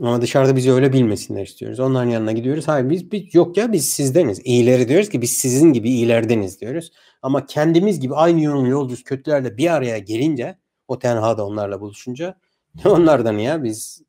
Ama 0.00 0.22
dışarıda 0.22 0.56
bizi 0.56 0.72
öyle 0.72 0.92
bilmesinler 0.92 1.42
istiyoruz. 1.42 1.80
Onların 1.80 2.10
yanına 2.10 2.32
gidiyoruz. 2.32 2.68
Hayır 2.68 2.90
biz, 2.90 3.12
biz 3.12 3.34
yok 3.34 3.56
ya 3.56 3.72
biz 3.72 3.88
sizdeniz. 3.88 4.40
İyileri 4.44 4.88
diyoruz 4.88 5.08
ki 5.08 5.22
biz 5.22 5.30
sizin 5.30 5.72
gibi 5.72 5.90
iyilerdeniz 5.90 6.60
diyoruz. 6.60 6.92
Ama 7.22 7.46
kendimiz 7.46 8.00
gibi 8.00 8.14
aynı 8.14 8.42
yolun 8.42 8.66
yolcusu 8.66 9.04
kötülerle 9.04 9.56
bir 9.56 9.74
araya 9.74 9.98
gelince 9.98 10.58
o 10.88 10.98
tenhada 10.98 11.46
onlarla 11.46 11.80
buluşunca 11.80 12.38
onlardan 12.84 13.38
ya 13.38 13.64
biz 13.64 14.02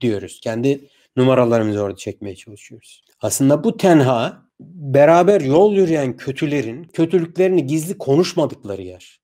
diyoruz. 0.00 0.40
Kendi 0.42 0.88
numaralarımızı 1.16 1.82
orada 1.82 1.96
çekmeye 1.96 2.36
çalışıyoruz. 2.36 3.04
Aslında 3.20 3.64
bu 3.64 3.76
tenha 3.76 4.42
beraber 4.60 5.40
yol 5.40 5.72
yürüyen 5.72 6.16
kötülerin 6.16 6.84
kötülüklerini 6.84 7.66
gizli 7.66 7.98
konuşmadıkları 7.98 8.82
yer. 8.82 9.21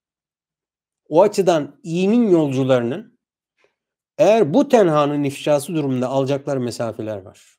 O 1.09 1.23
açıdan 1.23 1.81
iyinin 1.83 2.31
yolcularının 2.31 3.19
eğer 4.19 4.55
bu 4.55 4.69
tenhanın 4.69 5.25
ifşası 5.25 5.75
durumunda 5.75 6.09
alacakları 6.09 6.61
mesafeler 6.61 7.23
var. 7.23 7.59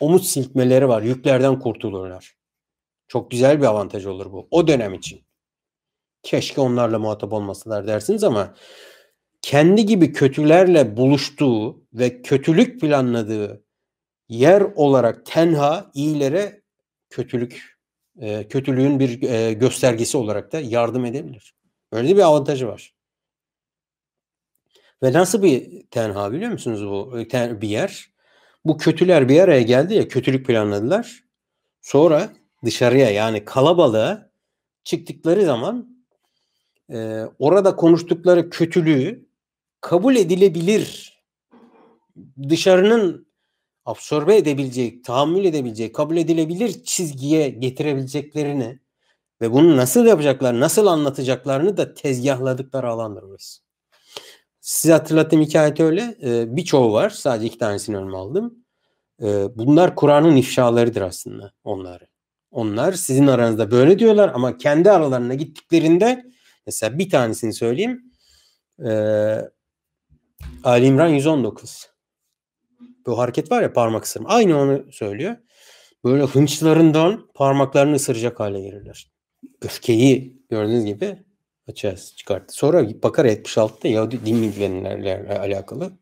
Omuz 0.00 0.28
silkmeleri 0.28 0.88
var. 0.88 1.02
Yüklerden 1.02 1.58
kurtulurlar. 1.58 2.34
Çok 3.08 3.30
güzel 3.30 3.60
bir 3.60 3.66
avantaj 3.66 4.06
olur 4.06 4.32
bu. 4.32 4.48
O 4.50 4.68
dönem 4.68 4.94
için. 4.94 5.20
Keşke 6.22 6.60
onlarla 6.60 6.98
muhatap 6.98 7.32
olmasalar 7.32 7.86
dersiniz 7.86 8.24
ama 8.24 8.54
kendi 9.42 9.86
gibi 9.86 10.12
kötülerle 10.12 10.96
buluştuğu 10.96 11.84
ve 11.92 12.22
kötülük 12.22 12.80
planladığı 12.80 13.64
yer 14.28 14.60
olarak 14.60 15.26
tenha 15.26 15.90
iyilere 15.94 16.62
kötülük 17.10 17.78
e, 18.20 18.48
kötülüğün 18.48 19.00
bir 19.00 19.22
e, 19.22 19.52
göstergesi 19.52 20.16
olarak 20.16 20.52
da 20.52 20.60
yardım 20.60 21.04
edebilir. 21.04 21.57
Öyle 21.92 22.16
bir 22.16 22.22
avantajı 22.22 22.68
var. 22.68 22.94
Ve 25.02 25.12
nasıl 25.12 25.42
bir 25.42 25.86
tenha 25.90 26.32
biliyor 26.32 26.50
musunuz 26.50 26.86
bu 26.86 27.28
ten, 27.28 27.60
bir 27.60 27.68
yer? 27.68 28.10
Bu 28.64 28.78
kötüler 28.78 29.28
bir 29.28 29.40
araya 29.40 29.62
geldi 29.62 29.94
ya 29.94 30.08
kötülük 30.08 30.46
planladılar. 30.46 31.24
Sonra 31.80 32.28
dışarıya 32.64 33.10
yani 33.10 33.44
kalabalığa 33.44 34.30
çıktıkları 34.84 35.44
zaman 35.44 36.04
e, 36.90 37.22
orada 37.38 37.76
konuştukları 37.76 38.50
kötülüğü 38.50 39.28
kabul 39.80 40.16
edilebilir 40.16 41.18
dışarının 42.48 43.28
absorbe 43.84 44.36
edebilecek, 44.36 45.04
tahammül 45.04 45.44
edebilecek, 45.44 45.94
kabul 45.94 46.16
edilebilir 46.16 46.84
çizgiye 46.84 47.48
getirebileceklerini 47.48 48.78
ve 49.40 49.52
bunu 49.52 49.76
nasıl 49.76 50.06
yapacaklar, 50.06 50.60
nasıl 50.60 50.86
anlatacaklarını 50.86 51.76
da 51.76 51.94
tezgahladıkları 51.94 52.88
alandır 52.88 53.22
burası. 53.22 53.62
Size 54.60 54.92
hatırlattığım 54.92 55.40
hikayeti 55.40 55.84
öyle. 55.84 56.16
Ee, 56.22 56.56
birçoğu 56.56 56.92
var. 56.92 57.10
Sadece 57.10 57.46
iki 57.46 57.58
tanesini 57.58 57.96
önüme 57.96 58.16
aldım. 58.16 58.54
Ee, 59.22 59.46
bunlar 59.56 59.94
Kur'an'ın 59.96 60.36
ifşalarıdır 60.36 61.02
aslında 61.02 61.52
onları. 61.64 62.06
Onlar 62.50 62.92
sizin 62.92 63.26
aranızda 63.26 63.70
böyle 63.70 63.98
diyorlar 63.98 64.30
ama 64.34 64.58
kendi 64.58 64.90
aralarına 64.90 65.34
gittiklerinde 65.34 66.24
mesela 66.66 66.98
bir 66.98 67.10
tanesini 67.10 67.52
söyleyeyim. 67.52 68.02
Ee, 68.86 69.40
Ali 70.64 70.86
İmran 70.86 71.08
119. 71.08 71.90
Bu 73.06 73.18
hareket 73.18 73.50
var 73.50 73.62
ya 73.62 73.72
parmak 73.72 74.04
ısırma. 74.04 74.28
Aynı 74.28 74.58
onu 74.58 74.92
söylüyor. 74.92 75.36
Böyle 76.04 76.22
hınçlarından 76.22 77.28
parmaklarını 77.34 77.94
ısıracak 77.96 78.40
hale 78.40 78.60
gelirler. 78.60 79.10
Öfkeyi 79.62 80.42
gördüğünüz 80.50 80.84
gibi 80.84 81.18
açığa 81.68 81.96
çıkarttı. 81.96 82.54
Sonra 82.54 83.02
Bakara 83.02 83.28
76'da 83.28 83.88
Yahudi 83.88 84.26
din 84.26 84.42
bilgilerle 84.42 85.38
alakalı 85.38 85.92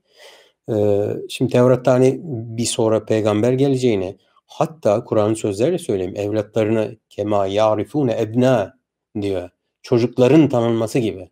Ee, 0.70 1.06
şimdi 1.28 1.52
Tevrat'ta 1.52 1.92
hani 1.92 2.20
bir 2.24 2.64
sonra 2.64 3.04
peygamber 3.04 3.52
geleceğini 3.52 4.18
hatta 4.46 5.04
Kur'an'ın 5.04 5.34
sözleriyle 5.34 5.78
söyleyeyim 5.78 6.16
evlatlarını 6.16 6.96
kema 7.10 7.46
yarifune 7.46 8.20
ebna 8.20 8.78
diyor. 9.20 9.50
Çocukların 9.82 10.48
tanınması 10.48 10.98
gibi. 10.98 11.30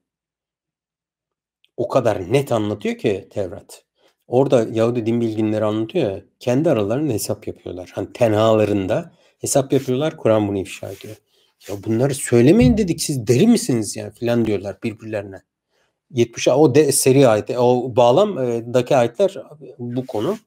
O 1.77 1.89
kadar 1.89 2.33
net 2.33 2.53
anlatıyor 2.53 2.99
ki 2.99 3.29
Tevrat. 3.31 3.85
Orada 4.27 4.67
Yahudi 4.73 5.07
din 5.07 5.21
bilginleri 5.21 5.65
anlatıyor 5.65 6.23
kendi 6.41 6.71
aralarında 6.71 7.13
hesap 7.13 7.47
yapıyorlar. 7.47 7.93
Hani 7.95 8.13
tenhalarında 8.13 9.13
hesap 9.39 9.73
yapıyorlar, 9.73 10.17
Kur'an 10.17 10.49
bunu 10.49 10.59
ifşa 10.59 10.93
ediyor. 10.93 11.17
Ya 11.69 11.85
bunları 11.85 12.15
söylemeyin 12.15 12.77
dedik 12.77 13.03
siz 13.03 13.27
deli 13.27 13.47
misiniz 13.47 13.97
ya 13.97 14.11
filan 14.11 14.45
diyorlar 14.45 14.77
birbirlerine. 14.83 15.43
70 16.11 16.49
o 16.49 16.75
de, 16.75 16.93
seri 16.93 17.29
ayet 17.29 17.51
o 17.51 17.97
bağlamdaki 17.97 18.97
ayetler 18.97 19.37
bu 19.79 20.07
konu. 20.07 20.39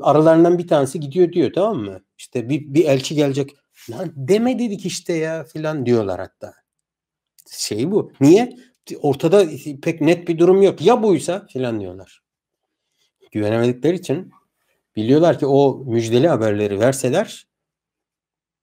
Aralarından 0.00 0.58
bir 0.58 0.68
tanesi 0.68 1.00
gidiyor 1.00 1.32
diyor 1.32 1.52
tamam 1.54 1.78
mı? 1.78 2.00
İşte 2.18 2.48
bir, 2.48 2.74
bir 2.74 2.84
elçi 2.84 3.14
gelecek. 3.14 3.56
Lan 3.90 4.12
deme 4.16 4.58
dedik 4.58 4.86
işte 4.86 5.12
ya 5.12 5.44
filan 5.44 5.86
diyorlar 5.86 6.20
hatta. 6.20 6.54
Şey 7.50 7.90
bu. 7.90 8.12
Niye? 8.20 8.56
Ortada 9.02 9.46
pek 9.82 10.00
net 10.00 10.28
bir 10.28 10.38
durum 10.38 10.62
yok. 10.62 10.82
Ya 10.82 11.02
buysa 11.02 11.46
filan 11.46 11.80
diyorlar. 11.80 12.22
Güvenemedikleri 13.32 13.96
için 13.96 14.32
biliyorlar 14.96 15.38
ki 15.38 15.46
o 15.46 15.84
müjdeli 15.86 16.28
haberleri 16.28 16.80
verseler 16.80 17.46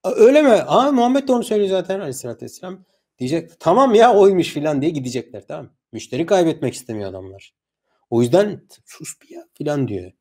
öyle 0.03 0.41
mi? 0.41 0.49
Aa 0.49 0.91
Muhammed 0.91 1.27
de 1.27 1.33
onu 1.33 1.43
söylüyor 1.43 1.69
zaten 1.69 1.99
aleyhissalatü 1.99 2.45
vesselam. 2.45 2.85
Diyecek 3.19 3.59
tamam 3.59 3.95
ya 3.95 4.13
oymuş 4.13 4.47
filan 4.47 4.81
diye 4.81 4.91
gidecekler 4.91 5.47
tamam 5.47 5.69
Müşteri 5.91 6.25
kaybetmek 6.25 6.73
istemiyor 6.73 7.09
adamlar. 7.09 7.53
O 8.09 8.21
yüzden 8.21 8.61
sus 8.85 9.21
bir 9.21 9.35
ya 9.35 9.47
filan 9.53 9.87
diyor. 9.87 10.11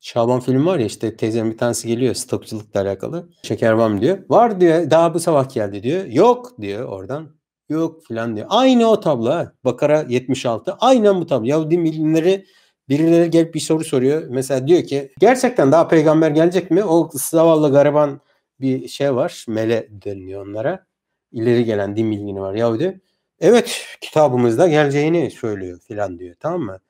Şaban 0.00 0.40
film 0.40 0.66
var 0.66 0.78
ya 0.78 0.86
işte 0.86 1.16
teyzemin 1.16 1.52
bir 1.52 1.58
tanesi 1.58 1.88
geliyor 1.88 2.14
stokçulukla 2.14 2.80
alakalı. 2.80 3.28
Şeker 3.42 4.00
diyor. 4.00 4.18
Var 4.28 4.60
diyor. 4.60 4.90
Daha 4.90 5.14
bu 5.14 5.20
sabah 5.20 5.54
geldi 5.54 5.82
diyor. 5.82 6.04
Yok 6.04 6.60
diyor 6.60 6.88
oradan. 6.88 7.36
Yok 7.68 8.04
filan 8.04 8.36
diyor. 8.36 8.46
Aynı 8.50 8.86
o 8.86 9.00
tablo. 9.00 9.46
Bakara 9.64 10.06
76. 10.08 10.74
Aynen 10.80 11.20
bu 11.20 11.26
tablo. 11.26 11.46
Yahudi 11.46 11.84
bilimleri 11.84 12.46
birileri 12.88 13.30
gelip 13.30 13.54
bir 13.54 13.60
soru 13.60 13.84
soruyor. 13.84 14.22
Mesela 14.28 14.68
diyor 14.68 14.82
ki 14.84 15.12
gerçekten 15.18 15.72
daha 15.72 15.88
peygamber 15.88 16.30
gelecek 16.30 16.70
mi? 16.70 16.84
O 16.84 17.10
zavallı 17.12 17.72
gariban 17.72 18.20
bir 18.60 18.88
şey 18.88 19.14
var. 19.14 19.44
Mele 19.48 19.88
deniliyor 19.90 20.46
onlara. 20.46 20.86
İleri 21.32 21.64
gelen 21.64 21.96
din 21.96 22.10
bilgini 22.10 22.40
var 22.40 22.54
Yahudi. 22.54 23.00
Evet 23.40 23.86
kitabımızda 24.00 24.68
geleceğini 24.68 25.30
söylüyor 25.30 25.80
filan 25.80 26.18
diyor. 26.18 26.36
Tamam 26.40 26.60
mı? 26.60 26.80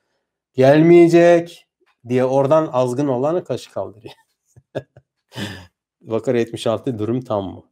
Gelmeyecek 0.55 1.66
diye 2.09 2.25
oradan 2.25 2.71
azgın 2.73 3.09
olanı 3.09 3.45
kaşı 3.45 3.73
kaldırıyor. 3.73 4.14
Bakara 6.01 6.39
76 6.39 6.99
durum 6.99 7.21
tam 7.21 7.45
mı? 7.45 7.64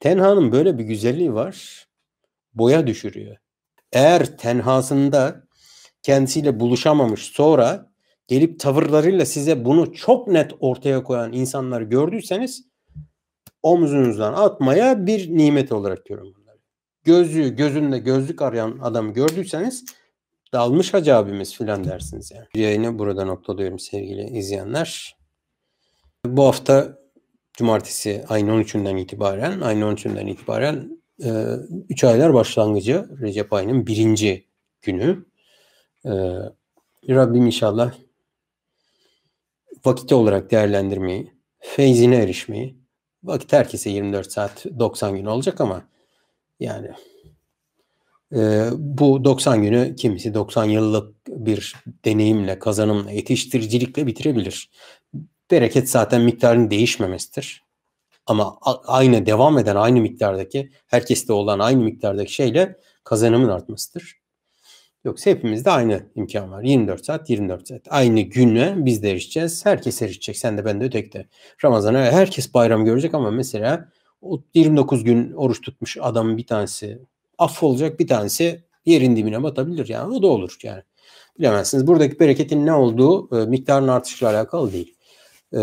Tenha'nın 0.00 0.52
böyle 0.52 0.78
bir 0.78 0.84
güzelliği 0.84 1.34
var. 1.34 1.86
Boya 2.54 2.86
düşürüyor. 2.86 3.36
Eğer 3.92 4.38
tenhasında 4.38 5.44
kendisiyle 6.02 6.60
buluşamamış 6.60 7.22
sonra 7.22 7.90
gelip 8.28 8.60
tavırlarıyla 8.60 9.26
size 9.26 9.64
bunu 9.64 9.92
çok 9.92 10.28
net 10.28 10.52
ortaya 10.60 11.02
koyan 11.02 11.32
insanları 11.32 11.84
gördüyseniz 11.84 12.73
omzunuzdan 13.64 14.32
atmaya 14.32 15.06
bir 15.06 15.36
nimet 15.36 15.72
olarak 15.72 16.06
görün 16.06 16.34
bunları. 16.34 16.58
Gözlüğü 17.04 17.56
gözünde 17.56 17.98
gözlük 17.98 18.42
arayan 18.42 18.78
adamı 18.82 19.12
gördüyseniz 19.12 19.84
dalmış 20.52 20.94
hacı 20.94 21.16
abimiz 21.16 21.54
filan 21.54 21.84
dersiniz 21.84 22.30
yani. 22.30 22.46
Yayını 22.54 22.98
burada 22.98 23.24
noktalıyorum 23.24 23.78
sevgili 23.78 24.38
izleyenler. 24.38 25.16
Bu 26.26 26.44
hafta 26.44 26.98
cumartesi 27.52 28.24
ayın 28.28 28.48
13'ünden 28.48 29.00
itibaren 29.00 29.60
ayın 29.60 29.82
13'ünden 29.82 30.30
itibaren 30.30 30.98
3 31.88 32.04
e, 32.04 32.06
aylar 32.06 32.34
başlangıcı 32.34 33.06
Recep 33.20 33.52
ayının 33.52 33.86
birinci 33.86 34.46
günü. 34.82 35.24
E, 36.04 36.12
Rabbim 37.08 37.46
inşallah 37.46 37.92
vakit 39.84 40.12
olarak 40.12 40.50
değerlendirmeyi, 40.50 41.32
feyzine 41.58 42.16
erişmeyi, 42.16 42.83
vakit 43.24 43.52
herkese 43.52 43.90
24 43.90 44.32
saat 44.32 44.66
90 44.78 45.16
gün 45.16 45.24
olacak 45.24 45.60
ama 45.60 45.84
yani 46.60 46.90
e, 48.34 48.68
bu 48.72 49.24
90 49.24 49.62
günü 49.62 49.96
kimisi 49.96 50.34
90 50.34 50.64
yıllık 50.64 51.14
bir 51.28 51.74
deneyimle, 52.04 52.58
kazanımla, 52.58 53.10
yetiştiricilikle 53.10 54.06
bitirebilir. 54.06 54.70
Bereket 55.50 55.90
zaten 55.90 56.22
miktarın 56.22 56.70
değişmemesidir. 56.70 57.64
Ama 58.26 58.58
aynı 58.86 59.26
devam 59.26 59.58
eden 59.58 59.76
aynı 59.76 60.00
miktardaki, 60.00 60.70
herkeste 60.86 61.32
olan 61.32 61.58
aynı 61.58 61.82
miktardaki 61.82 62.34
şeyle 62.34 62.76
kazanımın 63.04 63.48
artmasıdır. 63.48 64.23
Yoksa 65.04 65.30
hepimizde 65.30 65.70
aynı 65.70 66.02
imkan 66.14 66.52
var. 66.52 66.62
24 66.62 67.04
saat, 67.04 67.30
24 67.30 67.68
saat. 67.68 67.80
Aynı 67.90 68.20
güne 68.20 68.74
biz 68.76 69.02
de 69.02 69.10
erişeceğiz. 69.10 69.66
Herkes 69.66 70.02
erişecek. 70.02 70.36
Sen 70.36 70.58
de 70.58 70.64
ben 70.64 70.80
de 70.80 70.84
ötekte. 70.84 71.26
Ramazan'a 71.64 71.98
herkes 71.98 72.54
bayram 72.54 72.84
görecek 72.84 73.14
ama 73.14 73.30
mesela 73.30 73.88
o 74.22 74.42
29 74.54 75.04
gün 75.04 75.32
oruç 75.32 75.60
tutmuş 75.60 75.96
adamın 76.00 76.36
bir 76.36 76.46
tanesi 76.46 76.98
affolacak 77.38 78.00
bir 78.00 78.08
tanesi 78.08 78.64
yerin 78.86 79.16
dibine 79.16 79.42
batabilir 79.42 79.88
yani 79.88 80.14
o 80.14 80.22
da 80.22 80.26
olur 80.26 80.58
yani. 80.62 80.82
Bilemezsiniz. 81.38 81.86
Buradaki 81.86 82.20
bereketin 82.20 82.66
ne 82.66 82.72
olduğu 82.72 83.42
e, 83.42 83.46
miktarın 83.46 83.88
artışıyla 83.88 84.34
alakalı 84.34 84.72
değil. 84.72 84.94
E, 85.52 85.58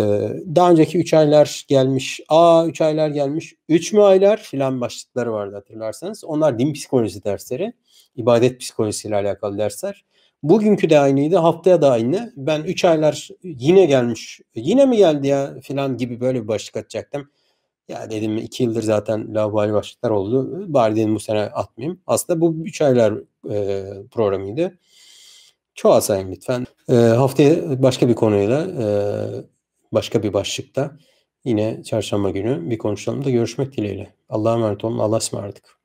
daha 0.56 0.72
önceki 0.72 0.98
3 0.98 1.14
aylar 1.14 1.66
gelmiş. 1.68 2.20
Aa 2.30 2.66
3 2.68 2.82
aylar 2.82 3.10
gelmiş. 3.10 3.56
3 3.70 3.94
mü 3.94 4.02
aylar 4.02 4.38
filan 4.38 4.82
başlıkları 4.82 5.34
vardı 5.34 5.56
hatırlarsanız. 5.56 6.24
Onlar 6.24 6.60
din 6.60 6.74
psikolojisi 6.74 7.24
dersleri. 7.24 7.74
İbadet 8.16 8.59
psikolojisiyle 8.59 9.16
alakalı 9.16 9.57
dersler. 9.57 10.05
Bugünkü 10.43 10.89
de 10.89 10.99
aynıydı. 10.99 11.38
Haftaya 11.38 11.82
da 11.82 11.91
aynı. 11.91 12.34
Ben 12.38 12.64
3 12.64 12.86
aylar 12.86 13.30
yine 13.43 13.86
gelmiş. 13.86 14.41
Yine 14.55 14.86
mi 14.86 14.97
geldi 14.97 15.28
ya 15.28 15.59
filan 15.62 15.97
gibi 15.97 16.20
böyle 16.22 16.43
bir 16.43 16.47
başlık 16.47 16.78
atacaktım. 16.78 17.30
Ya 17.88 18.09
dedim 18.09 18.38
iki 18.38 18.64
yıldır 18.64 18.84
zaten 18.84 19.36
lavabali 19.36 19.74
başlıklar 19.74 20.09
oldu. 20.09 20.66
Bari 20.74 20.95
dedim 20.95 21.16
bu 21.16 21.20
sene 21.20 21.41
atmayayım. 21.41 22.01
Aslında 22.07 22.41
bu 22.41 22.55
üç 22.66 22.82
aylar 22.82 23.14
e, 23.49 23.86
programıydı. 24.12 24.78
Çoğalsayın 25.76 26.32
lütfen. 26.32 26.66
E, 26.89 26.93
haftaya 26.93 27.84
başka 27.84 28.09
bir 28.09 28.16
konuyla 28.16 28.62
e, 28.62 28.86
başka 29.93 30.24
bir 30.24 30.34
başlıkta 30.34 30.97
yine 31.45 31.84
çarşamba 31.84 32.30
günü 32.30 32.70
bir 32.70 32.78
konuşalım 32.78 33.26
da 33.26 33.30
görüşmek 33.30 33.78
dileğiyle. 33.78 34.14
Allah'a 34.30 34.53
emanet 34.53 34.84
olun. 34.86 34.99
Allah'a 34.99 35.18
ısmarladık. 35.18 35.81